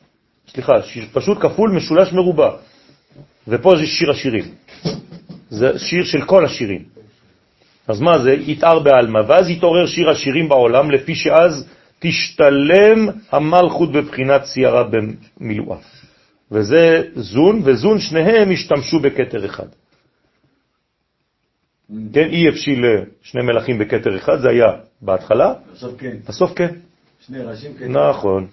[0.48, 2.52] סליחה, שיר פשוט כפול, משולש, מרובע.
[3.48, 4.44] ופה זה שיר השירים.
[5.50, 6.84] זה שיר של כל השירים.
[7.88, 8.34] אז מה זה?
[8.34, 9.20] יתער בעלמא.
[9.28, 11.68] ואז יתעורר שיר השירים בעולם, לפי שאז
[12.00, 15.78] תשתלם המלכות בבחינת סיירה במילואה.
[16.52, 19.68] וזה זון, וזון שניהם השתמשו בכתר אחד.
[22.14, 22.86] כן, אי הפשיל
[23.22, 24.68] שני מלכים בכתר אחד, זה היה
[25.02, 26.76] בהתחלה, עכשיו כן, בסוף כן.
[27.26, 27.92] שני ראשים כן.
[27.92, 28.48] נכון.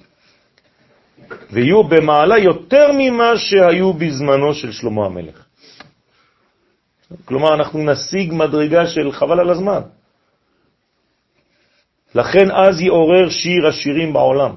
[1.53, 5.45] ויהיו במעלה יותר ממה שהיו בזמנו של שלמה המלך.
[7.25, 9.81] כלומר, אנחנו נשיג מדרגה של חבל על הזמן.
[12.15, 14.55] לכן אז יעורר שיר השירים בעולם.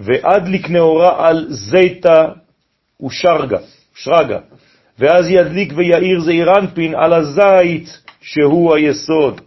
[0.00, 2.24] ועד לקנאורה על זיתה
[3.06, 3.58] ושרגה,
[3.94, 4.38] שרגה.
[4.98, 9.40] ואז ידליק ויעיר זעיר אנפין על הזית שהוא היסוד,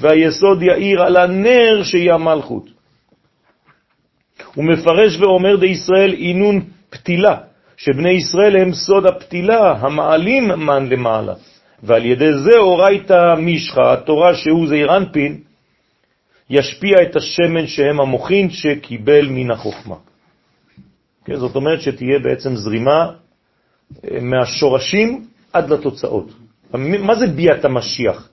[0.00, 2.64] והיסוד יאיר על הנר שהיא המלכות.
[4.54, 6.60] הוא מפרש ואומר די ישראל אינון
[6.90, 7.36] פתילה,
[7.76, 11.34] שבני ישראל הם סוד הפתילה, המעלים מן למעלה.
[11.82, 15.40] ועל ידי זה אורייתא מישחה, התורה שהוא זעיר אנפין,
[16.50, 19.96] ישפיע את השמן שהם המוחין שקיבל מן החוכמה.
[21.24, 23.10] כן, זאת אומרת שתהיה בעצם זרימה
[24.20, 26.30] מהשורשים עד לתוצאות.
[26.78, 28.28] מה זה ביאת המשיח?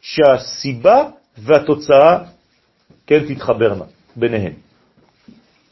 [0.00, 1.04] שהסיבה
[1.38, 2.18] והתוצאה,
[3.06, 3.84] כן, תתחברנה
[4.16, 4.52] ביניהן.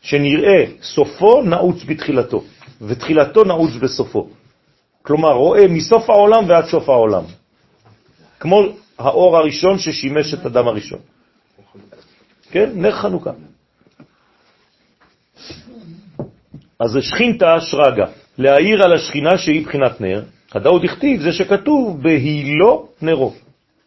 [0.03, 2.45] שנראה סופו נעוץ בתחילתו,
[2.81, 4.29] ותחילתו נעוץ בסופו.
[5.03, 7.25] כלומר, רואה מסוף העולם ועד סוף העולם.
[8.41, 8.63] כמו
[8.99, 10.99] האור הראשון ששימש את אדם הראשון.
[12.51, 13.31] כן, נר חנוכה.
[16.81, 18.07] אז זה שכינתא שרגא,
[18.39, 20.23] להעיר על השכינה שהיא בחינת נר,
[20.55, 23.35] הדאו דכתיב זה שכתוב בהילו נרו,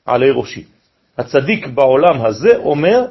[0.05, 0.63] עלי ראשי.
[1.17, 3.05] הצדיק בעולם הזה אומר,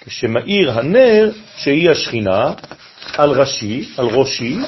[0.00, 2.52] כשמאיר הנר שהיא השכינה,
[3.16, 4.58] על ראשי, על ראשי,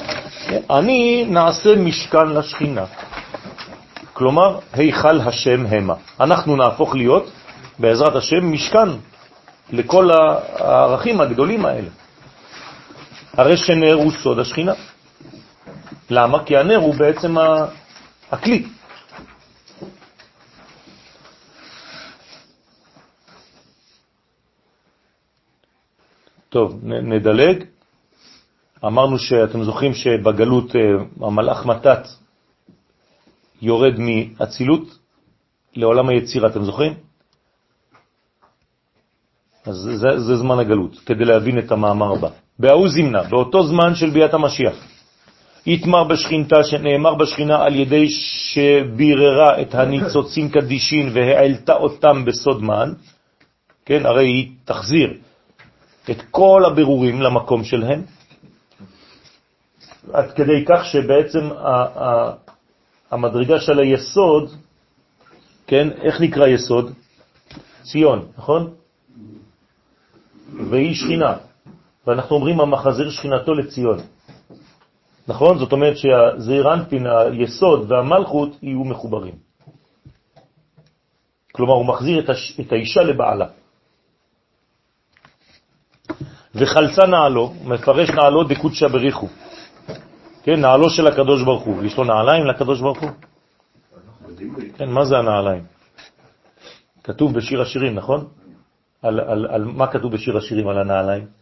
[0.69, 2.85] אני נעשה משכן לשכינה.
[4.13, 5.93] כלומר, היכל השם המה.
[6.19, 7.31] אנחנו נהפוך להיות
[7.79, 8.89] בעזרת השם, משכן
[9.71, 11.89] לכל הערכים הגדולים האלה.
[13.33, 14.73] הרי שנר הוא סוד השכינה.
[16.09, 16.45] למה?
[16.45, 17.35] כי הנר הוא בעצם
[18.31, 18.65] הכלי.
[26.49, 27.63] טוב, נדלג.
[28.85, 30.81] אמרנו שאתם זוכרים שבגלות אה,
[31.27, 32.07] המלאך מתת
[33.61, 34.99] יורד מאצילות
[35.75, 36.93] לעולם היצירה, אתם זוכרים?
[39.65, 42.29] אז זה, זה זמן הגלות, כדי להבין את המאמר הבא.
[42.59, 44.75] בהוא זמנה, באותו זמן של ביאת המשיח,
[45.67, 52.93] יתמר בשכינתה שנאמר בשכינה על ידי שביררה את הניצוצים קדישין והעלתה אותם בסוד מן,
[53.85, 55.13] כן, הרי היא תחזיר
[56.09, 58.01] את כל הבירורים למקום שלהם,
[60.13, 61.49] עד כדי כך שבעצם
[63.11, 64.51] המדרגה של היסוד,
[65.67, 66.91] כן, איך נקרא יסוד?
[67.83, 68.73] ציון, נכון?
[70.69, 71.33] והיא שכינה,
[72.07, 73.99] ואנחנו אומרים המחזיר שכינתו לציון.
[75.27, 75.57] נכון?
[75.57, 79.33] זאת אומרת שהזעיר אנפין, היסוד והמלכות יהיו מחוברים.
[81.51, 82.59] כלומר, הוא מחזיר את, הש...
[82.59, 83.47] את האישה לבעלה.
[86.55, 89.27] וחלצה נעלו, מפרש נעלו דקודשא בריחו.
[90.43, 91.83] כן, נעלו של הקדוש ברוך הוא.
[91.83, 93.09] יש לו נעליים לקדוש ברוך הוא?
[94.77, 95.63] כן, מה זה הנעליים?
[97.03, 98.27] כתוב בשיר השירים, נכון?
[99.01, 101.36] על, על, על מה כתוב בשיר השירים על הנעליים?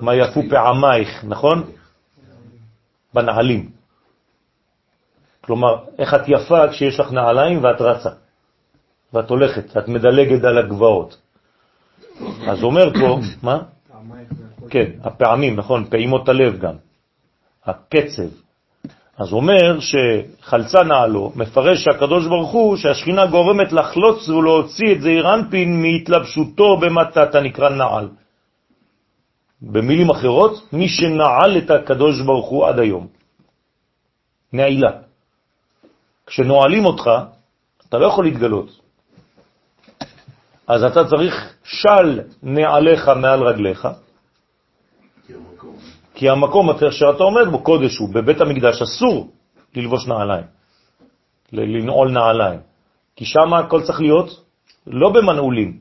[0.00, 1.64] מה יפו פעמייך, נכון?
[3.14, 3.70] בנעלים.
[5.40, 8.10] כלומר, איך את יפה כשיש לך נעליים ואת רצה,
[9.12, 11.16] ואת הולכת, את מדלגת על הגבעות.
[12.48, 13.58] אז אומר פה, מה?
[14.70, 16.74] כן, הפעמים, נכון, פעימות הלב גם,
[17.64, 18.28] הקצב.
[19.18, 25.82] אז אומר שחלצה נעלו, מפרש שהקדוש ברוך הוא שהשכינה גורמת לחלוץ ולהוציא את זעיר אנפין
[25.82, 28.08] מהתלבשותו במטת הנקרא נעל.
[29.62, 33.06] במילים אחרות, מי שנעל את הקדוש ברוך הוא עד היום.
[34.52, 34.90] נעילה.
[36.26, 37.10] כשנועלים אותך,
[37.88, 38.80] אתה לא יכול להתגלות.
[40.68, 43.88] אז אתה צריך של נעליך מעל רגליך,
[46.14, 49.30] כי המקום אחר שאתה עומד בו קודש הוא, בבית המקדש אסור
[49.74, 50.44] ללבוש נעליים,
[51.52, 52.60] לנעול נעליים,
[53.16, 54.44] כי שם הכל צריך להיות
[54.86, 55.78] לא במנעולים,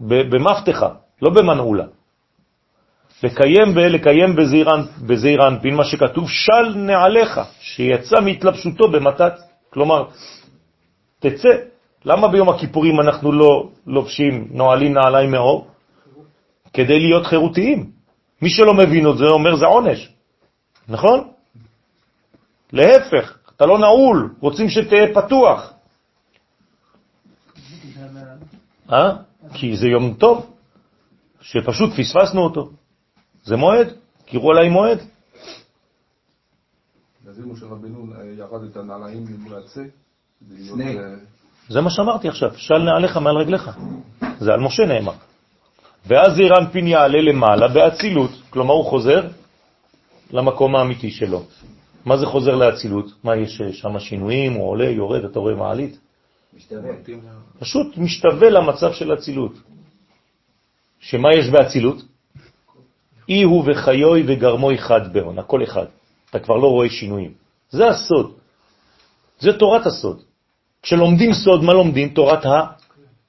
[0.00, 0.88] במפתחה,
[1.22, 1.97] לא במנעולה.
[3.22, 4.36] לקיים ולקיים
[5.06, 9.32] בזעיר אנפין מה שכתוב של נעליך, שיצא מהתלבשותו במתת.
[9.70, 10.04] כלומר,
[11.18, 11.48] תצא.
[12.04, 15.66] למה ביום הכיפורים אנחנו לא לובשים נועלים נעליים מאור?
[16.72, 17.90] כדי להיות חירותיים.
[18.42, 20.08] מי שלא מבין את זה אומר זה עונש,
[20.88, 21.28] נכון?
[22.72, 25.72] להפך, אתה לא נעול, רוצים שתהיה פתוח.
[28.92, 29.12] אה?
[29.54, 30.46] כי זה יום טוב,
[31.40, 32.70] שפשוט פספסנו אותו.
[33.44, 33.88] זה מועד,
[34.26, 34.98] קירו עליי מועד.
[37.28, 38.06] אז אם משה רבנו
[38.38, 39.82] ירד את הנעליים למרצה,
[41.68, 43.70] זה מה שאמרתי עכשיו, של נעליך מעל רגליך.
[44.40, 45.12] זה על משה נאמר.
[46.06, 49.28] ואז זעיר אנפין יעלה למעלה באצילות, כלומר הוא חוזר
[50.30, 51.42] למקום האמיתי שלו.
[52.04, 53.06] מה זה חוזר לאצילות?
[53.24, 55.98] מה, יש שם שינויים, הוא עולה, יורד, אתה רואה מעלית?
[56.56, 56.90] משתווה.
[57.58, 59.52] פשוט משתווה למצב של אצילות.
[61.00, 62.02] שמה יש באצילות?
[63.28, 65.86] אי הוא וחיוי וגרמוי חד בהון, הכל אחד.
[66.30, 67.32] אתה כבר לא רואה שינויים.
[67.70, 68.32] זה הסוד.
[69.38, 70.22] זה תורת הסוד.
[70.82, 72.08] כשלומדים סוד, מה לומדים?
[72.08, 72.46] תורת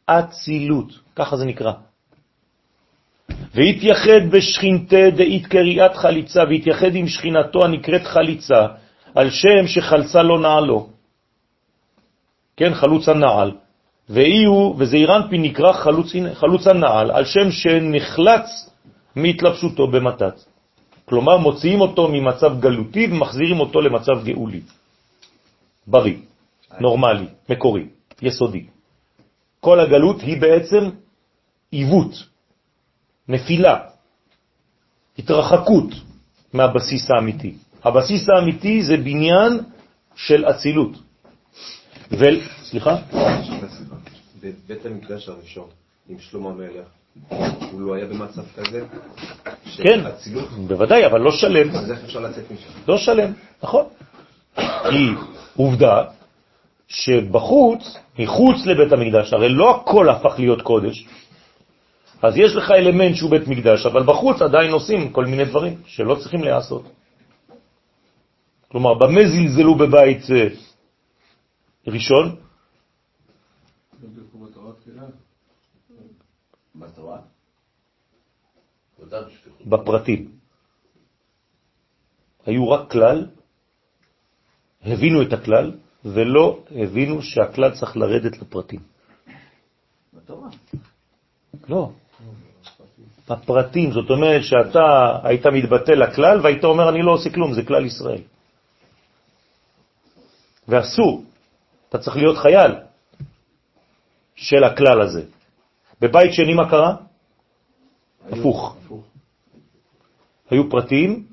[0.08, 1.00] האצילות.
[1.16, 1.72] ככה זה נקרא.
[3.56, 8.68] והתייחד בשכינתה דאית קריאת חליצה, והתייחד עם שכינתו הנקראת חליצה,
[9.16, 10.90] על שם שחלצה לא נעלו.
[12.58, 13.52] כן, חלוץ הנעל.
[14.10, 18.69] ואי הוא, וזעירנפי נקרא חלוץ, חלוץ הנעל, על שם שנחלץ
[19.22, 20.36] מהתלבשותו במתת.
[21.06, 24.62] כלומר, מוציאים אותו ממצב גלותי ומחזירים אותו למצב גאולי.
[25.88, 26.18] בריא,
[26.80, 27.86] נורמלי, מקורי,
[28.22, 28.66] יסודי.
[29.60, 30.90] כל הגלות היא בעצם
[31.72, 32.14] עיוות,
[33.28, 33.78] נפילה,
[35.20, 35.90] התרחקות
[36.54, 37.54] מהבסיס האמיתי.
[37.84, 39.60] הבסיס האמיתי זה בניין
[40.16, 40.92] של אצילות.
[42.12, 42.24] ו...
[42.64, 42.96] סליחה?
[44.42, 45.70] בבית המקדש הראשון,
[46.10, 46.88] עם שלמה המלך,
[47.72, 48.86] הוא לא היה במצב כזה?
[49.78, 50.00] כן,
[50.68, 51.70] בוודאי, אבל לא שלם.
[51.70, 52.70] אז איך אפשר לצאת משם?
[52.88, 53.32] לא שלם,
[53.64, 53.86] נכון.
[54.90, 55.10] כי
[55.56, 56.04] עובדה
[56.88, 61.06] שבחוץ, מחוץ לבית המקדש, הרי לא הכל הפך להיות קודש,
[62.22, 66.16] אז יש לך אלמנט שהוא בית מקדש, אבל בחוץ עדיין עושים כל מיני דברים שלא
[66.16, 66.84] צריכים לעשות.
[68.72, 70.48] כלומר, במה זלזלו בבית אה,
[71.88, 72.36] ראשון?
[79.30, 79.68] שפיכות.
[79.68, 80.32] בפרטים.
[82.46, 83.28] היו רק כלל,
[84.86, 85.72] הבינו את הכלל,
[86.06, 88.80] ולא הבינו שהכלל צריך לרדת לפרטים.
[90.14, 90.50] בתורה.
[91.70, 91.92] לא.
[93.30, 97.86] בפרטים, זאת אומרת שאתה היית מתבטא לכלל והיית אומר אני לא עושה כלום, זה כלל
[97.86, 98.22] ישראל.
[100.68, 101.24] ואסור,
[101.90, 102.72] אתה צריך להיות חייל
[104.36, 105.24] של הכלל הזה.
[106.02, 106.96] בבית שני מה קרה?
[108.32, 108.76] הפוך.
[110.50, 111.26] היו פרטיים,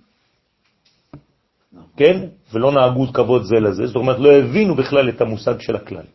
[1.97, 6.07] כן, ולא נהגו כבוד זה לזה, זאת אומרת לא הבינו בכלל את המושג של הכלל.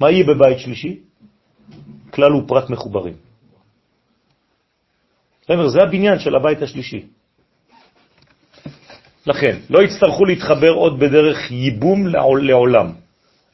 [0.00, 0.98] מה יהיה בבית שלישי?
[2.10, 3.14] כלל ופרט מחוברים.
[5.42, 7.06] בסדר, זה הבניין של הבית השלישי.
[9.26, 12.92] לכן, לא יצטרכו להתחבר עוד בדרך ייבום לעול- לעולם.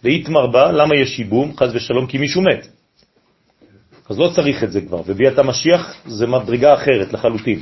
[0.05, 1.57] להתמר בה, למה יש ייבום?
[1.57, 2.78] חז ושלום, כי מישהו מת.
[4.09, 7.61] אז לא צריך את זה כבר, וביאת המשיח זה מדרגה אחרת לחלוטין.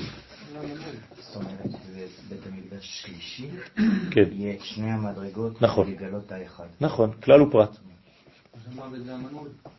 [4.10, 5.90] כן, יהיה שני המדרגות, נכון.
[5.90, 6.64] לגלות האחד.
[6.80, 7.76] נכון, כלל ופרט.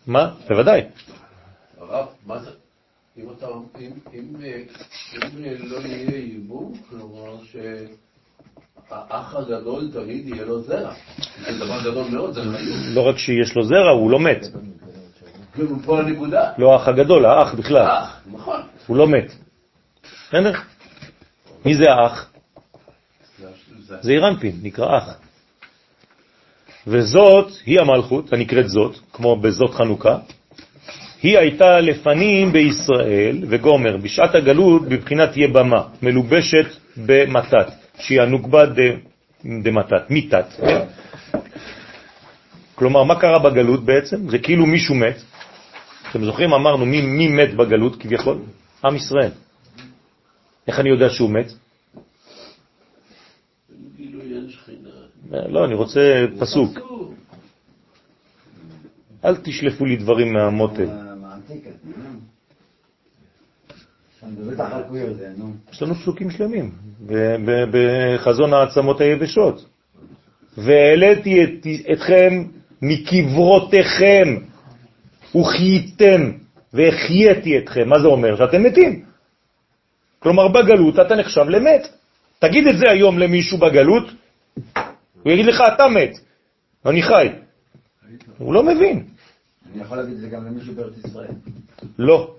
[0.07, 0.33] מה?
[0.49, 0.81] בוודאי.
[1.77, 2.49] הרב, מה זה?
[3.17, 3.47] אם אתה,
[3.79, 4.61] אם, אם, אה,
[5.15, 7.35] אם אה, לא יהיה ייבום, כלומר
[8.89, 10.93] שהאח הגדול תמיד יהיה לו זרע.
[11.39, 12.95] זה דבר גדול מאוד, זה חשוב.
[12.95, 14.47] לא רק שיש לו זרע, הוא לא מת.
[15.99, 16.51] הנקודה.
[16.57, 17.87] לא האח הגדול, האח בכלל.
[17.87, 18.61] אח, נכון.
[18.87, 19.31] הוא לא מת.
[20.29, 20.51] בסדר?
[21.65, 22.29] מי זה האח?
[24.01, 25.17] זה- אירנפין, נקרא אח.
[26.87, 30.17] וזאת היא המלכות, הנקראת זאת, כמו בזאת חנוכה.
[31.23, 36.65] היא הייתה לפנים בישראל וגומר, בשעת הגלות בבחינת יבמה, מלובשת
[36.97, 37.67] במתת,
[37.99, 38.65] שהיא הנוגבה
[39.63, 40.45] דמתת, מיתת.
[40.61, 40.85] כן?
[42.75, 44.29] כלומר, מה קרה בגלות בעצם?
[44.29, 45.17] זה כאילו מישהו מת.
[46.11, 48.37] אתם זוכרים, אמרנו מי, מי מת בגלות כביכול?
[48.85, 49.31] עם ישראל.
[50.67, 51.51] איך אני יודע שהוא מת?
[54.49, 54.89] שכינה.
[55.47, 56.79] לא, אני רוצה פסוק.
[59.25, 60.85] אל תשלפו לי דברים מהמותן.
[60.85, 62.03] מה- מעתיק, נו.
[64.19, 65.53] שם בטח רק הוא יודע, נו.
[65.71, 66.71] יש לנו פסוקים שלמים
[67.71, 69.65] בחזון העצמות היבשות.
[70.57, 72.43] והעליתי את, אתכם
[72.81, 74.27] מקברותיכם
[75.35, 76.31] וחייתם
[76.73, 77.89] והחייתי אתכם.
[77.89, 78.35] מה זה אומר?
[78.35, 79.05] שאתם מתים.
[80.19, 81.87] כלומר, בגלות אתה נחשב למת.
[82.39, 84.03] תגיד את זה היום למישהו בגלות,
[85.23, 86.19] הוא יגיד לך, אתה מת,
[86.85, 87.27] אני חי.
[88.37, 89.03] הוא לא מבין.
[89.73, 91.31] אני יכול להגיד את זה גם למישהו בארץ ישראל.
[91.99, 92.33] לא.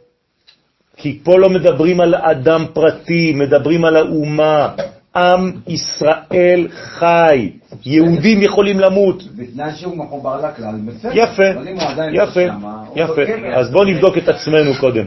[0.97, 4.74] כי פה לא מדברים על אדם פרטי, מדברים על האומה.
[5.19, 7.51] עם ישראל חי.
[7.85, 9.23] יהודים יכולים למות.
[9.36, 11.11] בתנאי שהוא מחובר לכלל, בסדר.
[11.15, 12.40] יפה, לא יפה,
[12.97, 13.23] יפה.
[13.55, 15.07] אז בואו נבדוק את עצמנו קודם,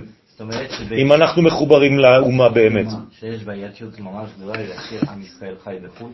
[0.98, 2.88] אם אנחנו מחוברים לאומה באמת.
[3.20, 6.12] שיש בעייתיות ממש גדולה לשיר עם ישראל חי בחו"ל.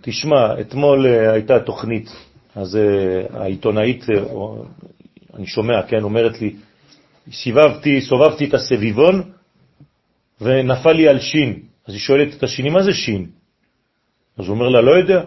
[0.00, 2.10] תשמע, אתמול אה, הייתה תוכנית,
[2.54, 4.16] אז אה, העיתונאית, אה,
[5.34, 6.54] אני שומע, כן, אומרת לי,
[7.32, 9.22] סיבבתי, סובבתי את הסביבון
[10.40, 11.60] ונפל לי על שין.
[11.88, 13.26] אז היא שואלת את השני, מה זה שין?
[14.38, 15.22] אז הוא אומר לה, לא יודע.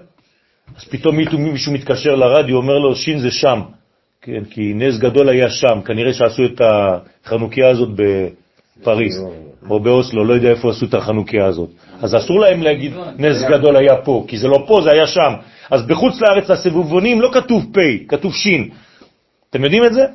[0.77, 3.61] אז פתאום מישהו, מתקשר לרדיו, אומר לו, שין זה שם.
[4.21, 9.23] כן, כי נס גדול היה שם, כנראה שעשו את החנוכיה הזאת בפריז,
[9.69, 11.69] או באוסלו, לא יודע איפה עשו את החנוכיה הזאת.
[12.01, 15.33] אז אסור להם להגיד נס גדול היה פה, כי זה לא פה, זה היה שם.
[15.71, 18.69] אז בחוץ לארץ לסבובונים לא כתוב פ', כתוב שין.
[19.49, 20.05] אתם יודעים את זה?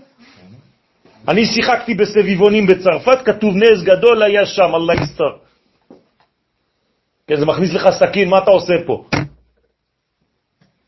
[1.28, 5.43] אני שיחקתי בסביבונים בצרפת, כתוב נס גדול היה שם, אללה יסתר.
[7.26, 9.04] כן, זה מכניס לך סכין, מה אתה עושה פה?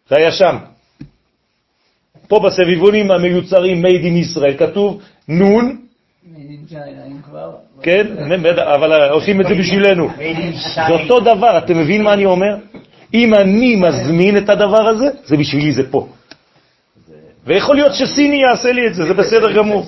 [0.09, 0.57] זה היה שם.
[2.29, 5.77] פה בסביבונים המיוצרים made in ישראל כתוב נון.
[7.83, 8.07] כן,
[8.75, 10.09] אבל עושים את זה בשבילנו.
[10.89, 12.57] זה אותו דבר, אתם מבין מה אני אומר?
[13.15, 16.09] אם אני מזמין את הדבר הזה, זה בשבילי, זה פה.
[17.47, 19.83] ויכול להיות שסיני יעשה לי את זה, זה בסדר גמור.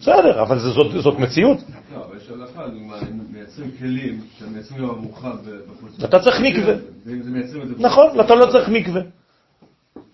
[0.00, 1.58] בסדר, אבל זה- זאת- מציאות.
[1.94, 2.62] לא, אבל יש הלכה,
[3.58, 5.32] מייצרים כלים שמייצרים גם ארוחה
[5.70, 6.04] בחוץ.
[6.04, 6.74] אתה צריך מקווה.
[7.06, 7.74] ואם זה מייצרים את זה...
[7.78, 9.00] נכון, אתה לא צריך מקווה.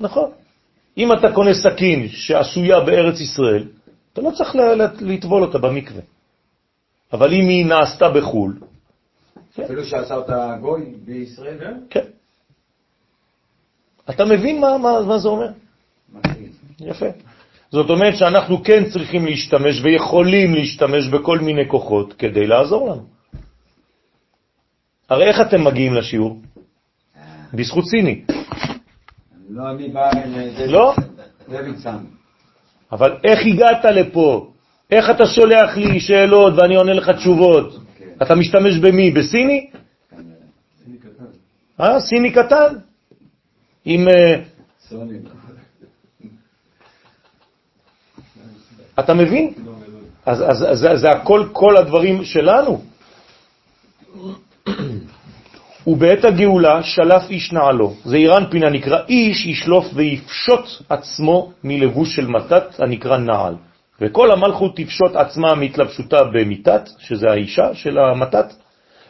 [0.01, 0.31] נכון.
[0.99, 3.69] אם אתה קונה סכין שעשויה בארץ ישראל,
[4.13, 6.01] אתה לא צריך לה- לה- לטבול אותה במקווה.
[7.13, 8.59] אבל אם היא נעשתה בחו"ל,
[9.65, 11.59] אפילו שעשה אותה גוי בישראל,
[11.91, 12.05] כן.
[14.11, 15.49] אתה מבין מה, מה, מה זה אומר?
[16.81, 17.07] יפה.
[17.71, 23.22] זאת אומרת שאנחנו כן צריכים להשתמש ויכולים להשתמש בכל מיני כוחות כדי לעזור לנו.
[25.13, 26.41] הרי איך אתם מגיעים לשיעור?
[27.55, 28.25] בזכות סיני.
[29.51, 30.11] לא אני בא...
[30.11, 30.95] אל- לא?
[32.93, 34.53] אבל איך הגעת לפה?
[34.91, 37.79] איך אתה שולח לי שאלות ואני עונה לך תשובות?
[38.23, 39.11] אתה משתמש במי?
[39.11, 39.71] בסיני?
[41.81, 42.75] אה, סיני קטן.
[43.85, 44.09] עם...
[44.09, 44.41] אה.
[48.99, 49.53] אתה מבין?
[50.27, 52.83] אז, אז, אז זה, זה הכל, כל הדברים שלנו.
[55.87, 57.95] ובעת הגאולה שלף איש נעלו.
[58.05, 63.55] זה אירן פינה נקרא איש ישלוף ויפשוט עצמו מלבוש של מתת הנקרא נעל.
[64.01, 68.47] וכל המלכות תפשוט עצמה מתלבשותה במיתת, שזה האישה של המתת,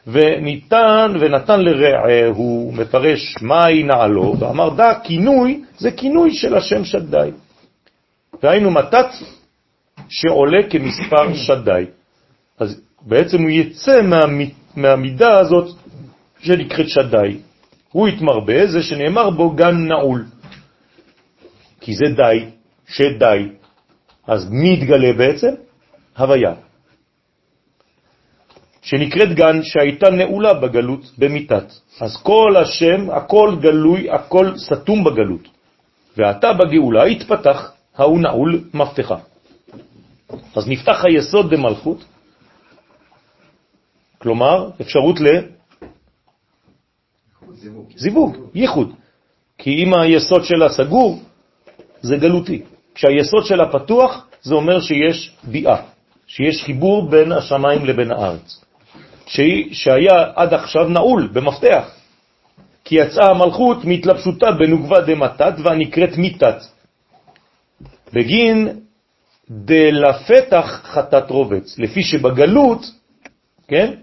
[0.07, 7.31] וניתן ונתן לרעהו, מפרש מהי נעלו, ואמר דע כינוי, זה כינוי של השם שדי.
[8.43, 9.07] והיינו מתת
[10.09, 11.85] שעולה כמספר שדי.
[12.59, 14.21] אז בעצם הוא יצא מה,
[14.77, 15.82] מהמידה הזאת
[16.43, 17.39] שנקראת שדי.
[17.93, 20.25] הוא יתמרבה, זה שנאמר בו גן נעול.
[21.81, 22.47] כי זה די,
[22.89, 23.49] שדי.
[24.27, 25.55] אז מי יתגלה בעצם?
[26.19, 26.55] הוויה.
[28.83, 31.73] שנקראת גן שהייתה נעולה בגלות במיתת.
[32.01, 35.49] אז כל השם, הכל גלוי, הכל סתום בגלות.
[36.17, 39.17] ואתה בגאולה התפתח, ההוא נעול מפתחה.
[40.57, 42.05] אז נפתח היסוד במלכות,
[44.19, 45.21] כלומר אפשרות
[47.97, 48.93] לזיווג, ייחוד.
[49.59, 51.21] כי אם היסוד שלה סגור,
[52.01, 52.63] זה גלותי.
[52.95, 55.77] כשהיסוד שלה פתוח, זה אומר שיש ביאה,
[56.27, 58.65] שיש חיבור בין השמיים לבין הארץ.
[59.27, 61.95] שהיא, שהיה עד עכשיו נעול, במפתח.
[62.85, 66.57] כי יצאה המלכות מהתלבשותה בנוגבה דמתת והנקראת מיתת.
[68.13, 68.69] בגין
[69.51, 72.91] דלפתח חטאת רובץ, לפי שבגלות,
[73.69, 73.95] כן,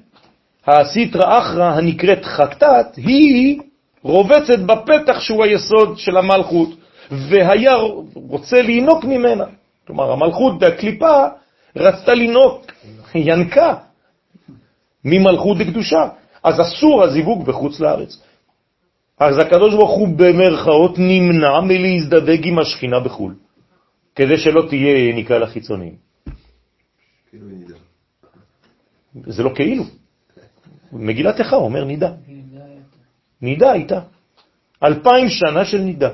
[0.68, 3.60] הסיטרא אחרא הנקראת חטאת, היא
[4.04, 6.70] רובצת בפתח שהוא היסוד של המלכות,
[7.12, 7.76] והיה
[8.14, 9.46] רוצה לינוק ממנה.
[9.88, 11.28] כלומר, המלכות והקליפה
[11.76, 12.72] רצתה לינוק,
[13.16, 13.76] ינקה
[15.06, 16.10] ממלכות לקדושה.
[16.44, 18.22] אז אסור הזיווג בחוץ לארץ.
[19.20, 23.36] אז הקדוש ברוך הוא במרכאות נמנע מלהזדווג עם השכינה בחו"ל.
[24.16, 25.96] כדי שלא תהיה יניקה לחיצוניים.
[27.30, 27.46] כאילו.
[29.28, 29.84] זה לא כאילו.
[30.94, 32.12] מגילת איכה אומר נידה.
[33.42, 34.00] נידה הייתה.
[34.84, 36.10] אלפיים שנה של נידה.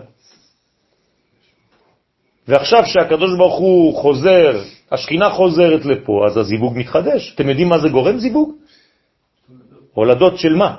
[2.47, 4.61] ועכשיו שהקדוש ברוך הוא חוזר,
[4.91, 7.33] השכינה חוזרת לפה, אז הזיווג מתחדש.
[7.35, 8.51] אתם יודעים מה זה גורם זיווג?
[9.93, 10.75] הולדות של מה?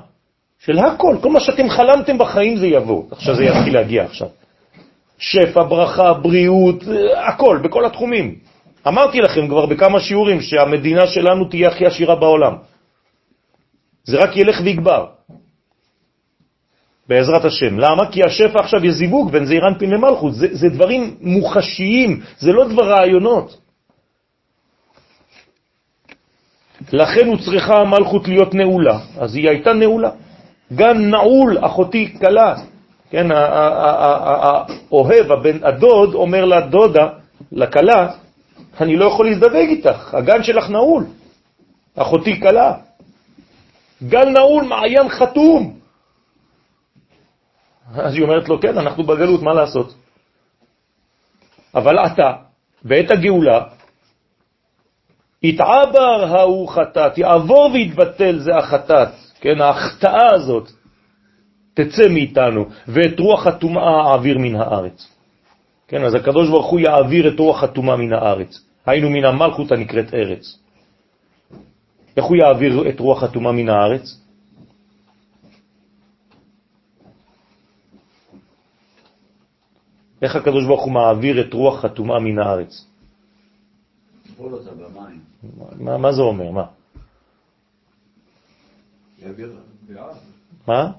[0.58, 1.16] של הכל.
[1.22, 3.04] כל מה שאתם חלמתם בחיים זה יבוא.
[3.10, 4.28] עכשיו זה יתחיל להגיע עכשיו.
[5.18, 6.84] שפע, ברכה, בריאות,
[7.16, 8.38] הכל, בכל התחומים.
[8.88, 12.54] אמרתי לכם כבר בכמה שיעורים שהמדינה שלנו תהיה הכי עשירה בעולם.
[14.06, 15.06] זה רק ילך ויגבר,
[17.08, 17.78] בעזרת השם.
[17.78, 18.10] למה?
[18.10, 20.34] כי השפע עכשיו יש זיווג בין זעיר אנפין למלכות.
[20.34, 23.56] זה, זה דברים מוחשיים, זה לא דבר רעיונות.
[26.92, 30.10] לכן הוא צריכה המלכות להיות נעולה, אז היא הייתה נעולה.
[30.72, 32.54] גן נעול, אחותי קלה,
[33.10, 33.26] כן,
[34.90, 37.08] האוהב, הבן, הדוד, אומר לדודה,
[37.52, 38.12] לכלה,
[38.80, 41.06] אני לא יכול להזדווג איתך, הגן שלך נעול,
[41.96, 42.85] אחותי קלה.
[44.02, 45.78] גן נעול, מעיין חתום.
[47.94, 49.94] אז היא אומרת לו, כן, אנחנו בגלות, מה לעשות?
[51.74, 52.32] אבל אתה,
[52.84, 53.60] בעת הגאולה,
[55.42, 59.08] יתעבר ההוא חטאת, יעבור ויתבטל זה החטאת,
[59.40, 60.70] כן, ההחטאה הזאת,
[61.74, 65.12] תצא מאיתנו, ואת רוח הטומאה אעביר מן הארץ.
[65.88, 68.60] כן, אז הקדוש ברוך הוא יעביר את רוח הטומאה מן הארץ.
[68.86, 70.58] היינו מן המלכות הנקראת ארץ.
[72.16, 74.20] איך הוא יעביר את רוח הטומאה מן הארץ?
[80.22, 82.86] איך הקדוש ברוך הוא מעביר את רוח הטומאה מן הארץ?
[85.80, 86.50] מה, מה זה אומר?
[86.50, 86.66] מה?
[90.66, 90.92] מה?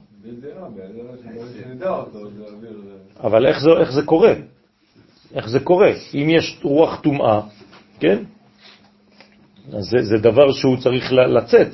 [3.23, 4.33] אבל איך זה, איך זה קורה?
[5.33, 5.91] איך זה קורה?
[6.13, 7.41] אם יש רוח טומאה,
[7.99, 8.23] כן?
[9.69, 11.67] זה, זה דבר שהוא צריך לצאת.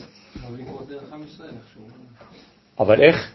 [2.79, 3.31] אבל איך?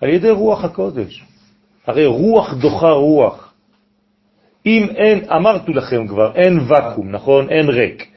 [0.00, 1.24] על ידי רוח הקודש.
[1.86, 3.52] הרי רוח דוחה רוח.
[4.66, 7.50] אם אין, אמרתי לכם כבר, אין וקום, נכון?
[7.50, 8.10] אין ריק.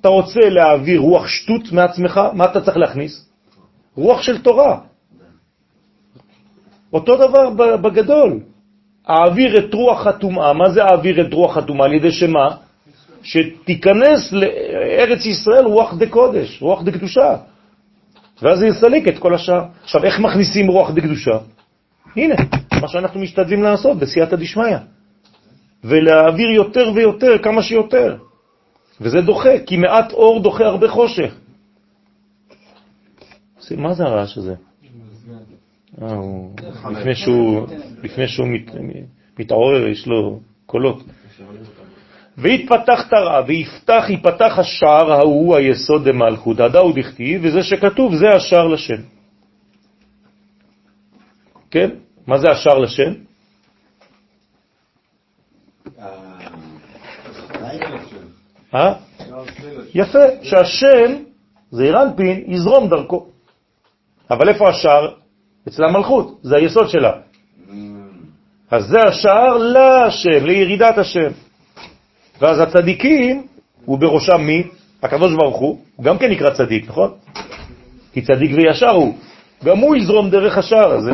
[0.00, 3.28] אתה רוצה להעביר רוח שטות מעצמך, מה אתה צריך להכניס?
[3.96, 4.80] רוח של תורה.
[6.92, 8.40] אותו דבר בגדול.
[9.10, 11.86] האוויר את רוח הטומאה, מה זה האוויר את רוח הטומאה?
[11.86, 12.56] על ידי שמה?
[13.22, 17.36] שתיכנס לארץ ישראל רוח דה קודש, רוח דה קדושה.
[18.42, 19.64] ואז זה יסליק את כל השאר.
[19.82, 21.38] עכשיו, איך מכניסים רוח דה קדושה?
[22.16, 22.34] הנה,
[22.80, 24.76] מה שאנחנו משתדלים לעשות בסייעתא דשמיא,
[25.84, 28.16] ולהעביר יותר ויותר, כמה שיותר.
[29.00, 31.34] וזה דוחה, כי מעט אור דוחה הרבה חושך.
[33.76, 34.54] מה זה הרעש הזה?
[36.02, 36.50] אה, הוא-
[36.90, 37.66] לפני שהוא,
[38.02, 38.70] לפני שהוא מת,
[39.38, 41.02] מתעורר, יש לו קולות.
[42.38, 49.02] ויתפתח תרעה, ויפתח, יפתח השער ההוא היסוד דמלכות, הדאו דכתיב, וזה שכתוב, זה השער לשם.
[51.70, 51.90] כן?
[52.26, 53.12] מה זה השער לשם?
[58.74, 58.94] אה?
[59.94, 61.22] יפה, שהשם,
[61.70, 63.26] זה אירנפין, יזרום דרכו.
[64.30, 65.14] אבל איפה השער?
[65.68, 67.12] אצל המלכות, זה היסוד שלה.
[68.70, 71.30] אז זה השער להשם, לירידת השם.
[72.40, 73.46] ואז הצדיקים,
[73.84, 74.62] הוא בראשם מי?
[75.02, 77.10] הקדוש ברוך הוא, הוא גם כן נקרא צדיק, נכון?
[78.12, 79.14] כי צדיק וישר הוא.
[79.64, 81.12] גם הוא יזרום דרך השער הזה.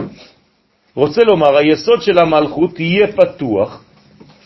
[0.95, 3.83] רוצה לומר, היסוד של המלכות יהיה פתוח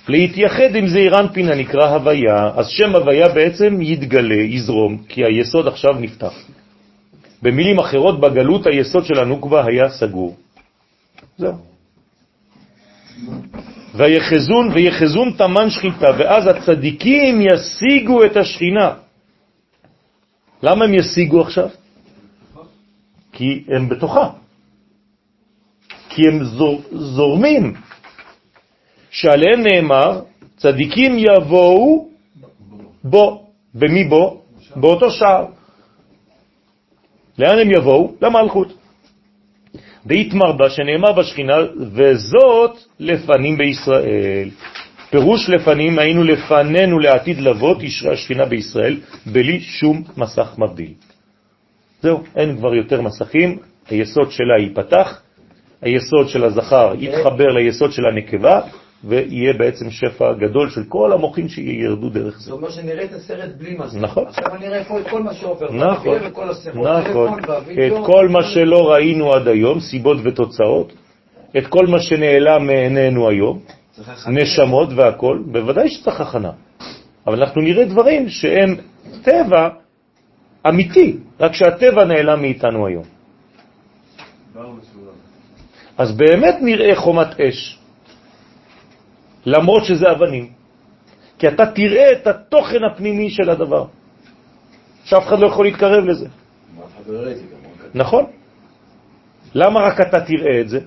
[0.08, 5.90] להתייחד עם זעיר אנפין הנקרא הוויה, אז שם הוויה בעצם יתגלה, יזרום, כי היסוד עכשיו
[6.00, 6.32] נפתח.
[7.42, 10.36] במילים אחרות, בגלות היסוד של הנוקבה היה סגור.
[11.38, 11.54] זהו.
[13.94, 18.94] ויחזון, ויחזון תמן שחיטה, ואז הצדיקים ישיגו את השכינה.
[20.62, 21.68] למה הם ישיגו עכשיו?
[23.32, 24.30] כי הם בתוכה.
[26.08, 27.74] כי הם זור, זורמים,
[29.10, 30.20] שעליהם נאמר,
[30.56, 32.08] צדיקים יבואו
[33.04, 33.46] בו.
[33.74, 34.42] במי בו?
[34.76, 35.46] באותו שער.
[37.40, 38.14] לאן הם יבואו?
[38.22, 38.72] למלכות.
[40.06, 41.56] דאיתמר בה, שנאמר בשכינה,
[41.92, 44.50] וזאת לפנים בישראל.
[45.10, 50.92] פירוש לפנים, היינו לפנינו לעתיד לבוא, תשרה השכינה בישראל, בלי שום מסך מבדיל.
[52.02, 53.58] זהו, אין כבר יותר מסכים,
[53.88, 55.22] היסוד שלה ייפתח,
[55.82, 58.60] היסוד של הזכר יתחבר ליסוד של הנקבה,
[59.04, 62.52] ויהיה בעצם שפע גדול של כל המוחים שירדו דרך זה זה.
[62.52, 63.96] אומר שנראה את הסרט בלי מסך.
[63.96, 64.26] נכון.
[64.26, 65.72] עכשיו אני אראה פה את כל מה שעובר.
[65.72, 67.38] נכון, באוויר וכל השיחות, נכון.
[67.86, 70.92] את כל מה שלא ראינו עד היום, סיבות ותוצאות,
[71.58, 73.58] את כל מה שנעלם מעינינו היום.
[74.28, 76.50] נשמות והכל, בוודאי שצריך הכנה.
[77.26, 78.76] אבל אנחנו נראה דברים שהם
[79.22, 79.68] טבע
[80.68, 83.04] אמיתי, רק שהטבע נעלם מאיתנו היום.
[85.98, 87.79] אז באמת נראה חומת אש,
[89.46, 90.48] למרות שזה אבנים.
[91.38, 93.84] כי אתה תראה את התוכן הפנימי של הדבר,
[95.04, 96.26] שאף אחד לא יכול להתקרב לזה.
[97.94, 98.24] נכון?
[99.54, 100.80] למה רק אתה תראה את זה?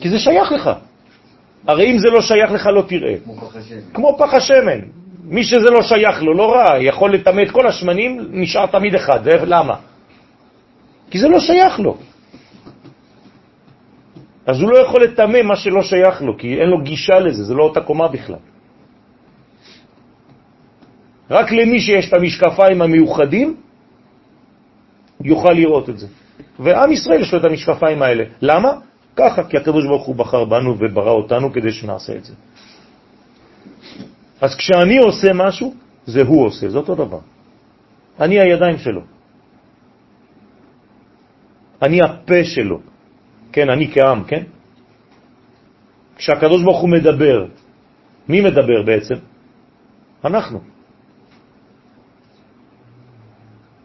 [0.00, 0.70] כי זה שייך לך.
[1.66, 3.14] הרי אם זה לא שייך לך, לא תראה.
[3.94, 4.80] כמו פח השמן.
[5.24, 9.28] מי שזה לא שייך לו, לא רע, יכול לטמא את כל השמנים, נשאר תמיד אחד.
[9.28, 9.76] למה?
[11.10, 11.96] כי זה לא שייך לו.
[14.46, 17.54] אז הוא לא יכול לטמא מה שלא שייך לו, כי אין לו גישה לזה, זה
[17.54, 18.42] לא אותה קומה בכלל.
[21.30, 23.56] רק למי שיש את המשקפיים המיוחדים,
[25.20, 26.06] יוכל לראות את זה.
[26.58, 28.24] ועם ישראל יש לו את המשקפיים האלה.
[28.42, 28.70] למה?
[29.16, 32.34] ככה, כי הקדוש ברוך הוא בחר בנו וברא אותנו כדי שנעשה את זה.
[34.40, 35.74] אז כשאני עושה משהו,
[36.06, 37.20] זה הוא עושה, זה אותו דבר.
[38.20, 39.00] אני הידיים שלו.
[41.82, 42.95] אני הפה שלו.
[43.56, 44.52] כן, אני כעם, כן?
[46.16, 47.46] כשהקדוש ברוך הוא מדבר,
[48.28, 49.14] מי מדבר בעצם?
[50.24, 50.60] אנחנו.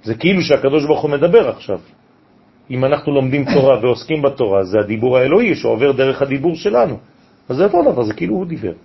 [0.03, 1.79] זה כאילו שהקדוש ברוך הוא מדבר עכשיו.
[2.67, 6.99] אם אנחנו לומדים תורה ועוסקים בתורה, זה הדיבור האלוהי שעובר דרך הדיבור שלנו.
[7.49, 8.75] אז זה אותו דבר, זה כאילו הוא דיבר.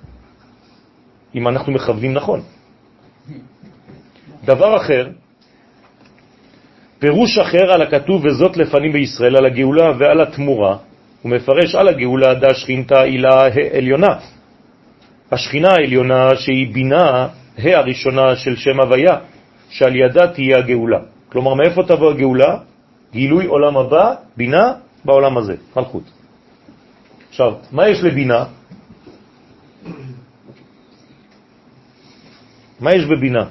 [1.35, 2.41] אם אנחנו מכוונים נכון.
[4.45, 5.11] דבר אחר,
[6.99, 10.77] פירוש אחר על הכתוב וזאת לפנים בישראל, על הגאולה ועל התמורה,
[11.23, 14.15] הוא מפרש על הגאולה דה שכינתה עילה העליונה.
[15.33, 17.29] השכינה העליונה שהיא בינה
[17.59, 19.17] הראשונה של שם הוויה,
[19.71, 20.99] שעל ידה תהיה הגאולה.
[21.29, 22.57] כלומר, מאיפה תבוא הגאולה?
[23.13, 24.73] גילוי עולם הבא, בינה
[25.05, 26.03] בעולם הזה, מלכות.
[27.29, 28.45] עכשיו, מה יש לבינה?
[32.81, 33.45] מה יש בבינה?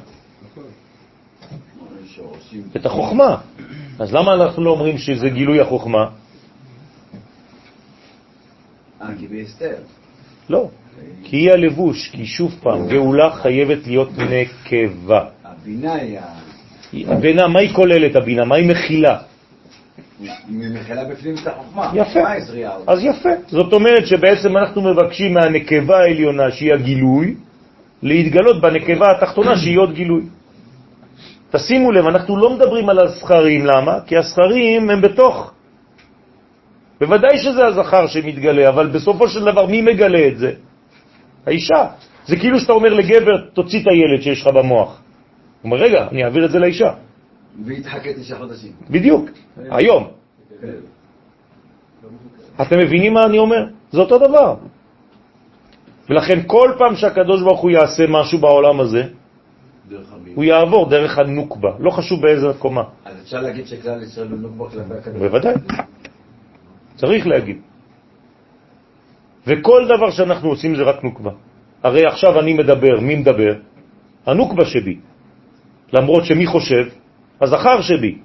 [2.75, 3.37] את החוכמה.
[3.99, 6.03] אז למה אנחנו לא אומרים שזה גילוי החוכמה?
[9.61, 9.67] אה.
[10.49, 10.69] לא.
[11.23, 15.25] כי היא הלבוש, כי שוב פעם, גאולה חייבת להיות נקבה.
[15.43, 16.19] הבינה היא.
[17.07, 18.45] הבינה, מה היא כוללת הבינה?
[18.45, 19.17] מה היא מכילה?
[20.19, 21.91] היא מכילה בפנים את החוכמה.
[21.93, 22.19] יפה.
[22.87, 23.29] אז יפה.
[23.47, 27.35] זאת אומרת שבעצם אנחנו מבקשים מהנקבה העליונה, שהיא הגילוי,
[28.03, 30.21] להתגלות בנקבה התחתונה, שהיא עוד גילוי.
[31.55, 33.99] תשימו לב, אנחנו לא מדברים על הזכרים, למה?
[34.07, 35.51] כי הזכרים הם בתוך
[36.99, 40.51] בוודאי שזה הזכר שמתגלה, אבל בסופו של דבר מי מגלה את זה?
[41.45, 41.83] האישה.
[42.25, 44.89] זה כאילו שאתה אומר לגבר, תוציא את הילד שיש לך במוח.
[45.61, 46.91] הוא אומר, רגע, אני אעביר את זה לאישה.
[47.65, 48.71] והתחכה תשעה חודשים.
[48.89, 49.29] בדיוק,
[49.71, 50.07] היום.
[52.61, 53.65] אתם מבינים מה אני אומר?
[53.91, 54.55] זה אותו דבר.
[56.09, 59.03] ולכן כל פעם שהקדוש ברוך הוא יעשה משהו בעולם הזה.
[60.35, 62.83] הוא יעבור דרך הנוקבה, לא חשוב באיזה קומה.
[63.05, 65.21] אז אפשר להגיד שכלל ישראל הוא נוקבה כלפי הקדוש.
[65.21, 65.53] בוודאי.
[66.95, 67.57] צריך להגיד.
[69.47, 71.31] וכל דבר שאנחנו עושים זה רק נוקבה.
[71.83, 73.53] הרי עכשיו אני מדבר, מי מדבר?
[74.25, 74.97] הנוקבה שבי.
[75.93, 76.85] למרות שמי חושב?
[77.41, 78.17] הזכר שבי.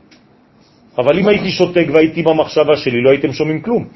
[0.98, 3.88] אבל אם הייתי שותק והייתי במחשבה שלי, לא הייתם שומעים כלום.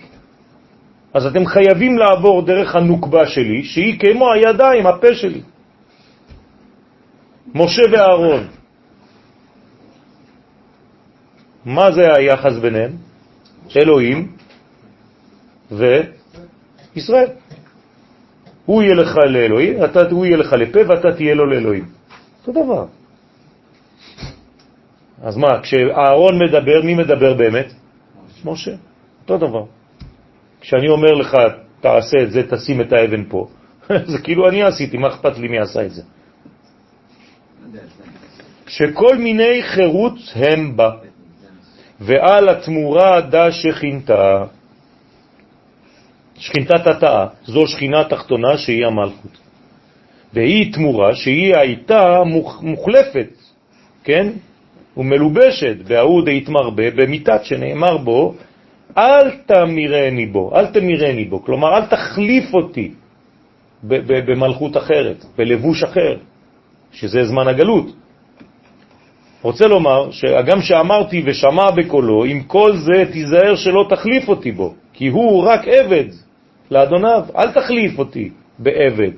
[1.15, 5.54] אז אתם חייבים לעבור דרך הנוקבה שלי, שהיא כמו הידיים, הפה שלי.
[7.55, 8.47] משה ואהרון.
[11.65, 12.93] מה זה היחס ביניהם?
[13.77, 14.33] אלוהים
[15.71, 17.29] וישראל.
[18.67, 21.85] הוא יהיה לך לאלוהים, אתה, הוא יהיה לך לפה ואתה תהיה לו לאלוהים.
[22.41, 22.87] אותו דבר.
[25.23, 27.73] אז מה, כשאהרון מדבר, מי מדבר באמת?
[28.45, 28.75] משה.
[29.23, 29.65] אותו דבר.
[30.61, 31.37] כשאני אומר לך,
[31.81, 33.49] תעשה את זה, תשים את האבן פה,
[34.13, 36.03] זה כאילו אני עשיתי, מה אכפת לי מי עשה את זה?
[38.67, 40.91] שכל מיני חירות הם בה,
[42.01, 44.45] ועל התמורה דה שכינתה,
[46.39, 49.39] שכינתת התאה, זו שכינה התחתונה שהיא המלכות.
[50.33, 52.23] והיא תמורה שהיא הייתה
[52.61, 53.31] מוחלפת,
[54.05, 54.29] כן?
[54.97, 58.35] ומלובשת בהאוד התמרבה במיתת שנאמר בו,
[58.99, 62.91] אל תמירני בו, אל תמירני בו, כלומר אל תחליף אותי
[63.83, 66.17] במלכות אחרת, בלבוש אחר,
[66.93, 68.04] שזה זמן הגלות.
[69.45, 75.09] רוצה לומר שגם שאמרתי ושמע בקולו, עם כל זה תיזהר שלא תחליף אותי בו, כי
[75.09, 76.05] הוא רק עבד
[76.71, 79.11] לאדוניו, אל תחליף אותי בעבד.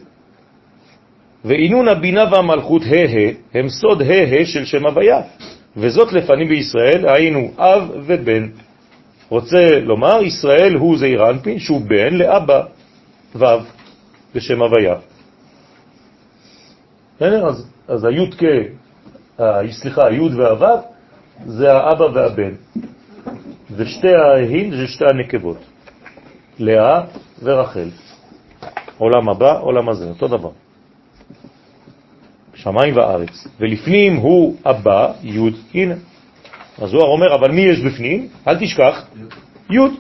[1.45, 5.21] ועינון הבינה והמלכות ה' הם סוד ה' של שם הוויה,
[5.77, 8.49] וזאת לפנים בישראל, היינו אב ובן.
[9.29, 12.63] רוצה לומר, ישראל הוא זעיר אנפין, שהוא בן לאבא
[13.37, 13.45] ו'
[14.35, 14.95] בשם הוויה.
[17.21, 18.45] אז, אז היוד כ...
[19.71, 20.79] סליחה, היוד והוו
[21.47, 22.53] זה האבא והבן.
[23.77, 25.57] ושתי ההין זה שתי הנקבות,
[26.59, 27.01] לאה
[27.43, 27.89] ורחל.
[28.99, 30.51] עולם הבא, עולם הזה, אותו דבר.
[32.55, 33.49] שמיים וארץ.
[33.61, 35.95] ולפנים הוא אבא, יוד, הנה.
[36.79, 38.29] הזוהר אומר, אבל מי יש בפנים?
[38.49, 39.07] אל תשכח,
[39.71, 39.93] יוד,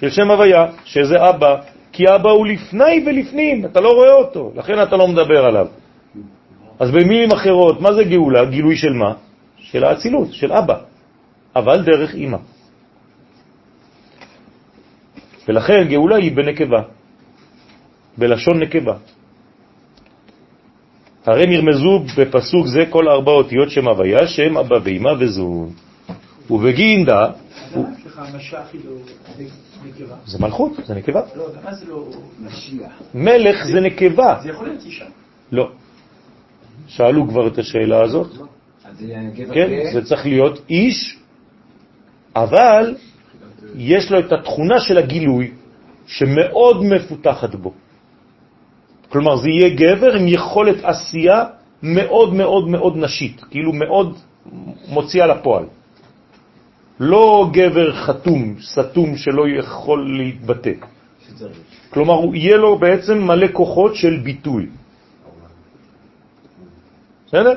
[0.00, 1.56] של שם הוויה, שזה אבא,
[1.92, 5.66] כי אבא הוא לפני ולפנים, אתה לא רואה אותו, לכן אתה לא מדבר עליו.
[6.82, 8.44] אז במילים אחרות, מה זה גאולה?
[8.44, 9.14] גילוי של מה?
[9.56, 10.78] של האצילות, של אבא,
[11.56, 12.38] אבל דרך אמא.
[15.48, 16.82] ולכן גאולה היא בנקבה,
[18.18, 18.96] בלשון נקבה.
[21.26, 25.70] הרי נרמזו בפסוק זה כל ארבע אותיות שם הוויה, שם אבא ואמא וזון.
[26.50, 27.30] ובגינדה...
[30.26, 31.20] זה מלכות, זה נקבה.
[31.36, 32.10] לא, למה זה לא
[32.40, 32.92] משיח?
[33.14, 34.40] מלך זה נקבה.
[34.42, 35.06] זה יכול להיות אישה.
[35.52, 35.70] לא.
[36.92, 38.28] שאלו כבר את השאלה הזאת.
[39.54, 41.18] כן, זה צריך להיות איש,
[42.36, 42.96] אבל
[43.76, 45.50] יש לו את התכונה של הגילוי
[46.06, 47.72] שמאוד מפותחת בו.
[49.08, 51.44] כלומר, זה יהיה גבר עם יכולת עשייה
[51.82, 54.18] מאוד מאוד מאוד נשית, כאילו מאוד
[54.88, 55.64] מוציאה לפועל.
[57.00, 60.72] לא גבר חתום, סתום, שלא יכול להתבטא.
[61.90, 64.81] כלומר, יהיה לו בעצם מלא כוחות של ביטוי.
[67.32, 67.54] בסדר?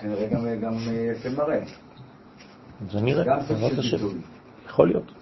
[0.00, 0.74] כנראה גם
[1.10, 1.60] יפה מראה.
[2.90, 3.96] זה נראה, בעזרת השם.
[4.66, 5.12] יכול להיות.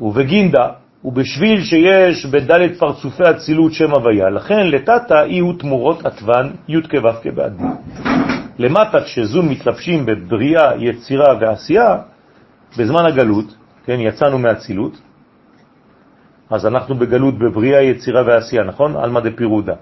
[0.00, 0.68] ובגינדה,
[1.04, 7.66] ובשביל שיש בדלת פרצופי הצילות שם הוויה, לכן לטאטה יהיו תמורות עטוון י' כו' כבעדין.
[8.58, 11.98] למטה כשזון מתלבשים בבריאה, יצירה ועשייה,
[12.78, 15.00] בזמן הגלות, כן, יצאנו מהצילות,
[16.50, 18.96] אז אנחנו בגלות בבריאה, יצירה ועשייה, נכון?
[18.96, 19.74] עלמא דפירודה.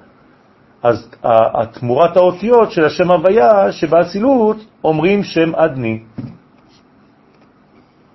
[0.84, 6.02] אז התמורת האותיות של השם הוויה שבאצילות אומרים שם אדני.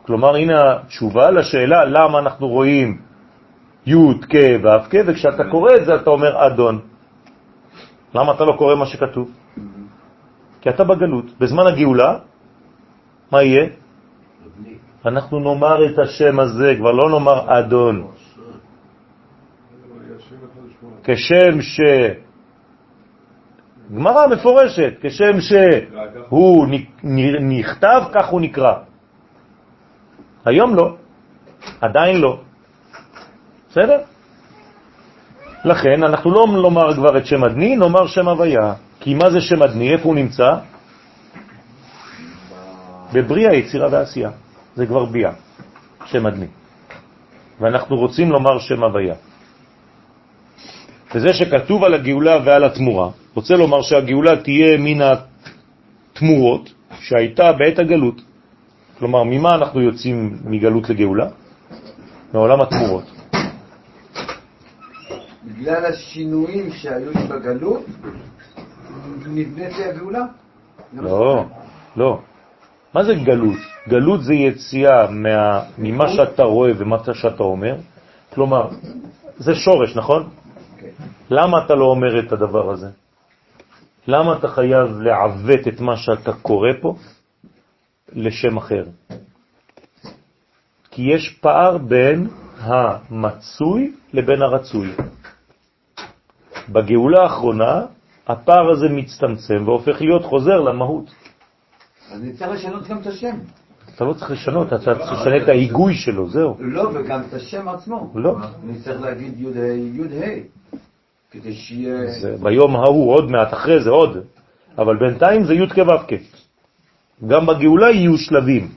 [0.05, 2.97] כלומר, הנה התשובה לשאלה למה אנחנו רואים
[3.85, 6.79] י' כ' ו' כ', וכשאתה קורא את זה אתה אומר אדון.
[8.13, 9.31] למה אתה לא קורא מה שכתוב?
[10.61, 11.25] כי אתה בגלות.
[11.39, 12.17] בזמן הגאולה,
[13.31, 13.65] מה יהיה?
[15.05, 18.07] אנחנו נאמר את השם הזה, כבר לא נאמר אדון.
[21.03, 21.79] כשם ש...
[23.95, 26.67] גמרא מפורשת, כשם שהוא
[27.41, 28.73] נכתב, כך הוא נקרא.
[30.45, 30.95] היום לא.
[31.81, 32.39] עדיין לא.
[33.69, 33.99] בסדר?
[35.65, 38.73] לכן אנחנו לא נאמר כבר את שם אדני, נאמר שם הוויה.
[38.99, 39.93] כי מה זה שם אדני?
[39.93, 40.55] איפה הוא נמצא?
[43.13, 44.31] בבריאה, יצירה ועשייה.
[44.75, 45.31] זה כבר ביאה,
[46.05, 46.47] שם אדני.
[47.59, 49.15] ואנחנו רוצים לומר שם הוויה.
[51.15, 58.21] וזה שכתוב על הגאולה ועל התמורה, רוצה לומר שהגאולה תהיה מן התמורות שהייתה בעת הגלות.
[58.99, 61.27] כלומר, ממה אנחנו יוצאים מגלות לגאולה?
[62.33, 63.03] מעולם התמורות.
[65.45, 67.85] בגלל השינויים שהיו בגלות,
[69.25, 70.25] נבנית לי הגאולה?
[70.93, 71.45] לא,
[71.95, 72.19] לא.
[72.93, 73.57] מה זה גלות?
[73.89, 77.75] גלות זה יציאה מה, ממה שאתה רואה ומה שאתה אומר.
[78.33, 78.69] כלומר,
[79.37, 80.29] זה שורש, נכון?
[81.29, 82.89] למה אתה לא אומר את הדבר הזה?
[84.07, 86.95] למה אתה חייב לעוות את מה שאתה קורא פה
[88.13, 88.83] לשם אחר?
[90.91, 92.27] כי יש פער בין
[92.57, 94.91] המצוי לבין הרצוי.
[96.69, 97.85] בגאולה האחרונה
[98.27, 101.05] הפער הזה מצטמצם והופך להיות חוזר למהות.
[102.11, 103.37] אז נצטרך לשנות גם את השם.
[103.95, 106.55] אתה לא צריך לשנות, אתה צריך לשנות את ההיגוי שלו, זהו.
[106.59, 108.11] לא, וגם את השם עצמו.
[108.15, 108.37] לא.
[108.63, 110.77] אני צריך להגיד י' ה' י' ה',
[111.31, 112.07] כדי שיהיה...
[112.21, 114.17] זה ביום ההוא, עוד מעט אחרי זה עוד,
[114.77, 116.13] אבל בינתיים זה י' כו' כ'.
[117.27, 118.71] גם בגאולה יהיו שלבים.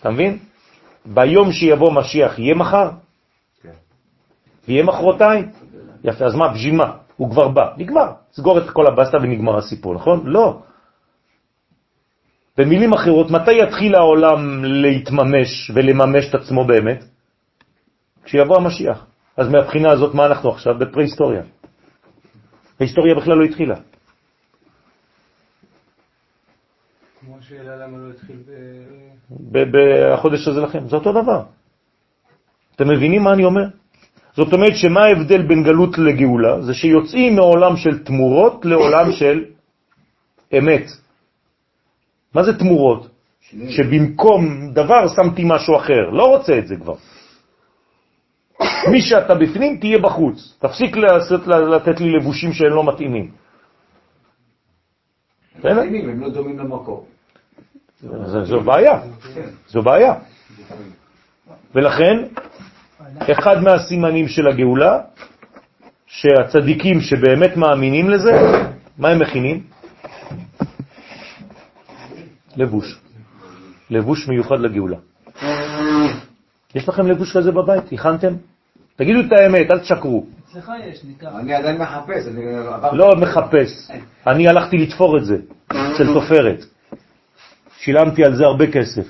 [0.00, 0.38] אתה מבין?
[1.06, 2.90] ביום שיבוא משיח יהיה מחר?
[4.68, 5.50] ויהיה מחרתיים?
[6.04, 6.96] יפה, אז מה, בשביל מה?
[7.16, 8.12] הוא כבר בא, נגמר.
[8.32, 10.26] סגור את כל הבסטה ונגמר הסיפור, נכון?
[10.26, 10.62] לא.
[12.58, 17.04] במילים אחרות, מתי יתחיל העולם להתממש ולממש את עצמו באמת?
[18.24, 19.06] כשיבוא המשיח.
[19.36, 20.78] אז מהבחינה הזאת, מה אנחנו עכשיו?
[20.78, 21.42] בפרה-היסטוריה.
[22.80, 23.76] ההיסטוריה בכלל לא התחילה.
[27.20, 28.36] כמו השאלה למה לא התחיל
[29.50, 31.42] בחודש הזה לכם, זה אותו דבר.
[32.76, 33.64] אתם מבינים מה אני אומר?
[34.36, 36.62] זאת אומרת שמה ההבדל בין גלות לגאולה?
[36.62, 39.44] זה שיוצאים מעולם של תמורות לעולם של
[40.58, 40.86] אמת.
[42.34, 43.08] מה זה תמורות?
[43.68, 46.94] שבמקום דבר שמתי משהו אחר, לא רוצה את זה כבר.
[48.90, 53.30] מי שאתה בפנים תהיה בחוץ, תפסיק לעשות, לתת לי לבושים שהם לא מתאימים.
[55.64, 57.04] הם לא דומים למקום.
[58.44, 59.00] זו בעיה,
[59.66, 60.14] זו בעיה.
[61.74, 62.16] ולכן,
[63.32, 65.00] אחד מהסימנים של הגאולה,
[66.06, 68.32] שהצדיקים שבאמת מאמינים לזה,
[68.98, 69.62] מה הם מכינים?
[72.56, 73.00] לבוש.
[73.90, 74.96] לבוש מיוחד לגאולה.
[76.76, 77.92] יש לכם לבוש כזה בבית?
[77.92, 78.34] הכנתם?
[78.96, 80.26] תגידו את האמת, אל תשקרו.
[80.50, 81.28] אצלך יש, ניקח.
[81.40, 82.26] אני עדיין מחפש.
[82.28, 83.90] אני עברתי- לא מחפש,
[84.26, 85.36] אני הלכתי לתפור את זה,
[85.68, 86.64] אצל תופרת.
[87.78, 89.06] שילמתי על זה הרבה כסף.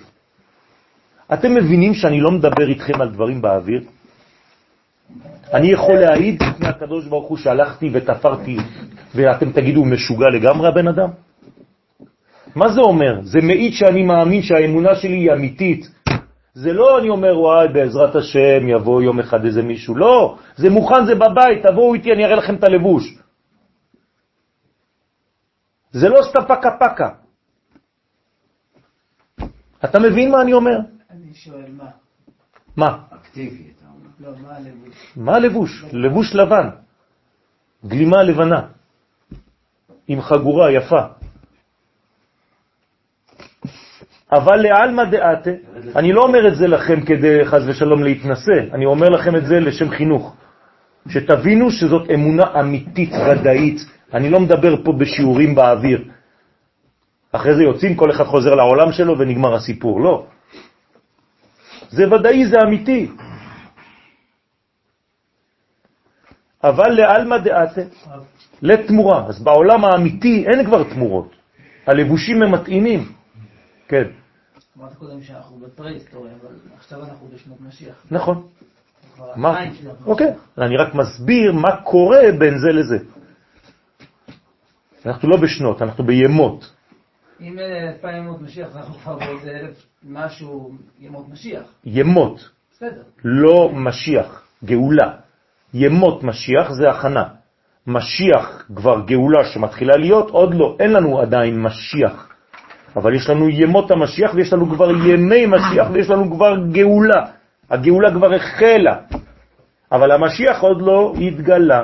[1.33, 3.83] אתם מבינים שאני לא מדבר איתכם על דברים באוויר?
[5.55, 8.57] אני יכול להעיד לפני הקדוש ברוך הוא שהלכתי ותפרתי,
[9.15, 11.09] ואתם תגידו, הוא משוגע לגמרי הבן אדם?
[12.55, 13.21] מה זה אומר?
[13.23, 15.96] זה מעיד שאני מאמין שהאמונה שלי היא אמיתית.
[16.57, 19.97] זה לא אני אומר, וואי, בעזרת השם יבוא יום אחד איזה מישהו.
[19.97, 23.19] לא, זה מוכן, זה בבית, תבואו איתי, אני אראה לכם את הלבוש.
[25.91, 27.09] זה לא סתם פקה פקה.
[29.85, 30.79] אתה מבין מה אני אומר?
[31.11, 31.91] אני שואל מה.
[32.77, 32.99] מה?
[33.11, 34.09] אקטיבי, אתה אומר.
[34.21, 35.13] לא, מה הלבוש?
[35.17, 35.85] מה הלבוש?
[35.93, 36.69] לבוש לבן,
[37.87, 38.61] גלימה לבנה,
[40.09, 41.26] עם חגורה יפה.
[44.33, 45.51] אבל לעלמא דעתה,
[45.97, 49.61] אני לא אומר את זה לכם כדי חז ושלום להתנסה, אני אומר לכם את זה
[49.61, 50.37] לשם חינוך.
[51.09, 53.79] שתבינו שזאת אמונה אמיתית, ודאית.
[54.15, 56.05] אני לא מדבר פה בשיעורים באוויר.
[57.33, 60.01] אחרי זה יוצאים, כל אחד חוזר לעולם שלו ונגמר הסיפור.
[60.01, 60.27] לא.
[61.89, 63.11] זה ודאי, זה אמיתי.
[66.65, 67.81] אבל לעלמא דעתה,
[68.63, 69.27] לתמורה.
[69.27, 71.31] אז בעולם האמיתי אין כבר תמורות.
[71.87, 73.16] הלבושים הם מתאימים.
[73.89, 74.05] כן,
[74.79, 78.07] אמרת קודם שאנחנו בפרה-היסטוריה, אבל עכשיו אנחנו בשנות משיח.
[78.11, 78.47] נכון.
[79.37, 79.95] משיח.
[80.07, 82.97] אוקיי, אני רק מסביר מה קורה בין זה לזה.
[85.07, 86.73] אנחנו לא בשנות, אנחנו בימות.
[87.41, 91.63] אם אלה אלפיים ימות משיח, אנחנו כבר באיזה אלף משהו ימות משיח.
[91.85, 93.03] ימות, בסדר.
[93.25, 95.17] לא משיח, גאולה.
[95.75, 97.25] ימות משיח זה הכנה.
[97.87, 102.26] משיח כבר גאולה שמתחילה להיות, עוד לא, אין לנו עדיין משיח.
[102.97, 107.25] אבל יש לנו ימות המשיח ויש לנו כבר ימי משיח ויש לנו כבר גאולה.
[107.71, 108.97] הגאולה כבר החלה,
[109.93, 111.83] אבל המשיח עוד לא התגלה.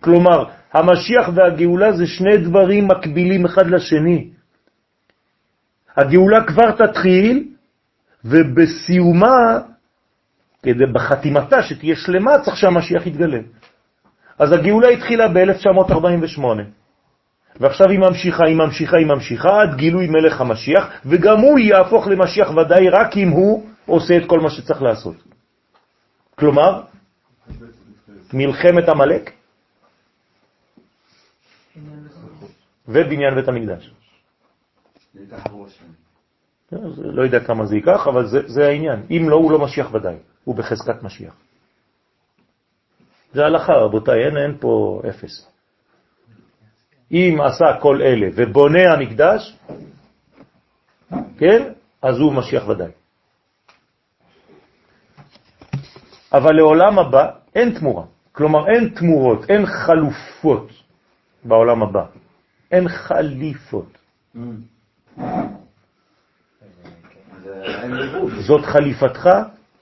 [0.00, 4.30] כלומר, המשיח והגאולה זה שני דברים מקבילים אחד לשני.
[5.96, 7.44] הגאולה כבר תתחיל,
[8.24, 9.58] ובסיומה,
[10.62, 13.38] כדי בחתימתה שתהיה שלמה, צריך שהמשיח יתגלה.
[14.38, 16.42] אז הגאולה התחילה ב-1948,
[17.60, 22.50] ועכשיו היא ממשיכה, היא ממשיכה, היא ממשיכה, עד גילוי מלך המשיח, וגם הוא יהפוך למשיח
[22.50, 25.16] ודאי רק אם הוא עושה את כל מה שצריך לעשות.
[26.34, 26.82] כלומר,
[28.32, 29.30] מלחמת המלאק
[32.88, 33.90] ובניין בית המקדש.
[36.98, 39.06] לא יודע כמה זה ייקח, אבל זה, העניין.
[39.10, 41.34] אם לא, הוא לא משיח ודאי, הוא בחזקת משיח.
[43.32, 45.55] זה הלכה, רבותיי, אין פה אפס.
[47.12, 49.56] אם עשה כל אלה ובונה המקדש,
[51.38, 51.62] כן,
[52.02, 52.90] אז הוא משיח ודאי.
[56.32, 58.04] אבל לעולם הבא אין תמורה.
[58.32, 60.68] כלומר, אין תמורות, אין חלופות
[61.44, 62.04] בעולם הבא.
[62.72, 63.98] אין חליפות.
[68.46, 69.28] זאת חליפתך,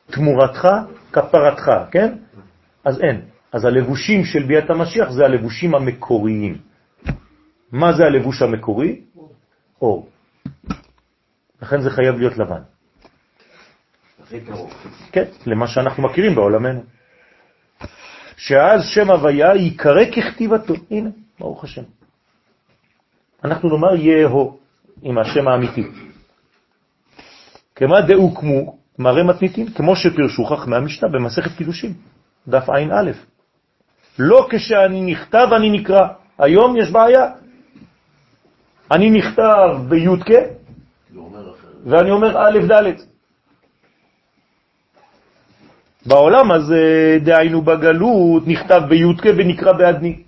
[0.07, 0.69] תמורתך,
[1.13, 2.15] כפרתך, כן?
[2.85, 3.21] אז אין.
[3.53, 6.59] אז הלבושים של ביאת המשיח זה הלבושים המקוריים.
[7.73, 9.01] מה זה הלבוש המקורי?
[9.83, 10.09] אור.
[11.63, 12.63] לכן זה חייב להיות לבן.
[15.13, 16.83] כן, למה שאנחנו מכירים בעולמנו.
[18.37, 20.75] שאז שם הוויה ייקרא ככתיבתו.
[20.91, 21.83] הנה, ברוך השם.
[23.45, 24.59] אנחנו נאמר יהו
[25.03, 25.85] עם השם האמיתי.
[27.75, 31.93] כמה דאוקמו מראה מתניתים, כמו שפרשו חכמי המשנה במסכת קידושים,
[32.49, 33.11] דף ע"א.
[34.19, 36.09] לא כשאני נכתב אני נקרא.
[36.39, 37.44] היום יש בעיה.
[38.91, 40.31] אני נכתב בי"ק,
[41.87, 42.93] ואני אומר א' ד'.
[46.07, 50.23] בעולם הזה, דהיינו בגלות, נכתב בי"ק ונקרא באדני.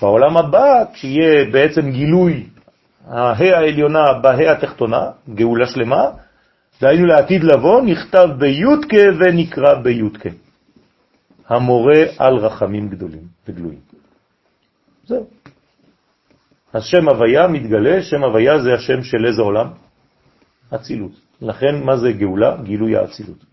[0.00, 2.46] בעולם הבא, כשיהיה בעצם גילוי
[3.06, 6.04] ההא העליונה בהא התחתונה, גאולה שלמה,
[6.80, 10.26] דהיינו לעתיד לבוא, נכתב בי"ק ונקרא בי"ק.
[11.48, 13.78] המורה על רחמים גדולים וגלויים.
[15.06, 15.35] זהו.
[16.76, 19.68] השם הוויה מתגלה, שם הוויה זה השם של איזה עולם?
[20.74, 21.12] אצילות.
[21.40, 22.56] לכן, מה זה גאולה?
[22.62, 23.44] גילוי האצילות.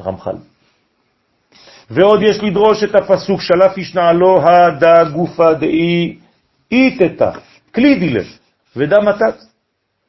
[0.00, 0.36] רמח"ל.
[1.90, 6.18] ועוד יש לדרוש את הפסוק שלף ישנע לו הדה גופה דאי
[6.72, 7.32] איתתה,
[7.72, 8.22] קלידילה,
[8.76, 9.36] ודה מתת.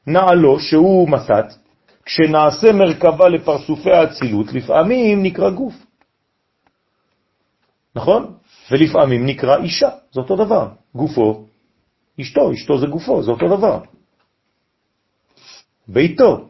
[0.07, 1.45] נעלו שהוא מתת,
[2.05, 5.73] כשנעשה מרכבה לפרצופי האצילות, לפעמים נקרא גוף.
[7.95, 8.33] נכון?
[8.71, 10.67] ולפעמים נקרא אישה, זה אותו דבר.
[10.95, 11.45] גופו,
[12.21, 13.79] אשתו, אשתו זה גופו, זה אותו דבר.
[15.87, 16.47] ביתו.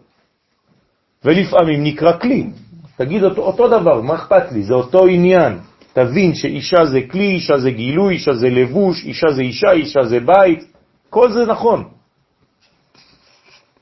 [1.25, 2.49] ולפעמים נקרא כלי,
[2.97, 4.63] תגיד אותו, אותו דבר, מה אכפת לי?
[4.63, 5.59] זה אותו עניין.
[5.93, 10.19] תבין שאישה זה כלי, אישה זה גילוי, אישה זה לבוש, אישה זה אישה, אישה זה
[10.19, 10.63] בית,
[11.09, 11.83] כל זה נכון.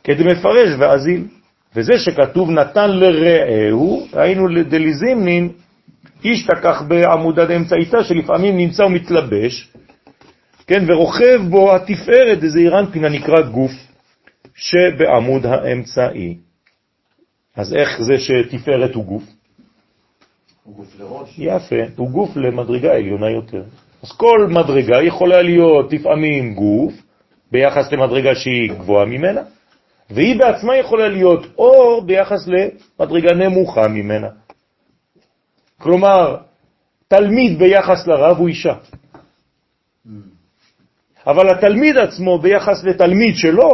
[0.03, 1.23] כדי מפרש ואזיל.
[1.75, 5.49] וזה שכתוב נתן לרעהו, היינו דליזימנין,
[6.23, 9.71] איש תקח בעמודה דאמצעיתה, שלפעמים נמצא ומתלבש,
[10.67, 13.71] כן, ורוכב בו התפארת, איזה אירנפין הנקרא גוף,
[14.55, 16.37] שבעמוד האמצעי.
[17.55, 19.23] אז איך זה שתפארת הוא גוף?
[20.63, 21.35] הוא גוף לראש.
[21.37, 23.63] יפה, הוא גוף למדרגה עליונה יותר.
[24.03, 26.93] אז כל מדרגה יכולה להיות לפעמים גוף,
[27.51, 29.41] ביחס למדרגה שהיא גבוהה ממנה,
[30.09, 34.27] והיא בעצמה יכולה להיות אור ביחס למדרגה נמוכה ממנה.
[35.77, 36.37] כלומר,
[37.07, 38.73] תלמיד ביחס לרב הוא אישה.
[41.27, 43.69] אבל התלמיד עצמו ביחס לתלמיד שלו,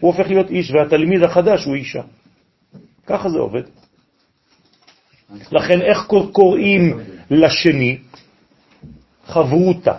[0.00, 2.02] הוא הופך להיות איש, והתלמיד החדש הוא אישה.
[3.06, 3.62] ככה זה עובד.
[5.52, 6.98] לכן איך קוראים
[7.30, 7.98] לשני?
[9.26, 9.94] חברותה.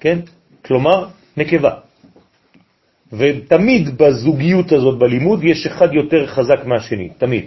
[0.00, 0.18] כן?
[0.64, 1.74] כלומר, נקבה.
[3.12, 7.44] ותמיד בזוגיות הזאת בלימוד יש אחד יותר חזק מהשני, תמיד.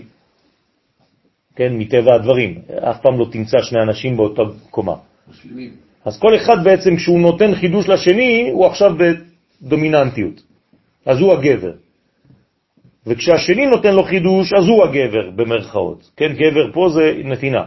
[1.55, 2.61] כן, מטבע הדברים.
[2.89, 4.95] אף פעם לא תמצא שני אנשים באותה קומה.
[5.29, 5.90] משלימים.
[6.05, 8.91] אז כל אחד בעצם, כשהוא נותן חידוש לשני, הוא עכשיו
[9.61, 10.41] בדומיננטיות.
[11.05, 11.71] אז הוא הגבר.
[13.07, 16.11] וכשהשני נותן לו חידוש, אז הוא הגבר, במרכאות.
[16.17, 17.63] כן, גבר פה זה נתינה.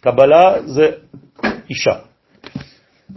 [0.00, 0.90] קבלה זה
[1.70, 1.94] אישה.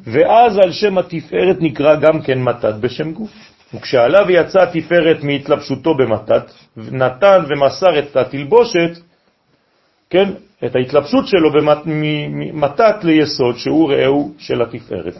[0.04, 3.32] ואז על שם התפארת נקרא גם כן מתת בשם גוף.
[3.74, 8.92] וכשעלה ויצא התפארת מהתלבשותו במתת, נתן ומסר את התלבושת,
[10.10, 10.30] כן,
[10.66, 11.50] את ההתלבשות שלו
[12.30, 15.16] ממתת ליסוד שהוא ראהו של התפארת.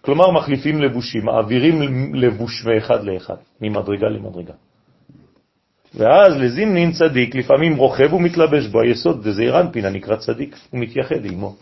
[0.00, 1.82] כלומר מחליפים לבושים, מעבירים
[2.14, 4.52] לבוש מאחד לאחד, ממדרגה למדרגה.
[5.94, 11.54] ואז לזימנין צדיק לפעמים רוכב ומתלבש בו היסוד דזעיר אנפין הנקרא צדיק, הוא מתייחד עמו.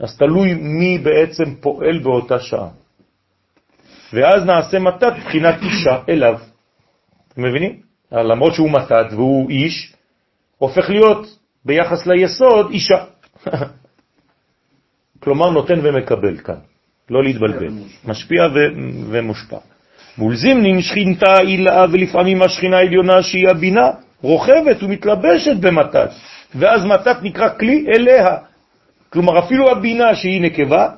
[0.00, 2.68] אז תלוי מי בעצם פועל באותה שעה.
[4.12, 6.38] ואז נעשה מתת בחינת אישה אליו.
[7.28, 7.80] אתם מבינים?
[8.12, 9.93] למרות שהוא מתת והוא איש,
[10.58, 13.04] הופך להיות ביחס ליסוד אישה.
[15.22, 16.58] כלומר נותן ומקבל כאן,
[17.10, 17.72] לא להתבלבל,
[18.04, 18.74] משפיע ו-
[19.10, 19.58] ומושפע.
[20.18, 23.90] מול זימנין שכינתה עילה ולפעמים השכינה העליונה שהיא הבינה
[24.22, 26.10] רוכבת ומתלבשת במתת,
[26.54, 28.36] ואז מתת נקרא כלי אליה.
[29.10, 30.88] כלומר אפילו הבינה שהיא נקבה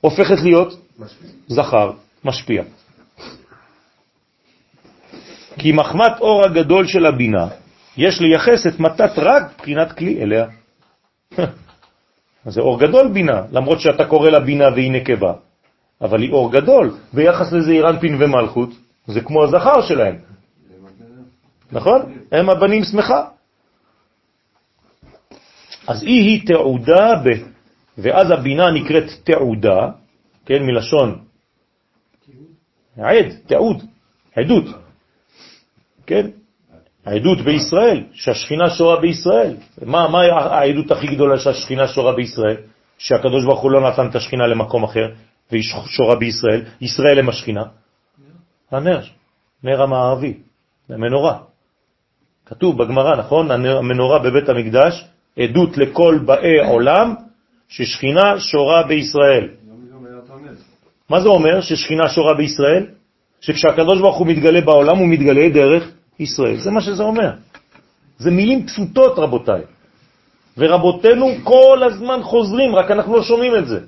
[0.00, 0.74] הופכת להיות
[1.48, 1.90] זכר,
[2.24, 2.62] משפיע.
[5.58, 7.48] כי מחמת אור הגדול של הבינה
[7.96, 10.46] יש לייחס את מתת רק בחינת כלי אליה.
[12.54, 15.32] זה אור גדול בינה, למרות שאתה קורא לה בינה והיא נקבה,
[16.00, 16.96] אבל היא אור גדול.
[17.12, 18.70] ביחס לזה אירנפין ומלכות,
[19.06, 20.16] זה כמו הזכר שלהם.
[21.72, 22.00] נכון?
[22.32, 23.24] הם הבנים שמחה.
[25.86, 27.28] אז היא היא תעודה ב...
[27.98, 29.90] ואז הבינה נקראת תעודה,
[30.46, 31.24] כן, מלשון
[32.98, 33.82] עד, תעוד,
[34.36, 34.64] עדות,
[36.06, 36.30] כן?
[37.04, 39.56] העדות בישראל, שהשכינה שורה בישראל.
[39.82, 42.56] מה, מה העדות הכי גדולה שהשכינה שורה בישראל?
[42.98, 45.08] שהקדוש ברוך הוא לא נתן את השכינה למקום אחר,
[45.50, 46.62] והיא שורה בישראל.
[46.80, 47.64] ישראל הם השכינה.
[48.70, 49.00] הנר,
[49.64, 50.34] נר המערבי,
[50.88, 51.38] המנורה.
[52.46, 53.50] כתוב בגמרא, נכון?
[53.50, 55.04] המנורה בבית המקדש,
[55.38, 57.14] עדות לכל באי עולם,
[57.68, 59.48] ששכינה שורה בישראל.
[61.10, 62.86] מה זה אומר ששכינה שורה בישראל?
[63.40, 66.56] שכשהקדוש ברוך הוא מתגלה בעולם, הוא מתגלה דרך ישראל.
[66.56, 67.30] זה מה שזה אומר.
[68.18, 69.62] זה מילים פשוטות, רבותיי.
[70.58, 73.80] ורבותינו כל הזמן חוזרים, רק אנחנו לא שומעים את זה.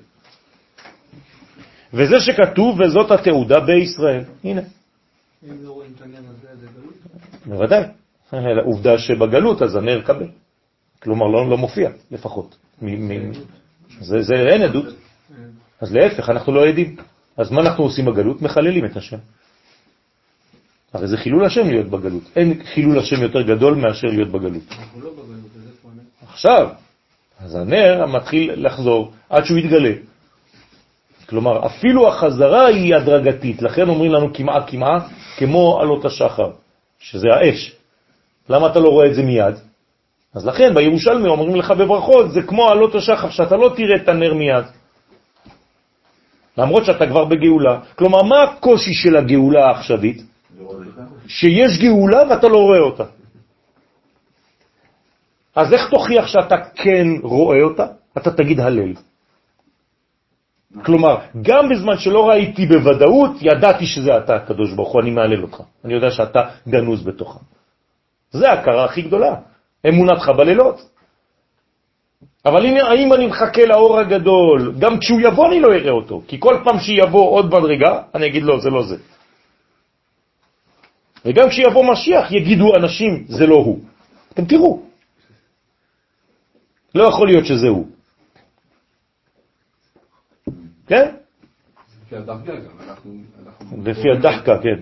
[1.95, 4.25] וזה שכתוב, וזאת התעודה בישראל.
[4.45, 4.61] הנה.
[5.45, 6.95] אם לא רואים את הנר הזה, זה גלות?
[7.47, 7.85] בוודאי.
[8.65, 10.29] עובדה שבגלות אז הנר קבל.
[11.03, 12.57] כלומר, לא, לא מופיע, לפחות.
[12.83, 13.33] מ, מ,
[14.01, 14.87] זה, זה אין עדות.
[15.81, 16.97] אז להפך, אנחנו לא עדים.
[17.37, 18.43] אז מה אנחנו עושים בגלות?
[18.43, 19.19] מחללים את השם.
[20.97, 22.23] הרי זה חילול השם להיות בגלות.
[22.37, 24.63] אין חילול השם יותר גדול מאשר להיות בגלות.
[24.71, 26.03] אנחנו לא בגלות, אז איפה הנר?
[26.29, 26.69] עכשיו,
[27.41, 29.93] אז הנר מתחיל לחזור עד שהוא יתגלה.
[31.29, 34.99] כלומר, אפילו החזרה היא הדרגתית, לכן אומרים לנו כמעה כמעה
[35.37, 36.51] כמו עלות השחר,
[36.99, 37.77] שזה האש.
[38.49, 39.55] למה אתה לא רואה את זה מיד?
[40.35, 44.35] אז לכן בירושלמי אומרים לך בברכות, זה כמו עלות השחר, שאתה לא תראה את הנר
[44.35, 44.65] מיד.
[46.59, 47.81] למרות שאתה כבר בגאולה.
[47.97, 50.23] כלומר, מה הקושי של הגאולה העכשווית?
[51.29, 53.05] שיש גאולה ואתה לא רואה אותה.
[55.57, 57.87] אז איך תוכיח שאתה כן רואה אותה?
[58.19, 58.93] אתה תגיד הלל.
[60.85, 65.63] כלומר, גם בזמן שלא ראיתי בוודאות, ידעתי שזה אתה, הקדוש ברוך הוא, אני מעלל אותך.
[65.85, 67.39] אני יודע שאתה גנוז בתוכה.
[68.31, 69.35] זה ההכרה הכי גדולה,
[69.89, 70.81] אמונתך בלילות.
[72.47, 76.37] אבל הנה, האם אני מחכה לאור הגדול, גם כשהוא יבוא אני לא אראה אותו, כי
[76.41, 78.97] כל פעם שיבוא עוד מדרגה, אני אגיד לא, זה לא זה.
[81.27, 83.79] וגם כשיבוא משיח יגידו אנשים, זה לא הוא.
[84.33, 84.83] אתם תראו.
[86.95, 87.87] לא יכול להיות שזה הוא.
[90.87, 91.15] כן?
[92.07, 94.79] לפי הדרגה גם, הדחקה, כן.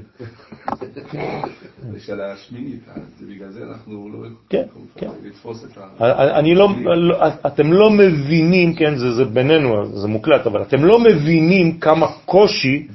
[1.93, 2.81] זה של השמינית,
[3.29, 5.09] בגלל זה אנחנו לא כן, יכולים כן.
[5.23, 6.39] לתפוס את ה...
[6.39, 10.99] אני לא, לא- אתם לא מבינים, כן, זה, זה בינינו, זה מוקלט, אבל אתם לא
[10.99, 12.89] מבינים כמה קושי,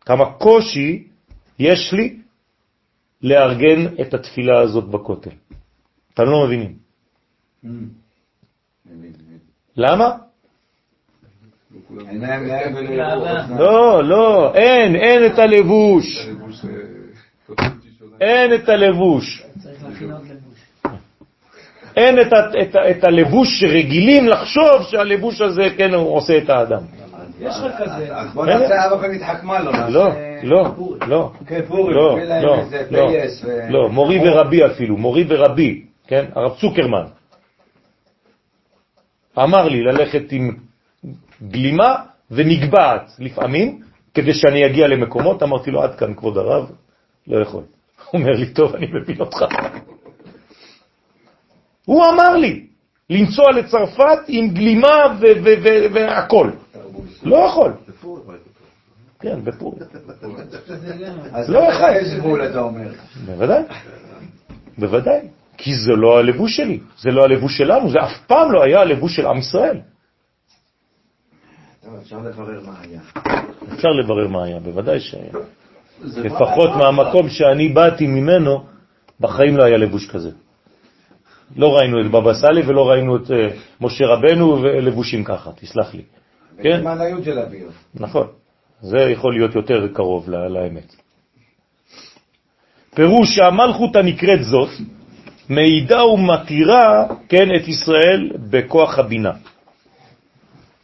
[0.00, 1.04] כמה קושי
[1.58, 2.16] יש לי
[3.22, 5.30] לארגן את התפילה הזאת בכותל.
[6.14, 6.74] אתם לא מבינים.
[9.76, 10.10] למה?
[13.58, 16.28] לא, לא, אין, אין את הלבוש.
[18.20, 19.42] אין את הלבוש.
[21.96, 22.18] אין
[22.90, 26.82] את הלבוש שרגילים לחשוב שהלבוש הזה, כן, הוא עושה את האדם.
[27.40, 28.16] יש לך כזה.
[28.16, 29.72] אז בוא נעשה אבא כאן התחכמה לו.
[29.88, 30.08] לא,
[30.42, 30.74] לא,
[31.06, 31.32] לא.
[31.46, 32.56] כן, פורים, לא, לא,
[32.90, 33.08] לא,
[33.68, 37.04] לא, מורי ורבי אפילו, מורי ורבי, כן, הרב צוקרמן,
[39.38, 40.56] אמר לי ללכת עם
[41.42, 41.96] גלימה
[42.30, 43.80] ונגבעת לפעמים,
[44.14, 46.70] כדי שאני אגיע למקומות, אמרתי לו, עד כאן כבוד הרב,
[47.26, 47.62] לא יכול.
[48.10, 49.44] הוא אומר לי, טוב, אני מבין אותך.
[51.84, 52.66] הוא אמר לי,
[53.10, 56.50] לנסוע לצרפת עם גלימה ו- ו- ו- והכל.
[57.22, 57.72] לא יכול.
[59.20, 59.82] כן, בפורים.
[61.32, 61.92] אז לא אחד.
[61.92, 62.88] איזה גבול אתה אומר?
[63.26, 63.62] בוודאי,
[64.78, 65.20] בוודאי.
[65.56, 69.16] כי זה לא הלבוש שלי, זה לא הלבוש שלנו, זה אף פעם לא היה הלבוש
[69.16, 69.80] של עם ישראל.
[72.02, 73.00] אפשר לברר מה היה.
[73.74, 75.32] אפשר לברר מה היה, בוודאי שהיה.
[76.04, 78.64] זה לפחות מהמקום שאני באתי ממנו,
[79.20, 80.30] בחיים לא היה לבוש כזה.
[81.56, 83.48] לא ראינו את בבא סאלי ולא ראינו את אה,
[83.80, 86.02] משה רבנו ולבושים ככה, תסלח לי.
[86.62, 86.78] כן?
[86.78, 87.70] בזמן היוד של אביר.
[87.94, 88.26] נכון.
[88.80, 90.94] זה יכול להיות יותר קרוב לאמת.
[92.94, 94.68] פירוש שהמלכות הנקראת זאת
[95.48, 99.32] מעידה ומתירה, כן, את ישראל בכוח הבינה.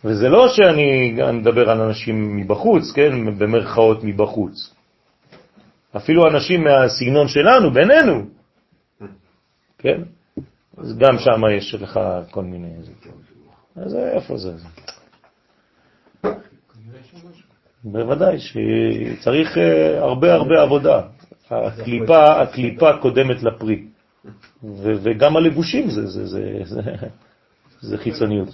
[0.04, 4.74] וזה לא שאני מדבר על אנשים מבחוץ, כן, במרכאות מבחוץ.
[5.96, 8.24] אפילו אנשים מהסגנון שלנו, בינינו,
[9.78, 10.02] כן?
[10.78, 12.00] אז גם שם יש לך
[12.30, 12.68] כל מיני...
[13.76, 14.52] אז איפה זה?
[17.84, 21.00] בוודאי שצריך אה, הרבה הרבה עבודה.
[21.50, 23.82] הקליפה, הקליפה קודמת לפרי.
[24.64, 26.80] ו- וגם הלבושים זה, זה, זה, זה,
[27.80, 28.48] זה חיצוניות.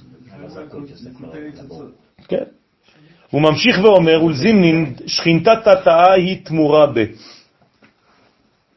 [2.29, 2.45] כן.
[3.31, 7.05] הוא ממשיך ואומר, ולזימנין, שכינתת התאה היא תמורה ב.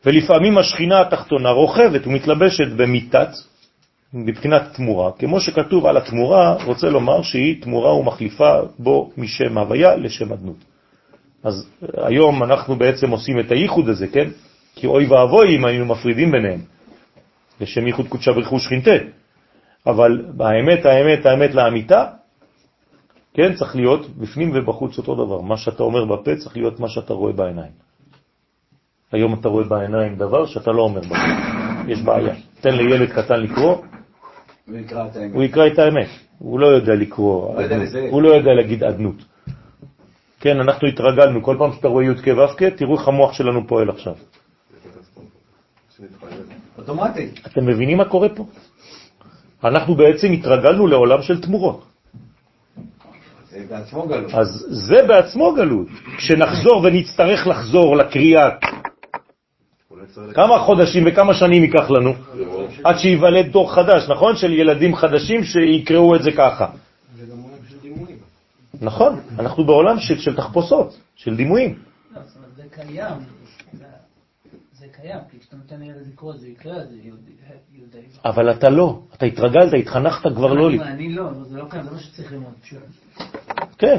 [0.06, 3.30] ולפעמים השכינה התחתונה רוכבת ומתלבשת במיטת,
[4.14, 5.12] מבחינת תמורה.
[5.12, 10.58] כמו שכתוב על התמורה, רוצה לומר שהיא תמורה ומחליפה בו משם הוויה לשם אדנות.
[11.44, 14.30] אז היום אנחנו בעצם עושים את הייחוד הזה, כן?
[14.76, 16.60] כי אוי ואבוי אם היינו מפרידים ביניהם.
[17.62, 18.92] לשם ייחוד קודשה ברכו שכינתה.
[19.88, 22.06] אבל האמת, האמת, האמת לאמיתה,
[23.34, 25.42] כן, צריך להיות בפנים ובחוץ אותו דבר.
[25.42, 27.72] מה שאתה אומר בפה צריך להיות מה שאתה רואה בעיניים.
[29.12, 31.16] היום אתה רואה בעיניים דבר שאתה לא אומר בפה.
[31.88, 32.36] יש בעיה.
[32.62, 33.78] תן לילד קטן לקרוא,
[34.68, 35.34] הוא יקרא את האמת.
[35.34, 36.08] הוא יקרא את האמת.
[36.38, 37.62] הוא לא יודע לקרוא.
[38.10, 39.16] הוא לא יודע להגיד אדנות.
[40.40, 43.68] כן, אנחנו התרגלנו, כל פעם שאתה רואה י' כ' ו' כ', תראו איך המוח שלנו
[43.68, 44.14] פועל עכשיו.
[46.78, 47.40] אוטומטית.
[47.48, 48.46] אתם מבינים מה קורה פה?
[49.64, 51.84] אנחנו בעצם התרגלנו לעולם של תמורות.
[53.50, 54.34] זה בעצמו גלות.
[54.34, 55.88] אז זה בעצמו גלות.
[56.18, 58.50] כשנחזור ונצטרך לחזור לקריאה,
[60.34, 62.14] כמה חודשים וכמה שנים ייקח לנו?
[62.84, 64.36] עד שיוולד דור חדש, נכון?
[64.36, 66.68] של ילדים חדשים שיקראו את זה ככה.
[68.82, 71.76] נכון, אנחנו בעולם של, של תחפושות, של דימויים.
[72.16, 73.14] לא, זאת אומרת, זה קיים.
[74.74, 78.00] זה- קיים, כי כשאתה נותן לילד לקרוא, זה יקרה, זה יהודי.
[78.26, 80.80] אבל אתה לא, אתה התרגלת, התחנכת כבר לא לי.
[80.80, 82.52] אני- אני לא, זה לא קיים, זה מה שצריך ללמוד.
[83.82, 83.98] כן.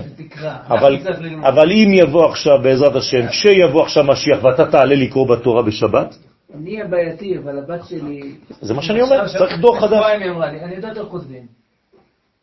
[0.68, 0.98] אבל.
[1.42, 6.16] אבל אם יבוא עכשיו, בעזרת השם, כשיבוא עכשיו משיח ואתה תעלה לקרוא בתורה בשבת,
[6.54, 8.34] אני אהיה בעייתי, אבל הבת שלי...
[8.60, 9.90] זה מה שאני אומר, צריך דור חדש.
[9.90, 11.42] שבועיים היא אמרה לי, אני יודעת איך כותבים.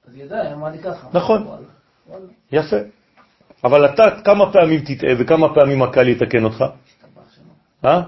[0.07, 1.07] אז היא יודעת, היא אמרה לי ככה.
[1.13, 1.47] נכון.
[2.51, 2.77] יפה.
[3.63, 6.63] אבל אתה כמה פעמים תטעה וכמה פעמים הקהל יתקן אותך?
[7.85, 8.01] אה?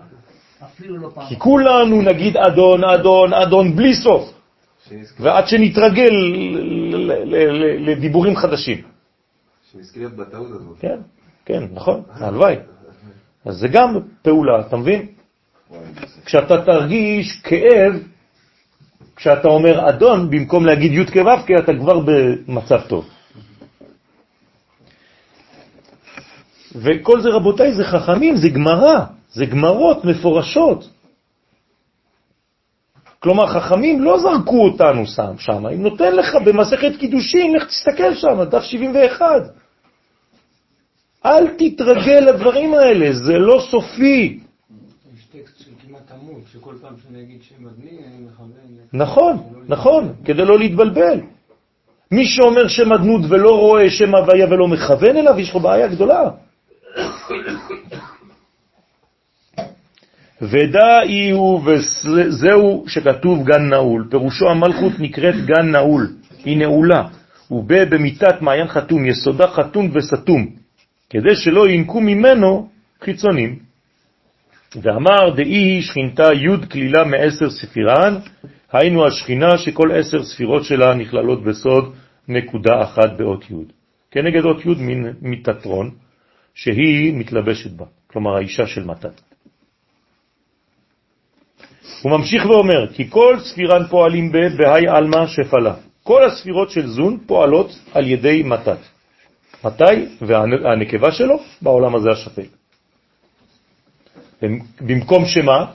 [0.63, 1.25] אפילו לא פעם.
[1.27, 4.33] כי כולנו נגיד אדון, אדון, אדון, בלי סוף.
[5.19, 8.81] ועד שנתרגל ל- ל- ל- ל- לדיבורים חדשים.
[9.95, 10.77] להיות בטעות הזאת.
[10.79, 10.99] כן,
[11.45, 12.55] כן, נכון, הלוואי.
[13.45, 15.07] אז זה גם פעולה, אתה מבין?
[16.25, 17.93] כשאתה תרגיש כאב,
[19.15, 23.09] כשאתה אומר אדון, במקום להגיד י' כו' כי אתה כבר במצב טוב.
[26.75, 30.89] וכל זה, רבותיי, זה חכמים, זה גמרא, זה גמרות מפורשות.
[33.19, 38.43] כלומר, חכמים לא זרקו אותנו שם, שם, הם נותן לך במסכת קידושין, לך תסתכל שם,
[38.43, 39.60] דף 71.
[41.25, 44.39] אל תתרגל לדברים האלה, זה לא סופי.
[45.15, 48.51] יש טקסט של כמעט עמוד, שכל פעם שאני אגיד שם אדני, אני מכוון...
[48.93, 49.37] נכון,
[49.67, 51.19] נכון, כדי לא להתבלבל.
[52.11, 56.29] מי שאומר שם אדנות ולא רואה שם הוויה ולא מכוון אליו, יש לו בעיה גדולה.
[60.41, 64.07] ודאי הוא, וזהו שכתוב גן נעול.
[64.09, 66.07] פירושו המלכות נקראת גן נעול,
[66.45, 67.07] היא נעולה.
[67.51, 70.60] ובה במיטת מעיין חתום, יסודה חתום וסתום,
[71.11, 72.69] כדי שלא ינקו ממנו
[73.03, 73.59] חיצונים.
[74.75, 78.15] ואמר דאי שכינתה י' כלילה מעשר ספירן,
[78.71, 81.93] היינו השכינה שכל עשר ספירות שלה נכללות בסוד
[82.27, 83.53] נקודה אחת באות י'.
[84.11, 85.91] כנגד אות י' מן מתתרון,
[86.55, 89.21] שהיא מתלבשת בה, כלומר האישה של מתת.
[92.01, 95.75] הוא ממשיך ואומר, כי כל ספירן פועלים ב, בהי אלמה שפלה.
[96.03, 98.79] כל הספירות של זון פועלות על ידי מתת.
[99.63, 100.05] מתי?
[100.21, 102.47] והנקבה שלו בעולם הזה השפל.
[104.81, 105.65] במקום שמה?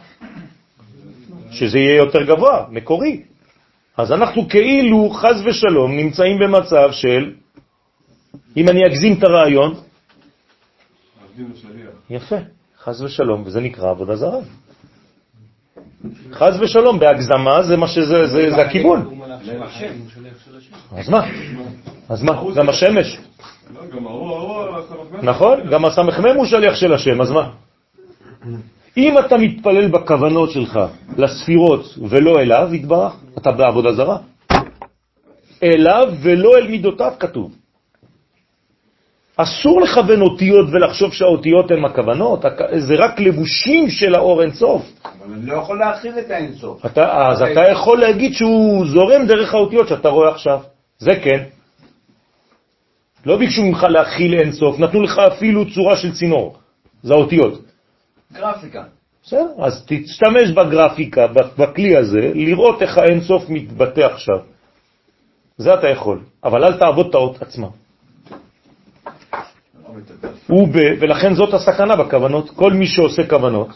[1.50, 3.22] שזה יהיה יותר גבוה, מקורי.
[3.96, 7.32] אז אנחנו כאילו, חז ושלום, נמצאים במצב של,
[8.56, 9.74] אם אני אגזים את הרעיון,
[12.10, 12.36] יפה,
[12.78, 14.38] חז ושלום, וזה נקרא עבודה זרה.
[16.32, 19.20] חז ושלום, בהגזמה זה מה שזה, זה, זה הכיוון.
[20.92, 21.26] אז מה?
[22.08, 22.42] אז מה?
[22.54, 23.18] גם השמש.
[23.70, 25.28] הסמכמן.
[25.28, 25.60] נכון?
[25.70, 27.48] גם הסמ"ם הוא שליח של השם, אז מה?
[28.96, 30.80] אם אתה מתפלל בכוונות שלך
[31.18, 34.18] לספירות ולא אליו, יתברך, אתה בעבודה זרה.
[35.62, 37.52] אליו ולא אל מידותיו כתוב.
[39.36, 44.82] אסור לכוון אותיות ולחשוב שהאותיות הן הכוונות, הכ- זה רק לבושים של האור אינסוף.
[45.04, 46.86] אבל אני לא יכול להכיל את האינסוף.
[46.86, 47.42] אתה, אז.
[47.42, 50.60] אתה יכול להגיד שהוא זורם דרך האותיות שאתה רואה עכשיו.
[50.98, 51.44] זה כן.
[53.26, 56.56] לא ביקשו ממך להכיל אינסוף, נתנו לך אפילו צורה של צינור.
[57.02, 57.60] זה האותיות.
[58.32, 58.82] גרפיקה.
[59.22, 61.26] בסדר, אז תשתמש בגרפיקה,
[61.58, 64.38] בכלי הזה, לראות איך האינסוף מתבטא עכשיו.
[65.58, 67.68] זה אתה יכול, אבל אל תעבוד את האות עצמה.
[70.46, 72.50] הוא ב, ולכן זאת הסכנה בכוונות.
[72.50, 73.68] כל מי שעושה כוונות,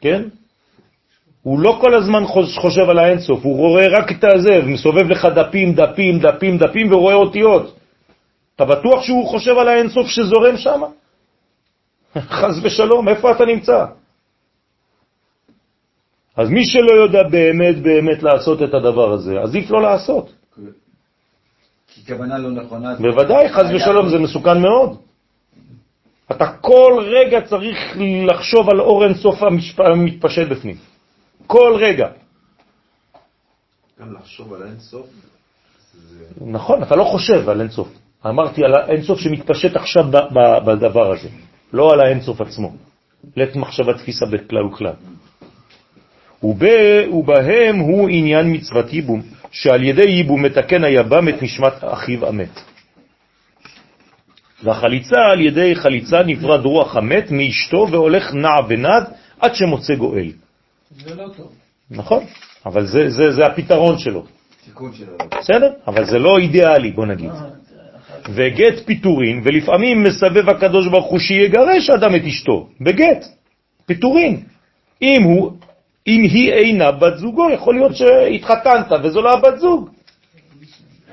[0.00, 0.22] כן?
[1.42, 5.24] הוא לא כל הזמן חוש- חושב על האינסוף, הוא רואה רק את הזה, מסובב לך
[5.34, 7.76] דפים, דפים, דפים, דפים, ורואה אותיות.
[8.56, 10.82] אתה בטוח שהוא חושב על האינסוף שזורם שם?
[12.38, 13.84] חז ושלום, איפה אתה נמצא?
[16.36, 20.32] אז מי שלא יודע באמת באמת לעשות את הדבר הזה, עדיף לא לעשות.
[21.86, 22.94] כי כוונה לא נכונה.
[22.94, 24.98] בוודאי, חז ושלום, זה מסוכן מאוד.
[26.30, 27.78] אתה כל רגע צריך
[28.26, 29.42] לחשוב על אור אינסוף
[29.78, 30.76] המתפשט בפנים.
[31.46, 32.08] כל רגע.
[34.00, 35.06] גם לחשוב על האינסוף,
[35.94, 36.24] זה...
[36.40, 37.88] נכון, אתה לא חושב על אינסוף.
[38.26, 40.04] אמרתי על האינסוף שמתפשט עכשיו
[40.64, 41.28] בדבר הזה,
[41.72, 42.72] לא על האינסוף עצמו.
[43.36, 44.92] לית מחשבה תפיסה בכלל וכלל.
[46.44, 52.60] וב- ובהם הוא עניין מצוות ייבום, שעל ידי ייבום מתקן היבם את נשמת אחיו המת.
[54.62, 59.04] והחליצה על ידי חליצה נפרד רוח המת מאשתו והולך נע ונד
[59.40, 60.32] עד שמוצא גואל.
[61.04, 61.52] זה לא טוב.
[61.90, 62.24] נכון,
[62.66, 64.24] אבל זה, זה, זה הפתרון שלו.
[64.64, 65.16] תיקון שלו.
[65.40, 65.70] בסדר?
[65.86, 67.30] אבל זה לא אידיאלי, בוא נגיד.
[68.28, 73.24] וגט פיטורין, ולפעמים מסבב הקדוש ברוך הוא שיגרש אדם את אשתו, בגט,
[73.86, 74.42] פיטורין.
[75.02, 75.52] אם, הוא,
[76.06, 79.90] אם היא אינה בת זוגו, יכול להיות שהתחתנת וזו לא הבת זוג.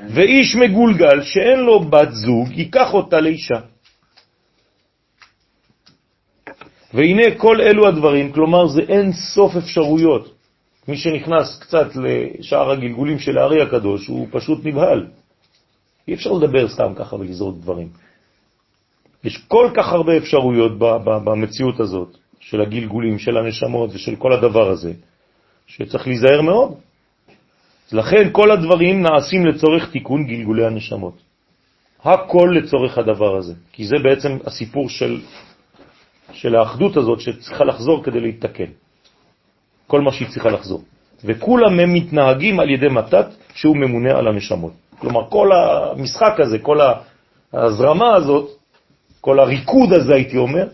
[0.08, 3.60] ואיש מגולגל שאין לו בת זוג, ייקח אותה לאישה.
[6.94, 10.36] והנה כל אלו הדברים, כלומר זה אין סוף אפשרויות.
[10.88, 15.08] מי שנכנס קצת לשער הגלגולים של הארי הקדוש, הוא פשוט נבהל.
[16.07, 17.90] אי אפשר לדבר סתם ככה ולזרוק דברים.
[19.23, 20.72] יש כל כך הרבה אפשרויות
[21.06, 24.94] במציאות הזאת, של הגלגולים, של הנשמות ושל כל הדבר הזה,
[25.68, 26.73] שצריך להיזהר מאוד.
[27.91, 31.14] לכן כל הדברים נעשים לצורך תיקון גלגולי הנשמות.
[32.03, 35.22] הכל לצורך הדבר הזה, כי זה בעצם הסיפור של,
[36.34, 38.72] של האחדות הזאת שצריכה לחזור כדי להתתקן.
[39.88, 40.84] כל מה שהיא צריכה לחזור.
[41.23, 44.73] וכולם הם מתנהגים על ידי מתת שהוא ממונה על הנשמות.
[45.02, 46.80] כלומר, כל המשחק הזה, כל
[47.53, 48.49] ההזרמה הזאת,
[49.22, 50.68] כל הריקוד הזה, הייתי אומר,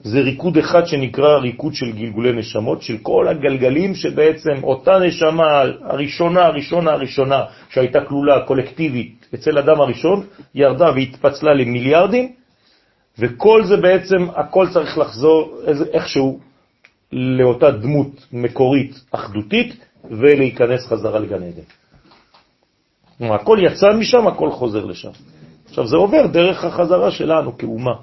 [0.00, 6.46] זה ריקוד אחד שנקרא ריקוד של גלגולי נשמות, של כל הגלגלים שבעצם אותה נשמה הראשונה,
[6.46, 12.32] הראשונה, הראשונה, שהייתה כלולה קולקטיבית אצל אדם הראשון, ירדה והתפצלה למיליארדים,
[13.18, 15.58] וכל זה בעצם, הכל צריך לחזור
[15.92, 16.40] איכשהו
[17.12, 19.76] לאותה דמות מקורית, אחדותית,
[20.10, 21.81] ולהיכנס חזרה לגן עדן.
[23.18, 25.10] כלומר, הכל יצא משם, הכל חוזר לשם.
[25.68, 27.94] עכשיו, זה עובר דרך החזרה שלנו כאומה,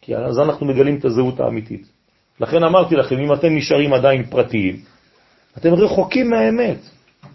[0.00, 1.86] כי אז אנחנו מגלים את הזהות האמיתית.
[2.40, 4.76] לכן אמרתי לכם, אם אתם נשארים עדיין פרטיים,
[5.58, 6.78] אתם רחוקים מהאמת.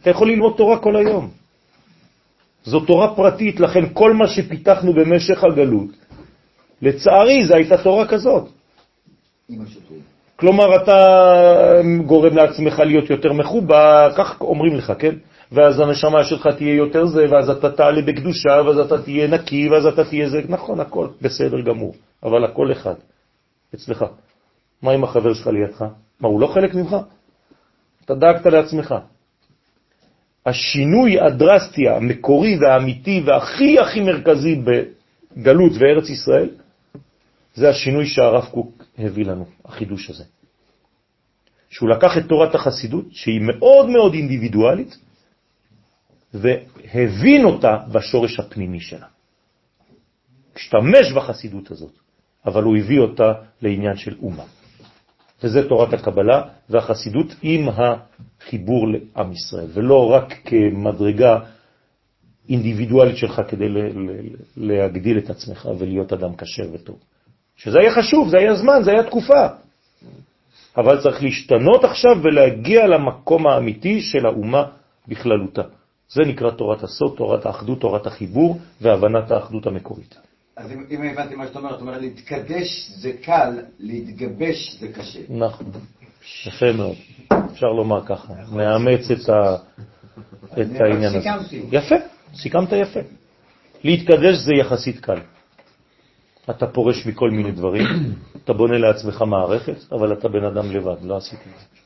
[0.01, 1.29] אתה יכול ללמוד תורה כל היום.
[2.63, 5.89] זו תורה פרטית, לכן כל מה שפיתחנו במשך הגלות,
[6.81, 8.49] לצערי, זה הייתה תורה כזאת.
[10.35, 10.97] כלומר, אתה
[12.05, 15.15] גורם לעצמך להיות יותר מחובה, כך אומרים לך, כן?
[15.51, 19.85] ואז הנשמה שלך תהיה יותר זה, ואז אתה תעלה בקדושה, ואז אתה תהיה נקי, ואז
[19.85, 22.95] אתה תהיה זה, נכון, הכל בסדר גמור, אבל הכל אחד,
[23.75, 24.05] אצלך.
[24.81, 25.85] מה עם החבר שלך לידך?
[26.19, 26.95] מה, הוא לא חלק ממך?
[28.05, 28.95] אתה דאגת לעצמך.
[30.45, 36.49] השינוי הדרסטי, המקורי והאמיתי והכי הכי מרכזי בגלות וארץ ישראל,
[37.55, 40.23] זה השינוי שהרב קוק הביא לנו, החידוש הזה.
[41.69, 44.97] שהוא לקח את תורת החסידות, שהיא מאוד מאוד אינדיבידואלית,
[46.41, 49.07] והבין אותה בשורש הפנימי שלה.
[50.55, 51.93] השתמש בחסידות הזאת,
[52.45, 54.43] אבל הוא הביא אותה לעניין של אומה.
[55.43, 61.39] וזה תורת הקבלה והחסידות עם החיבור לעם ישראל, ולא רק כמדרגה
[62.49, 63.65] אינדיבידואלית שלך כדי
[64.57, 66.99] להגדיל את עצמך ולהיות אדם קשר וטוב.
[67.55, 69.47] שזה היה חשוב, זה היה זמן, זה היה תקופה.
[70.77, 74.63] אבל צריך להשתנות עכשיו ולהגיע למקום האמיתי של האומה
[75.07, 75.61] בכללותה.
[76.09, 80.17] זה נקרא תורת הסוד, תורת האחדות, תורת החיבור והבנת האחדות המקורית.
[80.57, 85.19] אז אם, אם הבנתי מה שאתה אומר, אתה אומר להתקדש זה קל, להתגבש זה קשה.
[85.29, 85.71] נכון,
[86.47, 86.95] יפה מאוד.
[87.51, 89.55] אפשר לומר ככה, מאמץ את, ה...
[90.61, 91.29] את העניין הזה.
[91.71, 91.95] יפה,
[92.35, 92.99] סיכמת יפה.
[93.83, 95.19] להתקדש זה יחסית קל.
[96.49, 97.85] אתה פורש מכל מיני דברים,
[98.43, 101.84] אתה בונה לעצמך מערכת, אבל אתה בן אדם לבד, לא עשיתי את זה.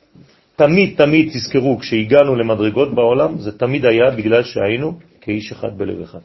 [0.59, 6.19] תמיד, תמיד תזכרו, כשהגענו למדרגות בעולם, זה תמיד היה בגלל שהיינו כאיש אחד בלב אחד,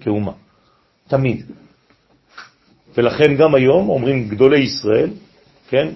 [0.00, 0.32] כאומה.
[1.08, 1.46] תמיד.
[2.96, 5.10] ולכן גם היום אומרים גדולי ישראל,
[5.68, 5.88] כן,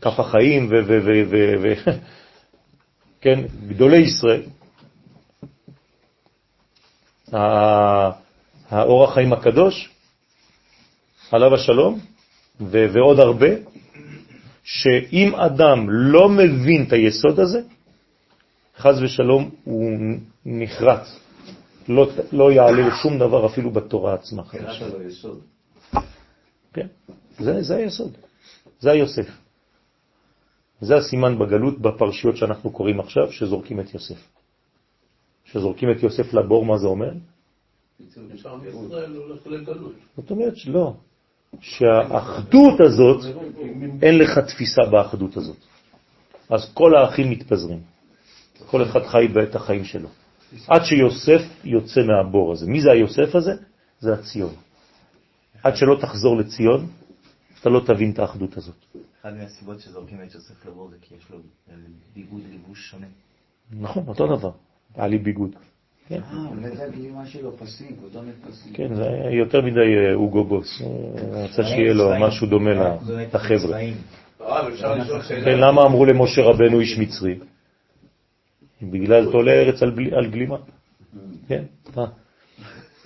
[0.00, 0.70] כף החיים ו...
[0.86, 1.90] ו, ו, ו, ו
[3.22, 4.42] כן, גדולי ישראל,
[8.70, 9.90] האור החיים הקדוש,
[11.30, 12.00] עליו השלום,
[12.60, 13.48] ו, ועוד הרבה,
[14.68, 17.60] שאם אדם לא מבין את היסוד הזה,
[18.76, 19.90] חז ושלום הוא
[20.46, 21.18] נחרץ,
[21.88, 24.44] לא, לא יעלה לשום דבר אפילו בתורה עצמה.
[26.72, 26.86] כן,
[27.38, 28.12] זה, זה היסוד,
[28.80, 29.28] זה היוסף.
[30.80, 34.20] זה הסימן בגלות בפרשיות שאנחנו קוראים עכשיו, שזורקים את יוסף.
[35.44, 37.12] שזורקים את יוסף לבור, מה זה אומר?
[40.16, 40.94] זאת אומרת שלא,
[41.60, 43.24] שהאחדות הזאת,
[44.02, 45.56] אין לך תפיסה באחדות הזאת.
[46.50, 47.80] אז כל האחים מתפזרים.
[48.66, 50.08] כל אחד חי בעת החיים שלו.
[50.66, 52.66] עד שיוסף יוצא מהבור הזה.
[52.66, 53.52] מי זה היוסף הזה?
[54.00, 54.54] זה הציון.
[55.62, 56.86] עד שלא תחזור לציון,
[57.60, 58.74] אתה לא תבין את האחדות הזאת.
[59.20, 61.38] אחת מהסיבות שזורקים את יוסף לבור זה כי יש לו
[62.14, 63.06] ביגוד לבוש שונה.
[63.70, 64.50] נכון, אותו דבר.
[64.94, 65.56] היה לי ביגוד.
[66.08, 66.20] כן.
[66.32, 68.72] אה, אולי זה הגלימה שלו פסים, כותונת פסים.
[68.72, 70.80] כן, זה יותר מדי אה, אוגו בוס.
[70.80, 72.70] הוא רצה שיהיה לו משהו דומה
[73.34, 73.78] לחבר'ה.
[75.28, 77.38] כן, למה אמרו למשה רבנו איש מצרי?
[78.82, 79.82] בגלל תולה ארץ
[80.12, 80.56] על גלימה.
[81.48, 81.64] כן,
[81.96, 82.06] מה?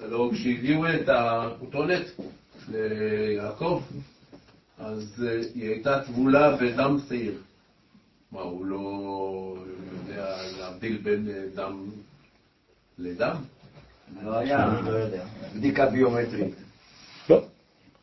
[0.09, 2.20] לא, כשהביאו את הכותונת
[2.69, 3.83] ליעקב,
[4.79, 7.35] אז אה, היא הייתה טבולה בדם שעיר.
[8.33, 9.57] מה, הוא לא
[9.93, 11.85] יודע להבדיל בין אה, דם
[12.98, 13.36] לדם?
[14.24, 15.23] לא היה, לא יודע.
[15.56, 16.55] בדיקה ביומטרית.
[17.31, 17.43] לא.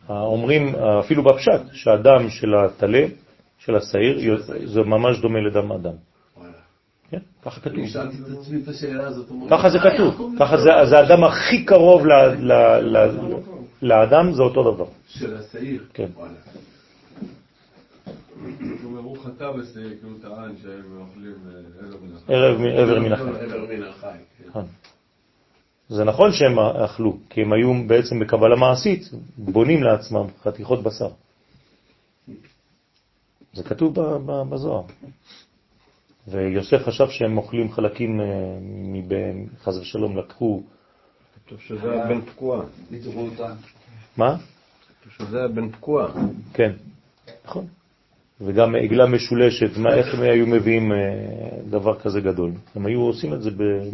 [0.09, 3.05] אומרים אפילו בפשט שהדם של הטלה,
[3.59, 5.91] של השעיר, זה ממש דומה לדם אדם.
[6.37, 6.51] וואלה.
[7.11, 7.73] כן, ככה כתוב.
[7.79, 9.31] אני שאלתי את עצמי את השאלה הזאת.
[9.31, 10.35] אמרו, ככה זה "אה, כתוב.
[10.39, 12.53] ככה זה, זה האדם הכי קרוב ל, ל,
[12.97, 13.09] ל,
[13.81, 14.85] לאדם, זה אותו דבר.
[15.07, 15.83] של השעיר.
[15.93, 16.07] כן.
[18.41, 18.55] וואלה.
[18.81, 22.33] הוא אומר, הוא חטא בשעיר, כי הוא טען שהם אוכלים אה, ערב מן החי.
[22.33, 23.23] ערב, עבר מן החי.
[23.23, 24.17] עבר מן החי.
[25.89, 31.09] זה נכון שהם אכלו, כי הם היו בעצם בקבלה מעשית, בונים לעצמם חתיכות בשר.
[33.53, 34.83] זה כתוב ב- ב- בזוהר.
[36.27, 38.25] ויוסף חשב שהם אוכלים חלקים אה,
[38.61, 40.63] מבין, חז ושלום, לקחו,
[41.45, 42.19] כתוב שזה היה בן
[43.15, 43.53] אותה.
[44.17, 44.37] מה?
[45.01, 46.11] כתוב שזה היה בן תקועה.
[46.53, 46.71] כן,
[47.45, 47.67] נכון.
[48.41, 50.97] וגם עגלה משולשת, מה, איך הם היו מביאים אה,
[51.69, 52.51] דבר כזה גדול?
[52.75, 53.49] הם היו עושים את זה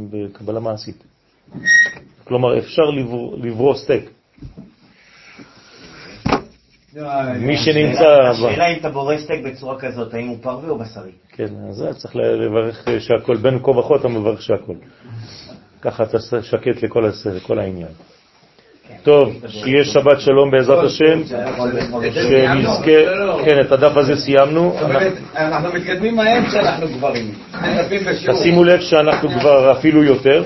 [0.10, 1.04] בקבלה מעשית.
[2.24, 4.10] כלומר, אפשר לברוא, לברוא סטייק.
[7.40, 8.08] מי שנמצא...
[8.32, 11.12] השאלה אם אתה בורא סטייק בצורה כזאת, האם הוא פרווה או בשרי?
[11.30, 14.76] כן, אז צריך לברך שהכל, בין כה וכה אתה מברך שהכל.
[15.82, 16.84] ככה אתה שקט
[17.26, 17.92] לכל העניין.
[19.04, 21.22] טוב, שיהיה שבת שלום בעזרת השם,
[22.14, 22.92] שנזכה,
[23.46, 24.76] כן, את הדף הזה סיימנו.
[25.36, 27.32] אנחנו מתקדמים מהר כשאנחנו גברים.
[28.32, 30.44] תשימו לב שאנחנו כבר אפילו יותר,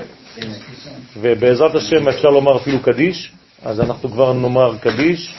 [1.20, 3.32] ובעזרת השם אפשר לומר אפילו קדיש,
[3.64, 5.34] אז אנחנו כבר נאמר קדיש,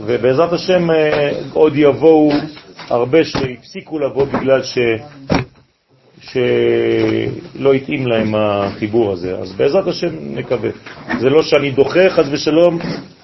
[0.00, 2.32] ובעזרת השם אה, עוד יבואו
[2.90, 4.78] הרבה שהפסיקו לבוא בגלל ש...
[6.20, 9.36] שלא התאים להם החיבור הזה.
[9.38, 10.70] אז בעזרת השם נקווה.
[11.20, 12.78] זה לא שאני דוחה, חס ושלום,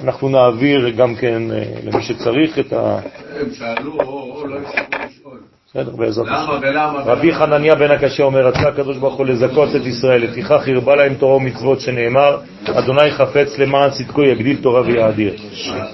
[0.04, 2.98] אנחנו נעביר גם כן אה, למי שצריך את ה...
[3.40, 5.38] הם שאלו או לא הצליחו לשאול.
[5.66, 6.34] בסדר, בעזרת השם.
[6.34, 7.00] למה ולמה?
[7.00, 7.34] רבי?
[7.34, 11.36] חנניה בן הקשה אומר, רצה הקדוש ברוך הוא לזכות את ישראל, לפיכך הרבה להם תורה
[11.36, 15.36] ומצוות שנאמר, אדוני חפץ למען צדקו יגדיל תורה ויאדיר.
[15.52, 15.86] שמר.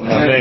[0.00, 0.32] אמן.